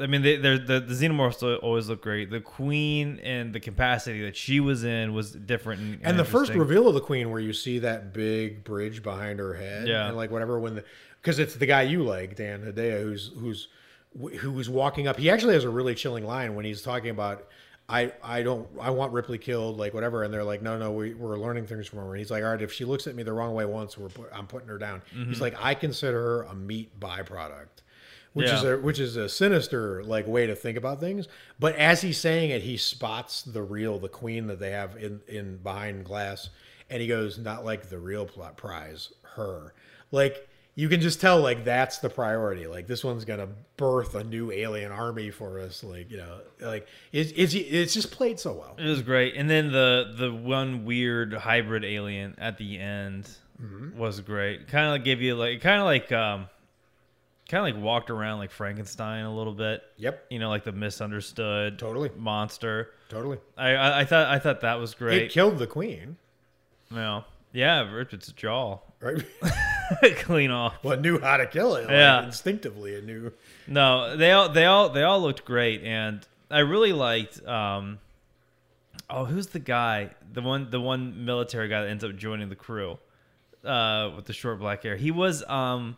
I 0.00 0.06
mean, 0.08 0.22
they, 0.22 0.36
they're, 0.36 0.58
the 0.58 0.80
the 0.80 0.94
xenomorphs 0.94 1.62
always 1.62 1.88
look 1.88 2.02
great. 2.02 2.30
The 2.30 2.40
queen 2.40 3.20
and 3.22 3.52
the 3.52 3.60
capacity 3.60 4.22
that 4.24 4.36
she 4.36 4.58
was 4.60 4.82
in 4.82 5.14
was 5.14 5.30
different. 5.32 5.80
And, 5.80 6.00
And 6.02 6.18
the 6.18 6.24
first 6.24 6.52
reveal 6.52 6.88
of 6.88 6.94
the 6.94 7.00
queen, 7.00 7.30
where 7.30 7.40
you 7.40 7.52
see 7.52 7.78
that 7.80 8.12
big 8.12 8.64
bridge 8.64 9.02
behind 9.02 9.38
her 9.38 9.54
head, 9.54 9.86
Yeah. 9.86 10.08
and 10.08 10.16
like 10.16 10.30
whatever, 10.32 10.58
when 10.58 10.74
the 10.74 10.84
because 11.22 11.38
it's 11.38 11.54
the 11.54 11.66
guy 11.66 11.82
you 11.82 12.02
like, 12.02 12.34
Dan 12.36 12.62
Hedaya, 12.62 13.02
who's 13.02 13.30
who's 13.38 13.68
who 14.40 14.52
was 14.52 14.68
walking 14.68 15.06
up. 15.06 15.16
He 15.16 15.30
actually 15.30 15.54
has 15.54 15.64
a 15.64 15.70
really 15.70 15.94
chilling 15.94 16.24
line 16.24 16.54
when 16.54 16.64
he's 16.64 16.82
talking 16.82 17.10
about. 17.10 17.46
I, 17.86 18.12
I 18.22 18.42
don't 18.42 18.66
I 18.80 18.88
want 18.88 19.12
Ripley 19.12 19.36
killed 19.36 19.76
like 19.76 19.92
whatever 19.92 20.22
and 20.22 20.32
they're 20.32 20.42
like 20.42 20.62
no 20.62 20.78
no 20.78 20.90
we, 20.92 21.12
we're 21.12 21.36
learning 21.38 21.66
things 21.66 21.86
from 21.86 21.98
her 21.98 22.08
and 22.12 22.16
he's 22.18 22.30
like 22.30 22.42
all 22.42 22.52
right 22.52 22.62
if 22.62 22.72
she 22.72 22.86
looks 22.86 23.06
at 23.06 23.14
me 23.14 23.22
the 23.24 23.32
wrong 23.34 23.52
way 23.52 23.66
once 23.66 23.98
we're 23.98 24.08
put, 24.08 24.30
I'm 24.32 24.46
putting 24.46 24.68
her 24.68 24.78
down 24.78 25.02
Mm-hmm. 25.14 25.28
he's 25.28 25.40
like 25.42 25.54
I 25.60 25.74
consider 25.74 26.18
her 26.18 26.42
a 26.44 26.54
meat 26.54 26.98
byproduct 26.98 27.82
which 28.34 28.50
is 28.50 28.62
a 28.64 28.76
which 28.76 29.00
is 29.00 29.16
a 29.16 29.28
sinister 29.28 30.04
like 30.04 30.26
way 30.26 30.46
to 30.46 30.54
think 30.54 30.76
about 30.76 31.00
things. 31.00 31.26
But 31.58 31.74
as 31.76 32.02
he's 32.02 32.18
saying 32.18 32.50
it, 32.50 32.62
he 32.62 32.76
spots 32.76 33.42
the 33.42 33.62
real 33.62 33.98
the 33.98 34.08
queen 34.08 34.46
that 34.48 34.58
they 34.60 34.72
have 34.72 34.96
in 34.96 35.20
in 35.26 35.56
behind 35.56 36.04
glass, 36.04 36.50
and 36.90 37.00
he 37.00 37.08
goes, 37.08 37.38
"Not 37.38 37.64
like 37.64 37.88
the 37.88 37.98
real 37.98 38.26
plot 38.26 38.56
prize, 38.56 39.10
her." 39.36 39.72
Like 40.10 40.46
you 40.76 40.88
can 40.88 41.00
just 41.00 41.20
tell, 41.20 41.40
like 41.40 41.62
that's 41.64 41.98
the 41.98 42.10
priority. 42.10 42.66
Like 42.66 42.88
this 42.88 43.04
one's 43.04 43.24
gonna 43.24 43.48
birth 43.76 44.16
a 44.16 44.24
new 44.24 44.50
alien 44.50 44.90
army 44.90 45.30
for 45.30 45.60
us. 45.60 45.84
Like 45.84 46.10
you 46.10 46.16
know, 46.16 46.40
like 46.60 46.88
it's 47.12 47.32
it's 47.36 47.54
it's 47.54 47.94
just 47.94 48.10
played 48.10 48.40
so 48.40 48.52
well. 48.52 48.74
It 48.78 48.84
was 48.88 49.02
great, 49.02 49.34
and 49.36 49.48
then 49.48 49.70
the 49.70 50.12
the 50.18 50.32
one 50.34 50.84
weird 50.84 51.32
hybrid 51.32 51.84
alien 51.84 52.34
at 52.38 52.58
the 52.58 52.78
end 52.78 53.28
Mm-hmm. 53.62 53.96
was 53.96 54.20
great. 54.20 54.66
Kind 54.66 54.86
of 54.86 54.90
like 54.90 55.04
gave 55.04 55.22
you 55.22 55.36
like 55.36 55.60
kind 55.60 55.78
of 55.78 55.84
like 55.86 56.10
um, 56.10 56.48
kind 57.48 57.68
of 57.68 57.74
like 57.74 57.84
walked 57.84 58.10
around 58.10 58.38
like 58.38 58.50
Frankenstein 58.50 59.24
a 59.24 59.34
little 59.34 59.52
bit. 59.52 59.82
Yep, 59.98 60.26
You 60.30 60.38
know, 60.38 60.48
like 60.48 60.64
the 60.64 60.72
misunderstood 60.72 61.78
Totally. 61.78 62.10
monster. 62.16 62.90
totally. 63.08 63.38
I, 63.56 63.70
I 63.74 64.00
I 64.00 64.04
thought 64.04 64.26
I 64.28 64.38
thought 64.38 64.60
that 64.62 64.74
was 64.80 64.92
It 64.92 64.98
great. 64.98 65.30
killed 65.30 65.58
the 65.58 65.66
queen, 65.66 66.16
Well, 66.90 67.26
yeah, 67.52 67.90
ripped 67.90 68.12
its 68.14 68.32
jaw 68.32 68.78
right? 69.00 69.22
clean 70.16 70.50
off. 70.50 70.82
well, 70.82 70.98
knew 70.98 71.18
how 71.20 71.36
to 71.36 71.46
kill 71.46 71.74
it. 71.76 71.82
Like, 71.82 71.90
Yeah. 71.90 72.24
instinctively, 72.24 72.92
it 72.94 73.04
knew. 73.04 73.32
No, 73.66 74.16
they 74.16 74.32
all 74.32 74.48
they 74.48 74.64
all 74.64 74.88
they 74.88 75.02
all 75.02 75.20
looked 75.20 75.44
great, 75.44 75.82
and 75.84 76.26
I 76.50 76.60
really 76.60 76.92
liked. 76.94 77.46
Um, 77.46 77.98
oh, 79.10 79.26
who's 79.26 79.48
the 79.48 79.58
guy? 79.58 80.10
The 80.32 80.40
one 80.40 80.70
the 80.70 80.80
one 80.80 81.26
military 81.26 81.68
guy 81.68 81.82
that 81.82 81.90
ends 81.90 82.02
up 82.02 82.16
joining 82.16 82.48
the 82.48 82.56
crew, 82.56 82.98
uh, 83.64 84.10
with 84.16 84.24
the 84.24 84.32
short 84.32 84.58
black 84.58 84.82
hair. 84.82 84.96
He 84.96 85.10
was 85.10 85.44
um, 85.48 85.96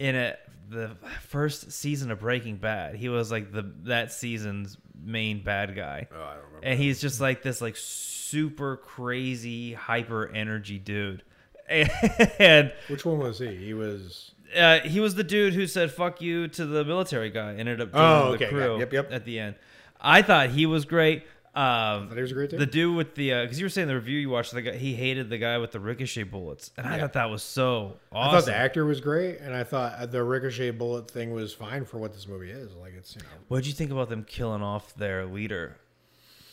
in 0.00 0.16
a 0.16 0.36
the 0.68 0.90
first 1.28 1.70
season 1.72 2.10
of 2.10 2.18
Breaking 2.20 2.56
Bad. 2.56 2.94
He 2.96 3.08
was 3.08 3.30
like 3.30 3.52
the 3.52 3.70
that 3.84 4.12
season's 4.12 4.76
main 5.00 5.42
bad 5.44 5.74
guy. 5.76 6.08
Oh, 6.12 6.16
I 6.22 6.34
don't 6.34 6.44
remember. 6.46 6.60
and 6.66 6.78
he's 6.78 7.00
just 7.00 7.20
like 7.20 7.42
this 7.42 7.60
like 7.60 7.76
super 7.76 8.76
crazy 8.76 9.72
hyper 9.72 10.28
energy 10.34 10.78
dude 10.78 11.22
and 11.68 12.72
Which 12.88 13.04
one 13.04 13.18
was 13.18 13.38
he? 13.38 13.54
He 13.56 13.74
was. 13.74 14.32
uh, 14.56 14.80
he 14.80 14.98
was 15.00 15.14
the 15.14 15.22
dude 15.24 15.54
who 15.54 15.66
said 15.66 15.90
"fuck 15.92 16.20
you" 16.20 16.48
to 16.48 16.66
the 16.66 16.84
military 16.84 17.30
guy. 17.30 17.54
Ended 17.54 17.80
up 17.80 17.90
Oh, 17.94 18.20
joining 18.22 18.34
okay, 18.34 18.44
the 18.46 18.50
crew. 18.50 18.78
yep, 18.80 18.92
yep. 18.92 19.12
At 19.12 19.24
the 19.24 19.38
end, 19.38 19.54
I 20.00 20.22
thought 20.22 20.50
he 20.50 20.66
was 20.66 20.84
great. 20.84 21.24
Um, 21.52 22.08
was 22.14 22.30
a 22.30 22.34
great 22.34 22.50
dude? 22.50 22.60
the 22.60 22.66
dude 22.66 22.96
with 22.96 23.16
the 23.16 23.42
because 23.42 23.58
you 23.58 23.64
were 23.64 23.70
saying 23.70 23.88
the 23.88 23.94
review 23.96 24.18
you 24.18 24.30
watched, 24.30 24.52
the 24.52 24.62
guy 24.62 24.76
he 24.76 24.94
hated 24.94 25.30
the 25.30 25.38
guy 25.38 25.58
with 25.58 25.72
the 25.72 25.80
ricochet 25.80 26.22
bullets, 26.22 26.70
and 26.76 26.86
I 26.86 26.98
thought 27.00 27.14
that 27.14 27.28
was 27.28 27.42
so 27.42 27.96
awesome. 28.12 28.28
I 28.28 28.38
thought 28.38 28.46
the 28.46 28.56
actor 28.56 28.84
was 28.84 29.00
great, 29.00 29.40
and 29.40 29.54
I 29.54 29.64
thought 29.64 30.12
the 30.12 30.22
ricochet 30.22 30.70
bullet 30.70 31.10
thing 31.10 31.32
was 31.32 31.52
fine 31.52 31.84
for 31.84 31.98
what 31.98 32.12
this 32.12 32.28
movie 32.28 32.50
is. 32.50 32.72
Like 32.74 32.92
it's 32.96 33.16
you 33.16 33.22
know, 33.22 33.28
what 33.48 33.58
did 33.58 33.66
you 33.66 33.72
think 33.72 33.90
about 33.90 34.08
them 34.08 34.22
killing 34.24 34.62
off 34.62 34.94
their 34.94 35.26
leader, 35.26 35.76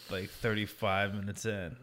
like 0.10 0.30
thirty 0.30 0.66
five 0.66 1.14
minutes 1.14 1.46
in? 1.46 1.76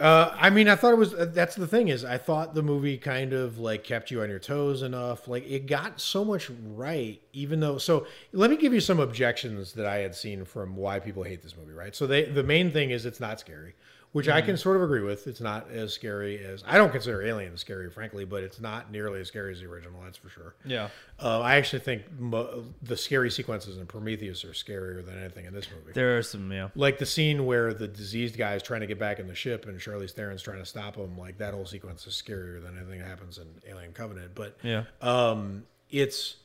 Uh, 0.00 0.34
I 0.38 0.48
mean, 0.50 0.68
I 0.68 0.76
thought 0.76 0.92
it 0.92 0.98
was. 0.98 1.12
uh, 1.12 1.26
That's 1.30 1.54
the 1.54 1.66
thing 1.66 1.88
is, 1.88 2.04
I 2.04 2.16
thought 2.16 2.54
the 2.54 2.62
movie 2.62 2.96
kind 2.96 3.32
of 3.32 3.58
like 3.58 3.84
kept 3.84 4.10
you 4.10 4.22
on 4.22 4.30
your 4.30 4.38
toes 4.38 4.82
enough. 4.82 5.28
Like 5.28 5.48
it 5.48 5.66
got 5.66 6.00
so 6.00 6.24
much 6.24 6.50
right, 6.74 7.20
even 7.34 7.60
though. 7.60 7.78
So 7.78 8.06
let 8.32 8.50
me 8.50 8.56
give 8.56 8.72
you 8.72 8.80
some 8.80 8.98
objections 8.98 9.74
that 9.74 9.84
I 9.86 9.98
had 9.98 10.14
seen 10.14 10.44
from 10.46 10.74
why 10.74 11.00
people 11.00 11.22
hate 11.22 11.42
this 11.42 11.56
movie. 11.56 11.74
Right. 11.74 11.94
So 11.94 12.06
they 12.06 12.24
the 12.24 12.42
main 12.42 12.72
thing 12.72 12.90
is 12.90 13.04
it's 13.04 13.20
not 13.20 13.40
scary. 13.40 13.74
Which 14.12 14.28
I 14.28 14.40
can 14.40 14.56
sort 14.56 14.76
of 14.76 14.82
agree 14.82 15.02
with. 15.02 15.26
It's 15.28 15.40
not 15.40 15.70
as 15.70 15.92
scary 15.92 16.44
as 16.44 16.64
I 16.66 16.76
don't 16.76 16.90
consider 16.90 17.22
Alien 17.22 17.56
scary, 17.56 17.88
frankly, 17.90 18.24
but 18.24 18.42
it's 18.42 18.60
not 18.60 18.90
nearly 18.90 19.20
as 19.20 19.28
scary 19.28 19.52
as 19.52 19.60
the 19.60 19.66
original. 19.66 20.00
That's 20.02 20.18
for 20.18 20.28
sure. 20.28 20.54
Yeah. 20.64 20.88
Uh, 21.22 21.40
I 21.40 21.56
actually 21.56 21.78
think 21.80 22.02
mo- 22.18 22.64
the 22.82 22.96
scary 22.96 23.30
sequences 23.30 23.78
in 23.78 23.86
Prometheus 23.86 24.44
are 24.44 24.48
scarier 24.48 25.04
than 25.04 25.16
anything 25.18 25.44
in 25.46 25.54
this 25.54 25.68
movie. 25.70 25.92
There 25.92 26.18
are 26.18 26.22
some, 26.22 26.50
yeah. 26.50 26.68
like 26.74 26.98
the 26.98 27.06
scene 27.06 27.46
where 27.46 27.72
the 27.72 27.86
diseased 27.86 28.36
guy 28.36 28.54
is 28.54 28.62
trying 28.64 28.80
to 28.80 28.88
get 28.88 28.98
back 28.98 29.20
in 29.20 29.28
the 29.28 29.34
ship 29.34 29.66
and 29.66 29.78
Charlize 29.78 30.10
Theron's 30.10 30.42
trying 30.42 30.58
to 30.58 30.66
stop 30.66 30.96
him. 30.96 31.16
Like 31.16 31.38
that 31.38 31.54
whole 31.54 31.66
sequence 31.66 32.04
is 32.06 32.14
scarier 32.20 32.60
than 32.62 32.76
anything 32.78 32.98
that 32.98 33.06
happens 33.06 33.38
in 33.38 33.46
Alien 33.70 33.92
Covenant. 33.92 34.32
But 34.34 34.56
Yeah. 34.62 34.84
um, 35.00 35.64
it's 35.88 36.36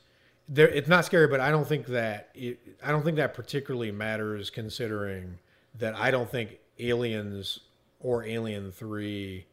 there. 0.48 0.68
It's 0.68 0.88
not 0.88 1.04
scary, 1.04 1.26
but 1.26 1.40
I 1.40 1.50
don't 1.50 1.66
think 1.66 1.86
that 1.86 2.28
it, 2.34 2.60
I 2.80 2.92
don't 2.92 3.02
think 3.02 3.16
that 3.16 3.34
particularly 3.34 3.90
matters 3.90 4.50
considering 4.50 5.38
that 5.78 5.96
I 5.96 6.12
don't 6.12 6.30
think 6.30 6.58
Aliens 6.78 7.60
or 8.00 8.24
Alien 8.24 8.72
Three 8.72 9.46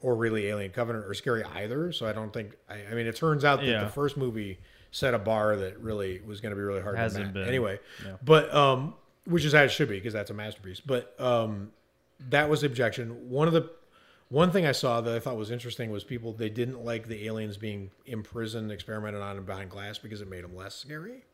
or 0.00 0.14
really 0.14 0.46
Alien 0.48 0.70
Covenant 0.70 1.06
are 1.06 1.14
scary 1.14 1.44
either. 1.44 1.92
So 1.92 2.06
I 2.06 2.12
don't 2.12 2.32
think. 2.32 2.56
I, 2.68 2.80
I 2.90 2.94
mean, 2.94 3.06
it 3.06 3.16
turns 3.16 3.44
out 3.44 3.60
that 3.60 3.66
Yeah. 3.66 3.84
the 3.84 3.90
first 3.90 4.16
movie 4.16 4.58
set 4.90 5.14
a 5.14 5.18
bar 5.18 5.56
that 5.56 5.78
really 5.80 6.20
was 6.20 6.40
going 6.40 6.50
to 6.50 6.56
be 6.56 6.62
really 6.62 6.82
hard 6.82 6.96
Hasn't 6.96 7.20
to 7.22 7.26
match. 7.26 7.34
been. 7.34 7.48
Anyway, 7.48 7.80
Yeah. 8.04 8.16
but 8.24 8.54
um, 8.54 8.94
which 9.24 9.44
is 9.44 9.52
how 9.52 9.62
it 9.62 9.70
should 9.70 9.88
be 9.88 9.96
because 9.96 10.12
that's 10.12 10.30
a 10.30 10.34
masterpiece. 10.34 10.80
But 10.80 11.18
um, 11.20 11.72
that 12.28 12.48
was 12.48 12.60
the 12.60 12.66
objection. 12.68 13.28
One 13.30 13.48
of 13.48 13.54
the 13.54 13.70
one 14.28 14.50
thing 14.50 14.66
I 14.66 14.72
saw 14.72 15.00
that 15.00 15.14
I 15.14 15.18
thought 15.20 15.36
was 15.36 15.50
interesting 15.50 15.90
was 15.90 16.04
people 16.04 16.32
they 16.32 16.48
didn't 16.48 16.84
like 16.84 17.08
the 17.08 17.26
aliens 17.26 17.56
being 17.56 17.90
imprisoned, 18.06 18.70
experimented 18.72 19.20
on, 19.20 19.36
and 19.36 19.46
behind 19.46 19.70
glass 19.70 19.98
because 19.98 20.20
it 20.20 20.28
made 20.28 20.44
them 20.44 20.54
less 20.56 20.74
scary. 20.74 21.24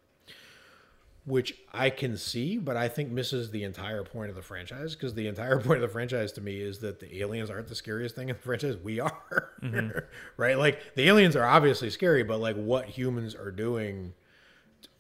Which 1.31 1.57
I 1.73 1.91
can 1.91 2.17
see, 2.17 2.59
but 2.59 2.77
I 2.77 2.89
think 2.89 3.11
misses 3.11 3.51
the 3.51 3.65
entire 3.65 4.03
point 4.03 4.31
of 4.31 4.37
the 4.37 4.43
franchise 4.43 4.95
because 4.95 5.15
the 5.15 5.29
entire 5.29 5.59
point 5.61 5.77
of 5.77 5.83
the 5.83 5.93
franchise 5.93 6.33
to 6.33 6.41
me 6.41 6.61
is 6.61 6.79
that 6.81 7.01
the 7.01 7.21
aliens 7.21 7.51
aren't 7.51 7.69
the 7.69 7.75
scariest 7.75 8.17
thing 8.17 8.29
in 8.29 8.37
the 8.37 8.43
franchise. 8.43 8.77
We 8.77 9.01
are, 9.01 9.51
mm-hmm. 9.63 9.99
right? 10.37 10.59
Like 10.59 10.95
the 10.95 11.09
aliens 11.09 11.37
are 11.37 11.45
obviously 11.45 11.91
scary, 11.91 12.23
but 12.23 12.41
like 12.41 12.57
what 12.57 12.87
humans 12.87 13.35
are 13.35 13.51
doing 13.51 14.15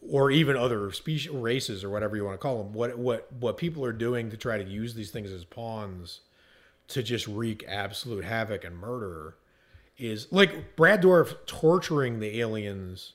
or 0.09 0.31
even 0.31 0.57
other 0.57 0.93
species 0.93 1.31
races 1.31 1.85
or 1.85 1.91
whatever 1.91 2.17
you 2.17 2.25
want 2.25 2.35
to 2.35 2.39
call 2.39 2.63
them 2.63 2.73
what 2.73 2.97
what 2.99 3.31
what 3.35 3.59
people 3.59 3.85
are 3.85 3.93
doing 3.93 4.31
to 4.31 4.37
try 4.37 4.57
to 4.57 4.65
use 4.65 4.95
these 4.95 5.11
things 5.11 5.31
as 5.31 5.45
pawns 5.45 6.21
to 6.89 7.03
just 7.03 7.27
wreak 7.27 7.65
absolute 7.69 8.25
havoc 8.25 8.65
and 8.65 8.77
murder 8.79 9.37
is 9.99 10.27
like 10.33 10.75
Brad 10.77 11.03
Dourif 11.03 11.37
torturing 11.47 12.19
the 12.19 12.41
aliens 12.41 13.13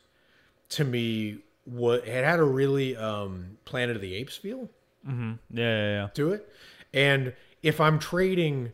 to 0.70 0.84
me 0.84 1.40
what 1.66 2.08
it 2.08 2.24
had 2.24 2.40
a 2.40 2.44
really 2.44 2.96
um 2.96 3.58
Planet 3.66 3.96
of 3.96 4.02
the 4.02 4.16
Apes 4.16 4.38
feel 4.38 4.70
Yeah, 5.08 5.34
yeah, 5.52 5.88
yeah. 6.02 6.08
to 6.16 6.32
it. 6.34 6.48
And 6.94 7.34
if 7.62 7.82
I'm 7.82 8.00
trading 8.00 8.72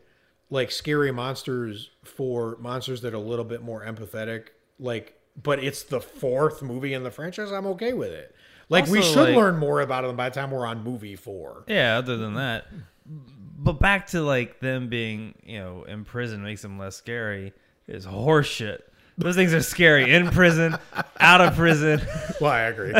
like 0.50 0.70
scary 0.70 1.10
monsters 1.12 1.90
for 2.04 2.56
monsters 2.60 3.00
that 3.02 3.12
are 3.14 3.16
a 3.16 3.20
little 3.20 3.44
bit 3.44 3.62
more 3.62 3.84
empathetic, 3.84 4.48
like, 4.78 5.18
but 5.42 5.62
it's 5.64 5.82
the 5.82 6.00
fourth 6.00 6.60
movie 6.62 6.92
in 6.92 7.02
the 7.02 7.10
franchise, 7.10 7.50
I'm 7.50 7.66
okay 7.68 7.94
with 7.94 8.10
it. 8.12 8.34
Like, 8.68 8.86
we 8.86 9.00
should 9.02 9.16
like- 9.16 9.34
learn 9.36 9.56
more 9.58 9.80
about 9.80 10.02
them 10.04 10.14
by 10.16 10.28
the 10.28 10.34
time 10.34 10.50
we're 10.50 10.66
on 10.66 10.84
movie 10.84 11.16
four. 11.16 11.64
Yeah, 11.66 11.96
other 11.98 12.16
than 12.18 12.34
that. 12.34 12.66
But 13.06 13.74
back 13.80 14.08
to 14.08 14.20
like 14.22 14.60
them 14.60 14.88
being, 14.88 15.34
you 15.42 15.58
know, 15.58 15.84
in 15.84 16.04
prison 16.04 16.42
makes 16.42 16.62
them 16.62 16.78
less 16.78 16.96
scary 16.96 17.52
is 17.88 18.06
horseshit. 18.06 18.80
Those 19.18 19.36
things 19.36 19.52
are 19.52 19.62
scary. 19.62 20.12
In 20.12 20.28
prison, 20.30 20.76
out 21.20 21.40
of 21.40 21.54
prison. 21.54 22.00
Well, 22.40 22.50
I 22.50 22.60
agree. 22.62 22.92
I 22.96 22.98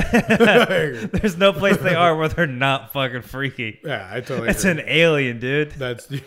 agree. 0.74 1.06
There's 1.06 1.36
no 1.38 1.52
place 1.52 1.78
they 1.78 1.94
are 1.94 2.14
where 2.16 2.28
they're 2.28 2.46
not 2.46 2.92
fucking 2.92 3.22
freaky. 3.22 3.80
Yeah, 3.84 4.08
I 4.12 4.20
totally 4.20 4.50
It's 4.50 4.64
agree. 4.64 4.82
an 4.82 4.88
alien, 4.88 5.40
dude. 5.40 5.72
That's 5.72 6.08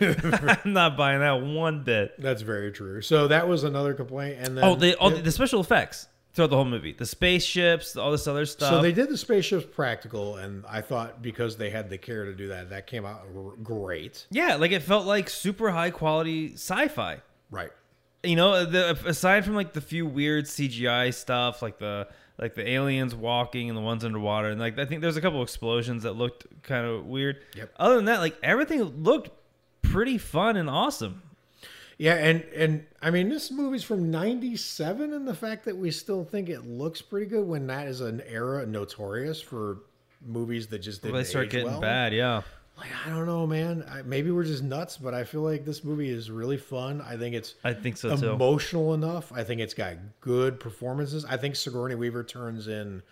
I'm 0.64 0.72
not 0.72 0.96
buying 0.96 1.20
that 1.20 1.40
one 1.42 1.84
bit. 1.84 2.20
that's 2.20 2.42
very 2.42 2.72
true. 2.72 3.00
So 3.00 3.28
that 3.28 3.46
was 3.48 3.64
another 3.64 3.94
complaint, 3.94 4.38
and 4.40 4.56
then 4.56 4.64
Oh, 4.64 4.74
the 4.74 4.96
all 4.96 5.12
oh, 5.12 5.16
the, 5.16 5.30
special 5.30 5.60
effects 5.60 6.08
throughout 6.34 6.50
the 6.50 6.56
whole 6.56 6.64
movie, 6.66 6.92
the 6.92 7.06
spaceships, 7.06 7.96
all 7.96 8.10
this 8.10 8.26
other 8.26 8.44
stuff. 8.44 8.70
So 8.70 8.82
they 8.82 8.92
did 8.92 9.08
the 9.08 9.16
spaceships 9.16 9.66
practical, 9.72 10.36
and 10.36 10.64
I 10.68 10.80
thought 10.82 11.22
because 11.22 11.56
they 11.56 11.70
had 11.70 11.88
the 11.88 11.96
care 11.96 12.24
to 12.26 12.34
do 12.34 12.48
that, 12.48 12.70
that 12.70 12.86
came 12.86 13.06
out 13.06 13.22
great. 13.62 14.26
yeah, 14.30 14.56
like 14.56 14.72
it 14.72 14.82
felt 14.82 15.06
like 15.06 15.30
super 15.30 15.70
high 15.70 15.90
quality 15.90 16.54
sci-fi. 16.54 17.18
Right. 17.50 17.70
You 18.26 18.36
know, 18.36 18.64
the, 18.64 18.98
aside 19.06 19.44
from 19.44 19.54
like 19.54 19.72
the 19.72 19.80
few 19.80 20.06
weird 20.06 20.44
CGI 20.46 21.14
stuff, 21.14 21.62
like 21.62 21.78
the 21.78 22.08
like 22.38 22.54
the 22.54 22.68
aliens 22.68 23.14
walking 23.14 23.68
and 23.70 23.76
the 23.78 23.82
ones 23.82 24.04
underwater, 24.04 24.48
and 24.48 24.60
like 24.60 24.78
I 24.78 24.84
think 24.84 25.00
there's 25.00 25.16
a 25.16 25.20
couple 25.20 25.42
explosions 25.42 26.02
that 26.02 26.12
looked 26.12 26.46
kind 26.62 26.86
of 26.86 27.06
weird. 27.06 27.38
Yep. 27.54 27.72
Other 27.78 27.96
than 27.96 28.04
that, 28.06 28.18
like 28.20 28.36
everything 28.42 28.82
looked 29.02 29.30
pretty 29.82 30.18
fun 30.18 30.56
and 30.56 30.68
awesome. 30.68 31.22
Yeah, 31.98 32.14
and 32.16 32.42
and 32.54 32.86
I 33.00 33.10
mean 33.10 33.30
this 33.30 33.50
movie's 33.50 33.82
from 33.84 34.10
'97, 34.10 35.14
and 35.14 35.26
the 35.26 35.34
fact 35.34 35.64
that 35.64 35.76
we 35.76 35.90
still 35.90 36.24
think 36.24 36.48
it 36.50 36.66
looks 36.66 37.00
pretty 37.00 37.26
good 37.26 37.46
when 37.46 37.66
that 37.68 37.86
is 37.86 38.02
an 38.02 38.20
era 38.28 38.66
notorious 38.66 39.40
for 39.40 39.78
movies 40.26 40.66
that 40.66 40.80
just 40.80 41.02
didn't 41.02 41.16
They 41.16 41.24
start 41.24 41.48
getting 41.48 41.68
well. 41.68 41.80
bad, 41.80 42.12
yeah. 42.12 42.42
Like 42.78 42.90
I 43.06 43.08
don't 43.08 43.24
know, 43.26 43.46
man. 43.46 43.84
I, 43.90 44.02
maybe 44.02 44.30
we're 44.30 44.44
just 44.44 44.62
nuts, 44.62 44.98
but 44.98 45.14
I 45.14 45.24
feel 45.24 45.40
like 45.40 45.64
this 45.64 45.82
movie 45.82 46.10
is 46.10 46.30
really 46.30 46.58
fun. 46.58 47.00
I 47.00 47.16
think 47.16 47.34
it's 47.34 47.54
I 47.64 47.72
think 47.72 47.96
so 47.96 48.14
too. 48.16 48.30
emotional 48.30 48.92
enough. 48.92 49.32
I 49.34 49.44
think 49.44 49.60
it's 49.62 49.72
got 49.74 49.94
good 50.20 50.60
performances. 50.60 51.24
I 51.24 51.36
think 51.38 51.56
Sigourney 51.56 51.94
Weaver 51.94 52.22
turns 52.24 52.68
in 52.68 53.02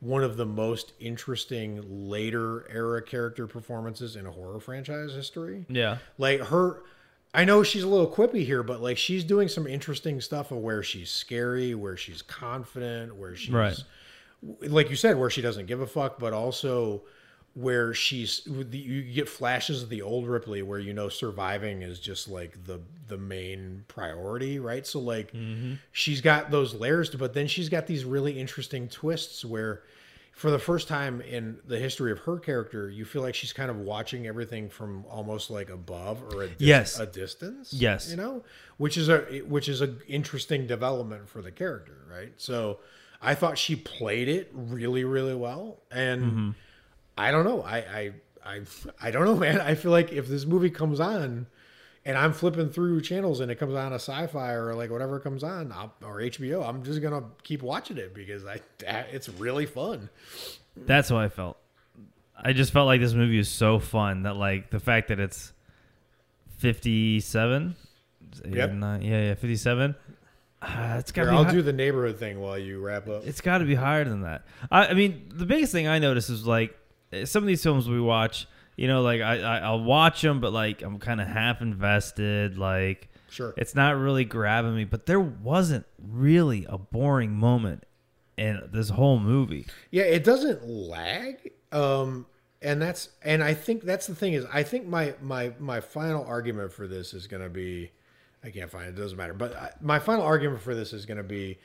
one 0.00 0.22
of 0.22 0.36
the 0.36 0.44
most 0.44 0.92
interesting 1.00 2.08
later 2.10 2.66
era 2.70 3.00
character 3.00 3.46
performances 3.46 4.16
in 4.16 4.26
a 4.26 4.30
horror 4.30 4.60
franchise 4.60 5.14
history. 5.14 5.64
Yeah. 5.70 5.96
Like 6.18 6.40
her 6.40 6.82
I 7.32 7.44
know 7.44 7.62
she's 7.62 7.82
a 7.82 7.88
little 7.88 8.10
quippy 8.10 8.44
here, 8.44 8.62
but 8.62 8.82
like 8.82 8.98
she's 8.98 9.24
doing 9.24 9.48
some 9.48 9.66
interesting 9.66 10.20
stuff 10.20 10.50
of 10.52 10.58
where 10.58 10.82
she's 10.82 11.10
scary, 11.10 11.74
where 11.74 11.96
she's 11.96 12.20
confident, 12.20 13.16
where 13.16 13.34
she's 13.34 13.52
Right. 13.54 13.76
like 14.62 14.90
you 14.90 14.96
said, 14.96 15.18
where 15.18 15.30
she 15.30 15.40
doesn't 15.40 15.66
give 15.66 15.80
a 15.80 15.86
fuck, 15.86 16.18
but 16.18 16.32
also 16.34 17.02
where 17.58 17.94
she's 17.94 18.42
you 18.46 19.02
get 19.02 19.28
flashes 19.30 19.82
of 19.82 19.88
the 19.88 20.02
old 20.02 20.28
Ripley 20.28 20.60
where 20.60 20.78
you 20.78 20.92
know 20.92 21.08
surviving 21.08 21.80
is 21.80 21.98
just 21.98 22.28
like 22.28 22.62
the 22.64 22.80
the 23.08 23.16
main 23.16 23.84
priority, 23.88 24.58
right? 24.58 24.86
So 24.86 25.00
like 25.00 25.32
she's 25.90 26.20
got 26.20 26.50
those 26.50 26.74
layers, 26.74 27.08
but 27.10 27.32
then 27.32 27.46
she's 27.46 27.68
got 27.70 27.86
these 27.86 28.04
really 28.04 28.38
interesting 28.38 28.88
twists 28.88 29.42
where 29.44 29.82
for 30.32 30.50
the 30.50 30.58
first 30.58 30.86
time 30.86 31.22
in 31.22 31.56
the 31.66 31.78
history 31.78 32.12
of 32.12 32.18
her 32.18 32.38
character, 32.38 32.90
you 32.90 33.06
feel 33.06 33.22
like 33.22 33.34
she's 33.34 33.54
kind 33.54 33.70
of 33.70 33.78
watching 33.78 34.26
everything 34.26 34.68
from 34.68 35.06
almost 35.08 35.48
like 35.50 35.70
above 35.70 36.22
or 36.34 36.42
a 36.42 36.48
dis- 36.48 36.56
Yes. 36.60 37.00
a 37.00 37.06
distance. 37.06 37.72
Yes. 37.72 38.10
you 38.10 38.16
know, 38.18 38.44
which 38.76 38.98
is 38.98 39.08
a 39.08 39.20
which 39.48 39.66
is 39.70 39.80
a 39.80 39.94
interesting 40.06 40.66
development 40.66 41.26
for 41.30 41.40
the 41.40 41.50
character, 41.50 42.04
right? 42.10 42.34
So 42.36 42.80
I 43.22 43.34
thought 43.34 43.56
she 43.56 43.76
played 43.76 44.28
it 44.28 44.50
really, 44.52 45.04
really 45.04 45.34
well, 45.34 45.78
and 45.90 46.22
Mm-hmm. 46.22 46.50
I 47.16 47.30
don't 47.30 47.44
know, 47.44 47.62
I, 47.62 47.76
I 47.78 48.12
I 48.44 48.60
I 49.00 49.10
don't 49.10 49.24
know, 49.24 49.36
man. 49.46 49.60
I 49.60 49.74
feel 49.74 49.90
like 49.90 50.12
if 50.12 50.28
this 50.28 50.44
movie 50.46 50.70
comes 50.70 51.00
on. 51.00 51.46
And 52.04 52.16
I'm 52.16 52.32
flipping 52.32 52.68
through 52.70 53.00
channels, 53.00 53.40
and 53.40 53.50
it 53.50 53.56
comes 53.56 53.74
on 53.74 53.90
a 53.92 53.96
sci-fi 53.96 54.52
or 54.52 54.76
like 54.76 54.92
whatever 54.92 55.18
comes 55.18 55.42
on, 55.42 55.72
I'll, 55.72 55.92
or 56.04 56.18
HBO. 56.18 56.64
I'm 56.64 56.84
just 56.84 57.02
gonna 57.02 57.24
keep 57.42 57.62
watching 57.62 57.96
it 57.96 58.14
because 58.14 58.44
I, 58.46 58.60
it's 59.10 59.28
really 59.28 59.66
fun. 59.66 60.08
That's 60.76 61.08
how 61.08 61.16
I 61.18 61.28
felt. 61.28 61.56
I 62.36 62.52
just 62.52 62.72
felt 62.72 62.86
like 62.86 63.00
this 63.00 63.12
movie 63.14 63.40
is 63.40 63.48
so 63.48 63.80
fun 63.80 64.22
that 64.22 64.36
like 64.36 64.70
the 64.70 64.78
fact 64.78 65.08
that 65.08 65.18
it's 65.18 65.52
57 66.58 67.74
Yep. 68.44 68.72
yeah 68.80 68.98
yeah 69.00 69.34
57 69.34 69.94
uh, 70.62 70.96
it's 70.98 71.10
got 71.12 71.22
Here, 71.22 71.32
I'll 71.32 71.44
hi- 71.44 71.52
do 71.52 71.62
the 71.62 71.72
neighborhood 71.72 72.18
thing 72.18 72.40
while 72.40 72.58
you 72.58 72.80
wrap 72.80 73.08
up. 73.08 73.26
it's 73.26 73.40
got 73.40 73.58
to 73.58 73.64
be 73.64 73.74
higher 73.74 74.04
than 74.04 74.22
that 74.22 74.44
I, 74.70 74.88
I 74.88 74.94
mean 74.94 75.30
the 75.34 75.46
biggest 75.46 75.72
thing 75.72 75.86
i 75.88 75.98
notice 75.98 76.28
is 76.28 76.46
like 76.46 76.76
some 77.24 77.42
of 77.42 77.46
these 77.46 77.62
films 77.62 77.88
we 77.88 78.00
watch 78.00 78.46
you 78.76 78.86
know 78.88 79.02
like 79.02 79.20
i, 79.20 79.38
I 79.40 79.58
i'll 79.58 79.82
watch 79.84 80.20
them 80.22 80.40
but 80.40 80.52
like 80.52 80.82
i'm 80.82 80.98
kind 80.98 81.20
of 81.20 81.28
half 81.28 81.60
invested 81.62 82.58
like 82.58 83.08
Sure. 83.28 83.52
it's 83.56 83.74
not 83.74 83.96
really 83.96 84.24
grabbing 84.24 84.74
me 84.74 84.84
but 84.84 85.06
there 85.06 85.20
wasn't 85.20 85.84
really 85.98 86.64
a 86.68 86.78
boring 86.78 87.32
moment 87.32 87.84
in 88.36 88.60
this 88.72 88.90
whole 88.90 89.18
movie 89.18 89.66
Yeah, 89.90 90.04
it 90.04 90.22
doesn't 90.24 90.66
lag. 90.68 91.50
Um, 91.72 92.26
and 92.62 92.80
that's 92.80 93.08
and 93.22 93.42
I 93.42 93.54
think 93.54 93.82
that's 93.82 94.06
the 94.06 94.14
thing 94.14 94.34
is 94.34 94.44
I 94.52 94.62
think 94.62 94.86
my 94.86 95.14
my 95.20 95.52
my 95.58 95.80
final 95.80 96.24
argument 96.24 96.72
for 96.72 96.86
this 96.86 97.12
is 97.14 97.26
going 97.26 97.42
to 97.42 97.48
be 97.48 97.90
I 98.44 98.50
can't 98.50 98.70
find 98.70 98.86
it, 98.86 98.88
it 98.90 98.96
doesn't 99.00 99.16
matter. 99.18 99.34
But 99.34 99.56
I, 99.56 99.70
my 99.80 99.98
final 99.98 100.22
argument 100.24 100.60
for 100.62 100.74
this 100.74 100.92
is 100.92 101.04
going 101.06 101.16
to 101.18 101.24
be 101.24 101.58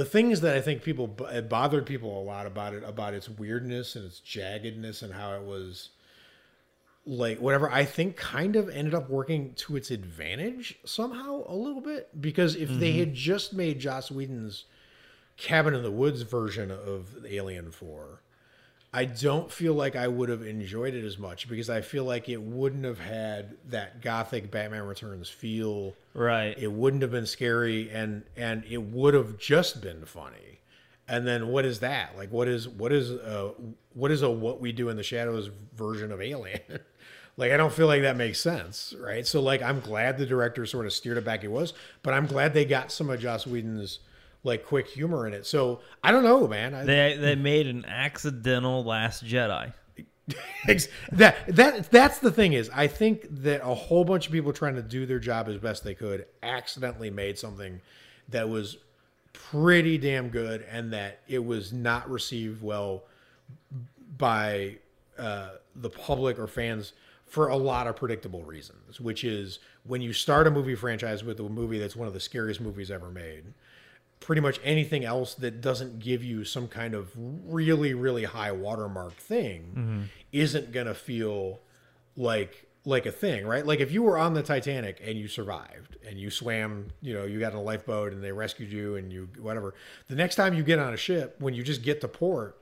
the 0.00 0.06
things 0.06 0.40
that 0.40 0.56
I 0.56 0.62
think 0.62 0.82
people 0.82 1.14
it 1.30 1.50
bothered 1.50 1.84
people 1.84 2.18
a 2.18 2.24
lot 2.24 2.46
about 2.46 2.72
it 2.72 2.82
about 2.86 3.12
its 3.12 3.28
weirdness 3.28 3.96
and 3.96 4.06
its 4.06 4.18
jaggedness 4.18 5.02
and 5.02 5.12
how 5.12 5.34
it 5.34 5.42
was 5.42 5.90
like 7.04 7.38
whatever 7.38 7.70
I 7.70 7.84
think 7.84 8.16
kind 8.16 8.56
of 8.56 8.70
ended 8.70 8.94
up 8.94 9.10
working 9.10 9.52
to 9.56 9.76
its 9.76 9.90
advantage 9.90 10.78
somehow 10.86 11.44
a 11.46 11.54
little 11.54 11.82
bit 11.82 12.18
because 12.18 12.56
if 12.56 12.70
they 12.70 12.92
mm-hmm. 12.92 13.00
had 13.00 13.14
just 13.14 13.52
made 13.52 13.78
Joss 13.78 14.10
Whedon's 14.10 14.64
Cabin 15.36 15.74
in 15.74 15.82
the 15.82 15.90
Woods 15.90 16.22
version 16.22 16.70
of 16.70 17.26
Alien 17.28 17.70
4, 17.70 18.22
I 18.92 19.04
don't 19.04 19.52
feel 19.52 19.74
like 19.74 19.94
I 19.94 20.08
would 20.08 20.28
have 20.28 20.42
enjoyed 20.42 20.94
it 20.94 21.04
as 21.04 21.16
much 21.16 21.48
because 21.48 21.70
I 21.70 21.80
feel 21.80 22.04
like 22.04 22.28
it 22.28 22.42
wouldn't 22.42 22.84
have 22.84 22.98
had 22.98 23.56
that 23.68 24.02
gothic 24.02 24.50
Batman 24.50 24.82
Returns 24.82 25.28
feel. 25.28 25.94
right 26.12 26.58
It 26.58 26.72
wouldn't 26.72 27.02
have 27.02 27.12
been 27.12 27.26
scary 27.26 27.88
and 27.90 28.24
and 28.36 28.64
it 28.68 28.82
would 28.82 29.14
have 29.14 29.38
just 29.38 29.80
been 29.80 30.04
funny. 30.04 30.60
And 31.06 31.26
then 31.26 31.48
what 31.48 31.64
is 31.64 31.80
that? 31.80 32.16
Like 32.16 32.32
what 32.32 32.48
is 32.48 32.68
what 32.68 32.92
is 32.92 33.12
uh 33.12 33.52
what 33.94 34.10
is 34.10 34.22
a 34.22 34.30
what 34.30 34.60
we 34.60 34.72
do 34.72 34.88
in 34.88 34.96
the 34.96 35.04
shadows 35.04 35.50
version 35.76 36.10
of 36.10 36.20
Alien? 36.20 36.60
like 37.36 37.52
I 37.52 37.56
don't 37.56 37.72
feel 37.72 37.86
like 37.86 38.02
that 38.02 38.16
makes 38.16 38.40
sense, 38.40 38.92
right? 38.98 39.24
So 39.24 39.40
like 39.40 39.62
I'm 39.62 39.78
glad 39.78 40.18
the 40.18 40.26
director 40.26 40.66
sort 40.66 40.86
of 40.86 40.92
steered 40.92 41.16
it 41.16 41.24
back 41.24 41.44
it 41.44 41.48
was, 41.52 41.74
but 42.02 42.12
I'm 42.12 42.26
glad 42.26 42.54
they 42.54 42.64
got 42.64 42.90
some 42.90 43.08
of 43.08 43.20
Joss 43.20 43.46
Whedon's 43.46 44.00
like 44.42 44.64
quick 44.64 44.88
humor 44.88 45.26
in 45.26 45.34
it. 45.34 45.46
So 45.46 45.80
I 46.02 46.12
don't 46.12 46.24
know, 46.24 46.46
man. 46.48 46.74
I, 46.74 46.84
They 46.84 47.16
they 47.18 47.34
made 47.34 47.66
an 47.66 47.84
accidental 47.84 48.84
Last 48.84 49.24
Jedi. 49.24 49.72
That 51.12 51.36
that 51.48 51.90
that's 51.90 52.18
the 52.20 52.30
thing 52.30 52.52
is 52.52 52.70
I 52.72 52.86
think 52.86 53.26
that 53.42 53.62
a 53.62 53.74
whole 53.74 54.04
bunch 54.04 54.26
of 54.26 54.32
people 54.32 54.52
trying 54.52 54.76
to 54.76 54.82
do 54.82 55.04
their 55.04 55.18
job 55.18 55.48
as 55.48 55.56
best 55.56 55.82
they 55.82 55.94
could 55.94 56.26
accidentally 56.42 57.10
made 57.10 57.38
something 57.38 57.80
that 58.28 58.48
was 58.48 58.76
pretty 59.32 59.98
damn 59.98 60.28
good 60.28 60.64
and 60.70 60.92
that 60.92 61.20
it 61.26 61.44
was 61.44 61.72
not 61.72 62.08
received 62.08 62.62
well 62.62 63.04
by 64.18 64.76
uh, 65.18 65.50
the 65.74 65.90
public 65.90 66.38
or 66.38 66.46
fans 66.46 66.92
for 67.26 67.48
a 67.48 67.56
lot 67.56 67.86
of 67.86 67.96
predictable 67.96 68.42
reasons 68.42 69.00
which 69.00 69.24
is 69.24 69.58
when 69.84 70.00
you 70.00 70.12
start 70.12 70.46
a 70.46 70.50
movie 70.50 70.74
franchise 70.74 71.24
with 71.24 71.40
a 71.40 71.42
movie 71.42 71.78
that's 71.78 71.96
one 71.96 72.08
of 72.08 72.14
the 72.14 72.20
scariest 72.20 72.60
movies 72.60 72.90
ever 72.90 73.08
made 73.08 73.44
pretty 74.20 74.40
much 74.40 74.60
anything 74.62 75.04
else 75.04 75.34
that 75.34 75.60
doesn't 75.60 75.98
give 75.98 76.22
you 76.22 76.44
some 76.44 76.68
kind 76.68 76.94
of 76.94 77.10
really 77.16 77.94
really 77.94 78.24
high 78.24 78.52
watermark 78.52 79.16
thing 79.16 79.72
mm-hmm. 79.74 80.02
isn't 80.32 80.72
going 80.72 80.86
to 80.86 80.94
feel 80.94 81.58
like 82.16 82.66
like 82.84 83.06
a 83.06 83.12
thing 83.12 83.46
right? 83.46 83.66
Like 83.66 83.80
if 83.80 83.92
you 83.92 84.02
were 84.02 84.18
on 84.18 84.34
the 84.34 84.42
titanic 84.42 85.00
and 85.04 85.18
you 85.18 85.28
survived 85.28 85.96
and 86.06 86.18
you 86.18 86.30
swam 86.30 86.88
you 87.02 87.14
know 87.14 87.24
you 87.24 87.40
got 87.40 87.52
in 87.52 87.58
a 87.58 87.62
lifeboat 87.62 88.12
and 88.12 88.22
they 88.22 88.32
rescued 88.32 88.70
you 88.70 88.96
and 88.96 89.12
you 89.12 89.28
whatever 89.38 89.74
the 90.08 90.14
next 90.14 90.36
time 90.36 90.54
you 90.54 90.62
get 90.62 90.78
on 90.78 90.92
a 90.92 90.96
ship 90.96 91.36
when 91.38 91.54
you 91.54 91.62
just 91.62 91.82
get 91.82 92.00
to 92.00 92.08
port 92.08 92.59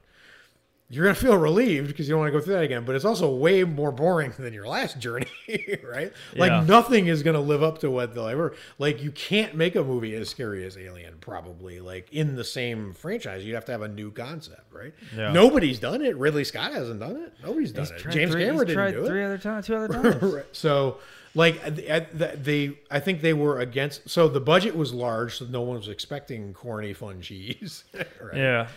you're 0.91 1.05
gonna 1.05 1.15
feel 1.15 1.37
relieved 1.37 1.89
because 1.89 2.09
you 2.09 2.13
don't 2.13 2.21
want 2.21 2.33
to 2.33 2.39
go 2.39 2.43
through 2.43 2.55
that 2.55 2.63
again. 2.65 2.85
But 2.85 2.95
it's 2.97 3.05
also 3.05 3.31
way 3.35 3.63
more 3.65 3.93
boring 3.93 4.33
than 4.39 4.55
your 4.55 4.67
last 4.67 4.99
journey, 4.99 5.27
right? 5.85 6.13
Like 6.35 6.51
Yeah. 6.51 6.65
nothing 6.67 7.09
is 7.09 7.23
gonna 7.23 7.41
live 7.41 7.63
up 7.63 7.79
to 7.81 7.91
what 7.91 8.15
they'll 8.15 8.27
ever. 8.29 8.55
Like 8.79 9.03
you 9.03 9.11
can't 9.13 9.55
make 9.55 9.77
a 9.77 9.85
movie 9.85 10.15
as 10.15 10.29
scary 10.31 10.65
as 10.65 10.79
Alien, 10.79 11.17
probably. 11.21 11.81
Like 11.81 12.13
in 12.13 12.37
the 12.37 12.45
same 12.45 12.95
franchise, 12.95 13.45
you'd 13.45 13.55
have 13.55 13.67
to 13.67 13.73
have 13.73 13.83
a 13.83 13.89
new 13.89 14.11
concept, 14.11 14.73
right? 14.73 14.95
Yeah. 15.15 15.33
Nobody's 15.33 15.79
done 15.79 16.01
it. 16.03 16.17
Ridley 16.17 16.45
Scott 16.45 16.73
hasn't 16.73 17.01
done 17.01 17.17
it. 17.17 17.35
Nobody's 17.45 17.73
done 17.73 17.85
it. 17.87 17.99
James 18.11 18.33
three, 18.33 18.45
Cameron 18.45 18.51
he's 18.51 18.61
didn't 18.61 18.75
tried 18.75 18.91
do 18.93 19.07
three 19.07 19.25
other 19.25 19.39
times, 19.39 19.67
two 19.67 19.77
other 19.77 19.89
times. 20.03 20.23
Right. 20.23 20.45
So, 20.53 20.99
like, 21.35 21.63
they, 21.77 22.73
I 22.91 23.01
think 23.01 23.21
they 23.21 23.35
were 23.35 23.61
against. 23.61 24.09
So 24.09 24.27
the 24.29 24.41
budget 24.41 24.75
was 24.75 24.95
large, 24.95 25.37
so 25.37 25.45
no 25.45 25.61
one 25.61 25.77
was 25.77 25.89
expecting 25.89 26.53
corny, 26.55 26.95
fun 26.95 27.21
cheese. 27.21 27.85
right? 27.95 28.35
yeah, 28.35 28.69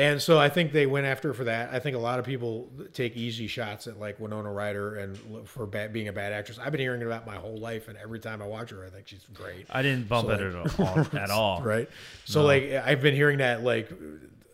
And 0.00 0.22
so 0.22 0.38
I 0.38 0.48
think 0.48 0.72
they 0.72 0.86
went 0.86 1.06
after 1.06 1.34
for 1.34 1.44
that. 1.44 1.74
I 1.74 1.78
think 1.78 1.94
a 1.94 1.98
lot 2.00 2.18
of 2.18 2.24
people 2.24 2.70
take 2.94 3.16
easy 3.16 3.46
shots 3.46 3.86
at 3.86 4.00
like 4.00 4.18
Winona 4.18 4.50
Ryder 4.50 4.96
and 4.96 5.18
for 5.46 5.66
bad, 5.66 5.92
being 5.92 6.08
a 6.08 6.12
bad 6.12 6.32
actress. 6.32 6.58
I've 6.58 6.72
been 6.72 6.80
hearing 6.80 7.02
about 7.02 7.26
my 7.26 7.36
whole 7.36 7.58
life, 7.58 7.88
and 7.88 7.98
every 7.98 8.18
time 8.18 8.40
I 8.40 8.46
watch 8.46 8.70
her, 8.70 8.84
I 8.84 8.88
think 8.88 9.08
she's 9.08 9.26
great. 9.34 9.66
I 9.68 9.82
didn't 9.82 10.08
bump 10.08 10.28
So, 10.28 10.34
it 10.34 10.40
at 10.40 10.54
all. 10.80 11.06
At 11.18 11.30
all. 11.30 11.60
Right. 11.62 11.88
So 12.24 12.42
like 12.44 12.72
I've 12.72 13.02
been 13.02 13.14
hearing 13.14 13.38
that 13.38 13.62
like 13.62 13.90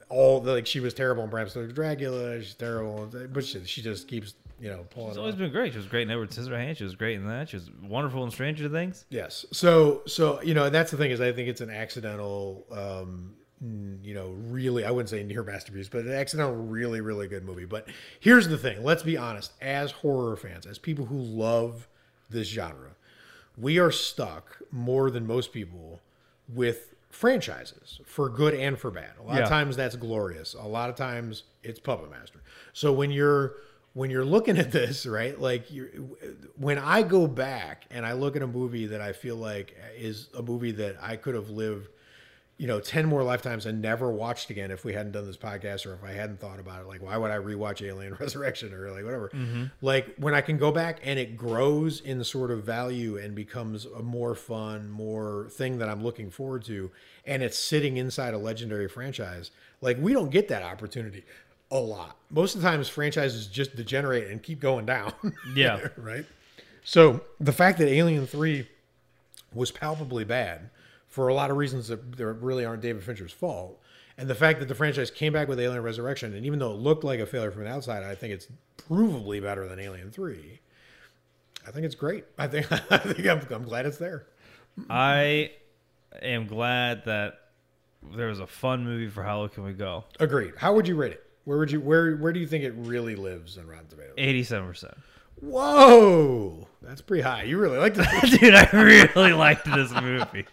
all 0.09 0.41
the, 0.41 0.53
like 0.53 0.67
she 0.67 0.81
was 0.81 0.95
terrible 0.95 1.23
in 1.25 1.31
Bram 1.31 1.49
Stoker's 1.49 1.73
Dracula. 1.73 2.43
She's 2.43 2.55
terrible, 2.55 3.09
but 3.33 3.45
she, 3.45 3.65
she 3.65 3.83
just 3.83 4.09
keeps 4.09 4.35
you 4.61 4.69
know 4.71 4.85
pulling. 4.91 5.11
She's 5.11 5.17
it 5.17 5.21
always 5.21 5.35
off. 5.35 5.39
been 5.39 5.53
great. 5.53 5.73
She 5.73 5.79
was 5.79 5.87
great 5.87 6.03
in 6.03 6.11
Edward 6.11 6.31
Scissorhands. 6.31 6.79
She 6.79 6.85
was 6.85 6.95
great 6.97 7.17
in 7.17 7.27
that. 7.29 7.51
She 7.51 7.57
was 7.57 7.71
wonderful 7.83 8.25
in 8.25 8.31
Stranger 8.33 8.69
Things. 8.69 9.05
Yes. 9.11 9.45
So 9.53 10.03
so 10.07 10.43
you 10.43 10.55
know 10.55 10.71
that's 10.71 10.91
the 10.91 10.97
thing 10.97 11.11
is 11.13 11.21
I 11.21 11.31
think 11.33 11.49
it's 11.49 11.61
an 11.61 11.71
accidental. 11.71 12.67
um 12.73 13.35
you 13.61 14.13
know, 14.15 14.35
really, 14.49 14.85
I 14.85 14.91
wouldn't 14.91 15.09
say 15.09 15.23
near 15.23 15.43
masterpiece, 15.43 15.89
but 15.89 16.05
an 16.05 16.13
accidental, 16.13 16.55
really, 16.55 17.01
really 17.01 17.27
good 17.27 17.45
movie. 17.45 17.65
But 17.65 17.89
here's 18.21 18.49
the 18.49 18.59
thing: 18.59 18.85
let's 18.85 19.03
be 19.03 19.17
honest. 19.17 19.53
As 19.63 19.91
horror 19.93 20.37
fans, 20.37 20.67
as 20.67 20.79
people 20.79 21.07
who 21.07 21.17
love 21.17 21.89
this 22.29 22.49
genre, 22.49 22.91
we 23.57 23.79
are 23.79 23.91
stuck 23.91 24.59
more 24.71 25.11
than 25.11 25.27
most 25.27 25.53
people 25.53 26.01
with 26.49 26.95
franchises 27.09 28.01
for 28.05 28.29
good 28.29 28.53
and 28.53 28.79
for 28.79 28.91
bad. 28.91 29.13
A 29.19 29.23
lot 29.23 29.37
Yeah. 29.37 29.43
of 29.45 29.49
times 29.49 29.75
that's 29.77 29.97
glorious. 29.97 30.53
A 30.55 30.63
lot 30.69 30.91
of 30.91 30.97
times 30.97 31.45
it's 31.63 31.81
Puppet 31.81 32.11
Master. 32.11 32.41
So 32.75 32.93
when 32.93 33.11
you're 33.11 33.55
when 33.95 34.11
you're 34.11 34.27
looking 34.27 34.59
at 34.59 34.71
this, 34.71 35.07
right? 35.07 35.41
Like 35.41 35.71
you 35.71 36.19
when 36.59 36.77
I 36.79 37.03
go 37.03 37.27
back 37.27 37.87
and 37.91 38.05
I 38.05 38.13
look 38.13 38.37
at 38.37 38.43
a 38.43 38.47
movie 38.47 38.85
that 38.89 39.01
I 39.01 39.15
feel 39.15 39.37
like 39.37 39.75
is 39.97 40.29
a 40.37 40.43
movie 40.43 40.73
that 40.73 40.97
I 41.01 41.17
could 41.17 41.35
have 41.35 41.49
lived 41.49 41.89
you 42.59 42.67
know, 42.67 42.81
10 42.81 43.05
more 43.07 43.23
lifetimes 43.23 43.67
and 43.67 43.83
never 43.83 44.11
watched 44.11 44.49
again 44.49 44.71
if 44.71 44.83
we 44.83 44.95
hadn't 44.95 45.13
done 45.13 45.27
this 45.27 45.37
podcast 45.37 45.85
or 45.85 45.93
if 45.93 46.03
I 46.03 46.13
hadn't 46.13 46.41
thought 46.41 46.59
about 46.59 46.81
it. 46.81 46.89
Like, 46.89 47.03
why 47.03 47.17
would 47.19 47.31
I 47.31 47.37
rewatch 47.37 47.87
Alien 47.87 48.15
Resurrection 48.21 48.73
or 48.73 48.91
like 48.91 49.05
whatever? 49.05 49.29
Mm-hmm. 49.29 49.65
Like, 49.83 50.15
when 50.17 50.35
I 50.35 50.41
can 50.41 50.57
go 50.57 50.73
back 50.73 51.01
and 51.05 51.19
it 51.19 51.37
grows 51.37 52.01
in 52.01 52.25
sort 52.25 52.51
of 52.51 52.65
value 52.65 53.19
and 53.19 53.35
becomes 53.35 53.85
a 53.85 54.03
more 54.03 54.35
fun, 54.35 54.89
more 54.89 55.49
thing 55.51 55.79
that 55.79 55.91
I'm 55.91 56.03
looking 56.03 56.31
forward 56.31 56.65
to, 56.65 56.91
and 57.27 57.43
it's 57.43 57.59
sitting 57.59 57.99
inside 57.99 58.33
a 58.33 58.39
legendary 58.39 58.89
franchise, 58.89 59.51
like, 59.83 59.99
we 60.01 60.15
don't 60.15 60.31
get 60.31 60.49
that 60.49 60.63
opportunity 60.63 61.25
a 61.71 61.79
lot. 61.79 62.17
Most 62.31 62.55
of 62.55 62.63
the 62.63 62.69
times, 62.69 62.89
franchises 62.89 63.49
just 63.49 63.77
degenerate 63.77 64.31
and 64.31 64.43
keep 64.43 64.61
going 64.61 64.87
down. 64.87 65.13
Yeah. 65.55 65.89
right? 65.99 66.25
So, 66.85 67.21
the 67.39 67.53
fact 67.53 67.77
that 67.79 67.89
Alien 67.89 68.27
3 68.27 68.67
was 69.53 69.71
palpably 69.71 70.25
bad 70.25 70.71
for 71.09 71.29
a 71.29 71.35
lot 71.35 71.51
of 71.51 71.57
reasons 71.57 71.89
that, 71.89 71.99
really 72.19 72.65
aren't 72.65 72.83
David 72.83 73.03
Fincher's 73.03 73.33
fault. 73.33 73.81
And 74.19 74.29
the 74.29 74.35
fact 74.35 74.61
that 74.61 74.69
the 74.69 74.75
franchise 74.75 75.11
came 75.11 75.33
back 75.33 75.47
with 75.47 75.61
Alien 75.61 75.83
Resurrection, 75.83 76.35
and 76.35 76.47
even 76.47 76.59
though 76.59 76.73
it 76.73 76.79
looked 76.79 77.05
like 77.05 77.21
a 77.21 77.27
failure 77.27 77.51
from 77.51 77.65
the 77.65 77.71
outside, 77.71 78.03
I 78.03 78.15
think 78.15 78.33
it's 78.33 78.49
provably 78.79 79.43
better 79.43 79.69
than 79.69 79.79
Alien 79.79 80.11
Three. 80.11 80.61
I 81.67 81.71
think 81.71 81.85
it's 81.85 81.95
great. 81.95 82.25
I 82.39 82.47
think 82.47 82.71
I 82.91 82.99
think 82.99 83.27
I'm, 83.27 83.47
I'm 83.51 83.65
glad 83.65 83.85
it's 83.85 83.99
there. 83.99 84.27
I 84.89 85.53
am 86.23 86.47
glad 86.47 87.05
that 87.05 87.41
there 88.15 88.29
was 88.29 88.41
a 88.41 88.47
fun 88.47 88.85
movie 88.85 89.09
for 89.09 89.23
How 89.23 89.41
Low 89.41 89.49
Can 89.49 89.65
We 89.65 89.73
Go? 89.73 90.05
Agreed. 90.21 90.55
How 90.57 90.75
would 90.75 90.87
you 90.87 90.97
rate 90.97 91.13
it? 91.13 91.25
Where 91.45 91.59
would 91.59 91.71
you 91.71 91.81
where 91.81 92.17
where 92.17 92.33
do 92.33 92.41
you 92.41 92.47
think 92.47 92.65
it 92.65 92.75
really 92.77 93.17
lives 93.17 93.57
in 93.57 93.67
Rotten 93.67 93.87
Tomatoes? 93.87 94.17
87%. 94.17 94.95
Whoa, 95.41 96.67
that's 96.83 97.03
pretty 97.03 97.23
high. 97.23 97.43
You 97.43 97.59
really 97.59 97.79
like 97.79 97.95
this? 97.95 98.31
Dude, 98.39 98.55
I 98.55 98.69
really 98.73 99.33
liked 99.33 99.65
this 99.67 99.93
movie. 99.93 100.47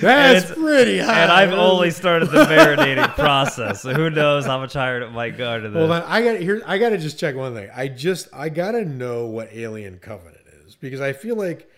That's 0.00 0.50
pretty 0.52 0.98
high. 0.98 1.22
And 1.22 1.30
I've 1.32 1.52
only 1.52 1.90
started 1.90 2.30
the 2.30 2.44
marinating 2.44 3.14
process, 3.14 3.82
so 3.82 3.92
who 3.92 4.08
knows 4.10 4.46
how 4.46 4.58
much 4.58 4.72
higher 4.72 5.02
it 5.02 5.10
might 5.10 5.36
go 5.36 5.60
to 5.60 5.68
this. 5.68 5.78
Hold 5.78 5.90
on, 5.90 6.02
I 6.02 6.22
got 6.22 6.40
here. 6.40 6.62
I 6.66 6.78
got 6.78 6.90
to 6.90 6.98
just 6.98 7.18
check 7.18 7.34
one 7.36 7.54
thing. 7.54 7.68
I 7.74 7.88
just 7.88 8.28
I 8.32 8.48
got 8.48 8.72
to 8.72 8.84
know 8.84 9.26
what 9.26 9.50
Alien 9.52 9.98
Covenant 9.98 10.40
is 10.66 10.74
because 10.74 11.00
I 11.00 11.12
feel 11.12 11.36
like 11.36 11.70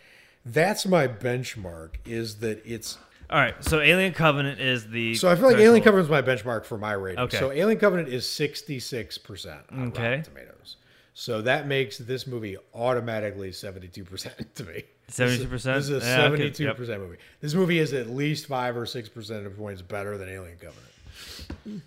that's 0.46 0.86
my 0.86 1.08
benchmark. 1.08 1.96
Is 2.04 2.36
that 2.36 2.64
it's 2.64 2.98
All 3.30 3.38
right, 3.40 3.54
so 3.64 3.80
Alien 3.80 4.12
Covenant 4.12 4.60
is 4.60 4.88
the. 4.88 5.14
so 5.16 5.28
I 5.28 5.34
feel 5.34 5.48
like 5.48 5.56
Alien. 5.56 5.82
Covenant 5.82 6.06
is 6.06 6.10
my 6.10 6.22
benchmark 6.22 6.64
for 6.64 6.78
my 6.78 6.92
rating. 6.92 7.18
Okay. 7.20 7.38
So 7.38 7.50
Alien 7.50 7.78
Covenant 7.80 8.08
is 8.08 8.28
sixty 8.28 8.78
six 8.78 9.18
percent 9.18 9.60
Okay. 9.72 10.02
Rotten 10.02 10.22
Tomatoes. 10.22 10.48
So 11.14 11.42
that 11.42 11.66
makes 11.66 11.98
this 11.98 12.26
movie 12.26 12.56
automatically 12.74 13.52
seventy 13.52 13.88
two 13.88 14.04
percent 14.04 14.54
to 14.54 14.64
me. 14.64 14.84
72%? 15.10 15.48
This 15.50 15.60
is 15.60 15.90
a 15.90 15.92
Yeah, 15.92 15.98
okay, 15.98 16.00
seventy 16.00 16.50
two 16.50 16.64
yep. 16.64 16.76
percent 16.76 17.00
movie. 17.00 17.18
This 17.40 17.54
movie 17.54 17.78
is 17.78 17.92
at 17.92 18.08
least 18.08 18.46
five 18.46 18.76
or 18.76 18.86
six 18.86 19.08
percent 19.08 19.46
of 19.46 19.56
points 19.56 19.82
better 19.82 20.16
than 20.16 20.28
Alien 20.28 20.56
Covenant. 20.58 21.82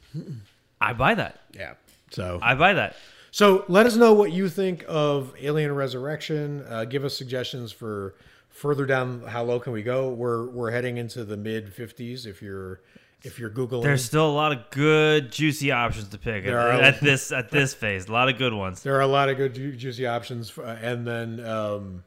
I 0.80 0.94
buy 0.94 1.16
that. 1.16 1.40
Yeah. 1.54 1.74
So 2.12 2.40
I 2.42 2.54
buy 2.56 2.74
that. 2.74 2.96
So 3.32 3.66
let 3.68 3.86
us 3.86 3.96
know 3.96 4.14
what 4.14 4.32
you 4.32 4.48
think 4.48 4.86
of 4.88 5.34
Alien 5.42 5.74
Resurrection. 5.74 6.64
Uh, 6.70 6.86
give 6.86 7.04
us 7.04 7.18
suggestions 7.18 7.72
for 7.72 8.16
further 8.50 8.86
down. 8.86 9.22
How 9.24 9.44
low 9.44 9.60
can 9.60 9.74
we 9.74 9.84
go? 9.84 10.10
We're 10.10 10.46
we're 10.46 10.72
heading 10.72 10.98
into 10.98 11.26
the 11.26 11.36
mid 11.36 11.74
fifties. 11.74 12.26
If 12.26 12.42
you're 12.42 12.82
if 13.24 13.40
you're 13.40 13.50
googling, 13.50 13.82
There's 13.84 14.04
still 14.06 14.30
a 14.30 14.32
lot 14.34 14.52
of 14.52 14.70
good, 14.70 15.32
juicy 15.32 15.72
options 15.72 16.10
to 16.10 16.18
pick 16.18 16.44
There 16.46 16.60
at, 16.60 16.80
are- 16.80 16.84
at 16.84 17.02
this 17.02 17.32
at 17.32 17.50
this 17.50 17.74
phase. 17.74 18.08
A 18.08 18.12
lot 18.12 18.30
of 18.30 18.38
good 18.38 18.54
ones. 18.54 18.84
there 18.84 18.96
are 18.96 19.02
a 19.02 19.08
lot 19.08 19.30
of 19.30 19.38
good 19.38 19.56
ju- 19.56 19.76
juicy 19.76 20.06
options. 20.06 20.56
Uh, 20.58 20.78
and 20.82 21.08
then 21.08 21.44
um, 21.46 22.04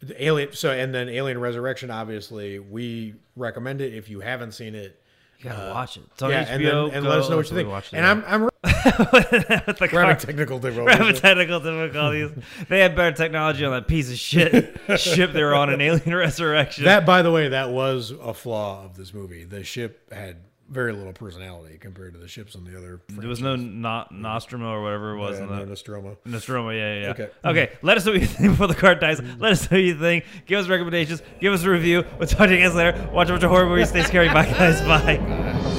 the 0.00 0.22
Alien. 0.24 0.52
So 0.52 0.70
and 0.70 0.94
then 0.94 1.08
Alien 1.08 1.38
Resurrection. 1.40 1.90
Obviously, 1.90 2.58
we 2.58 3.14
recommend 3.36 3.80
it 3.80 3.94
if 3.94 4.08
you 4.08 4.20
haven't 4.20 4.52
seen 4.52 4.74
it. 4.74 5.00
You 5.38 5.50
gotta 5.50 5.70
watch 5.72 5.96
it. 5.96 6.02
It's 6.12 6.20
yeah, 6.22 6.44
HBO. 6.44 6.52
and, 6.52 6.64
then, 6.64 6.96
and 6.98 7.06
let 7.06 7.20
us 7.20 7.30
know 7.30 7.36
what 7.36 7.48
you 7.50 7.56
think. 7.56 7.94
And 7.94 8.04
I'm 8.04 8.24
I'm 8.26 8.42
with 8.64 9.30
the 9.30 9.88
we're 9.92 10.00
having 10.00 10.16
technical 10.16 10.58
We're 10.58 10.70
having 10.72 10.84
difficulties. 11.14 11.20
technical 11.20 11.60
difficulties. 11.60 12.30
They 12.68 12.80
had 12.80 12.96
better 12.96 13.16
technology 13.16 13.64
on 13.64 13.70
that 13.72 13.86
piece 13.86 14.10
of 14.10 14.18
shit 14.18 14.76
ship 14.98 15.32
they 15.32 15.44
were 15.44 15.54
on 15.54 15.70
in 15.72 15.80
Alien 15.80 16.12
Resurrection. 16.14 16.84
That, 16.84 17.06
by 17.06 17.22
the 17.22 17.30
way, 17.30 17.48
that 17.50 17.70
was 17.70 18.10
a 18.10 18.34
flaw 18.34 18.84
of 18.84 18.96
this 18.96 19.14
movie. 19.14 19.44
The 19.44 19.62
ship 19.62 20.12
had 20.12 20.38
very 20.68 20.92
little 20.92 21.12
personality 21.12 21.78
compared 21.78 22.12
to 22.12 22.18
the 22.18 22.28
ships 22.28 22.54
on 22.54 22.64
the 22.64 22.76
other. 22.76 23.00
there 23.08 23.28
was 23.28 23.40
no 23.40 23.56
no- 23.56 24.06
Nostromo 24.10 24.70
or 24.72 24.82
whatever 24.82 25.12
it 25.14 25.18
was 25.18 25.38
Yeah, 25.38 25.44
in 25.44 25.50
no 25.50 25.60
the 25.60 25.66
Nostromo. 25.66 26.18
Nostromo, 26.24 26.70
yeah, 26.70 26.94
yeah, 26.94 27.00
yeah. 27.02 27.10
Okay. 27.10 27.28
Okay. 27.44 27.72
Let 27.82 27.96
us 27.96 28.04
know 28.06 28.12
what 28.12 28.20
you 28.20 28.26
think 28.28 28.50
before 28.50 28.66
the 28.66 28.74
card 28.74 29.00
dies. 29.00 29.20
Let 29.38 29.52
us 29.52 29.70
know 29.70 29.76
what 29.76 29.84
you 29.84 29.98
think. 29.98 30.24
Give 30.46 30.58
us 30.60 30.68
recommendations. 30.68 31.22
Give 31.40 31.52
us 31.52 31.62
a 31.64 31.70
review. 31.70 32.04
We'll 32.18 32.28
talk 32.28 32.48
to 32.48 32.54
you 32.56 32.62
guys 32.62 32.74
later. 32.74 33.08
Watch 33.12 33.28
a 33.28 33.32
bunch 33.32 33.44
of 33.44 33.50
horror 33.50 33.66
movies. 33.68 33.88
Stay 33.88 34.02
scary. 34.02 34.28
Bye, 34.28 34.46
guys. 34.46 34.80
Bye. 34.82 35.74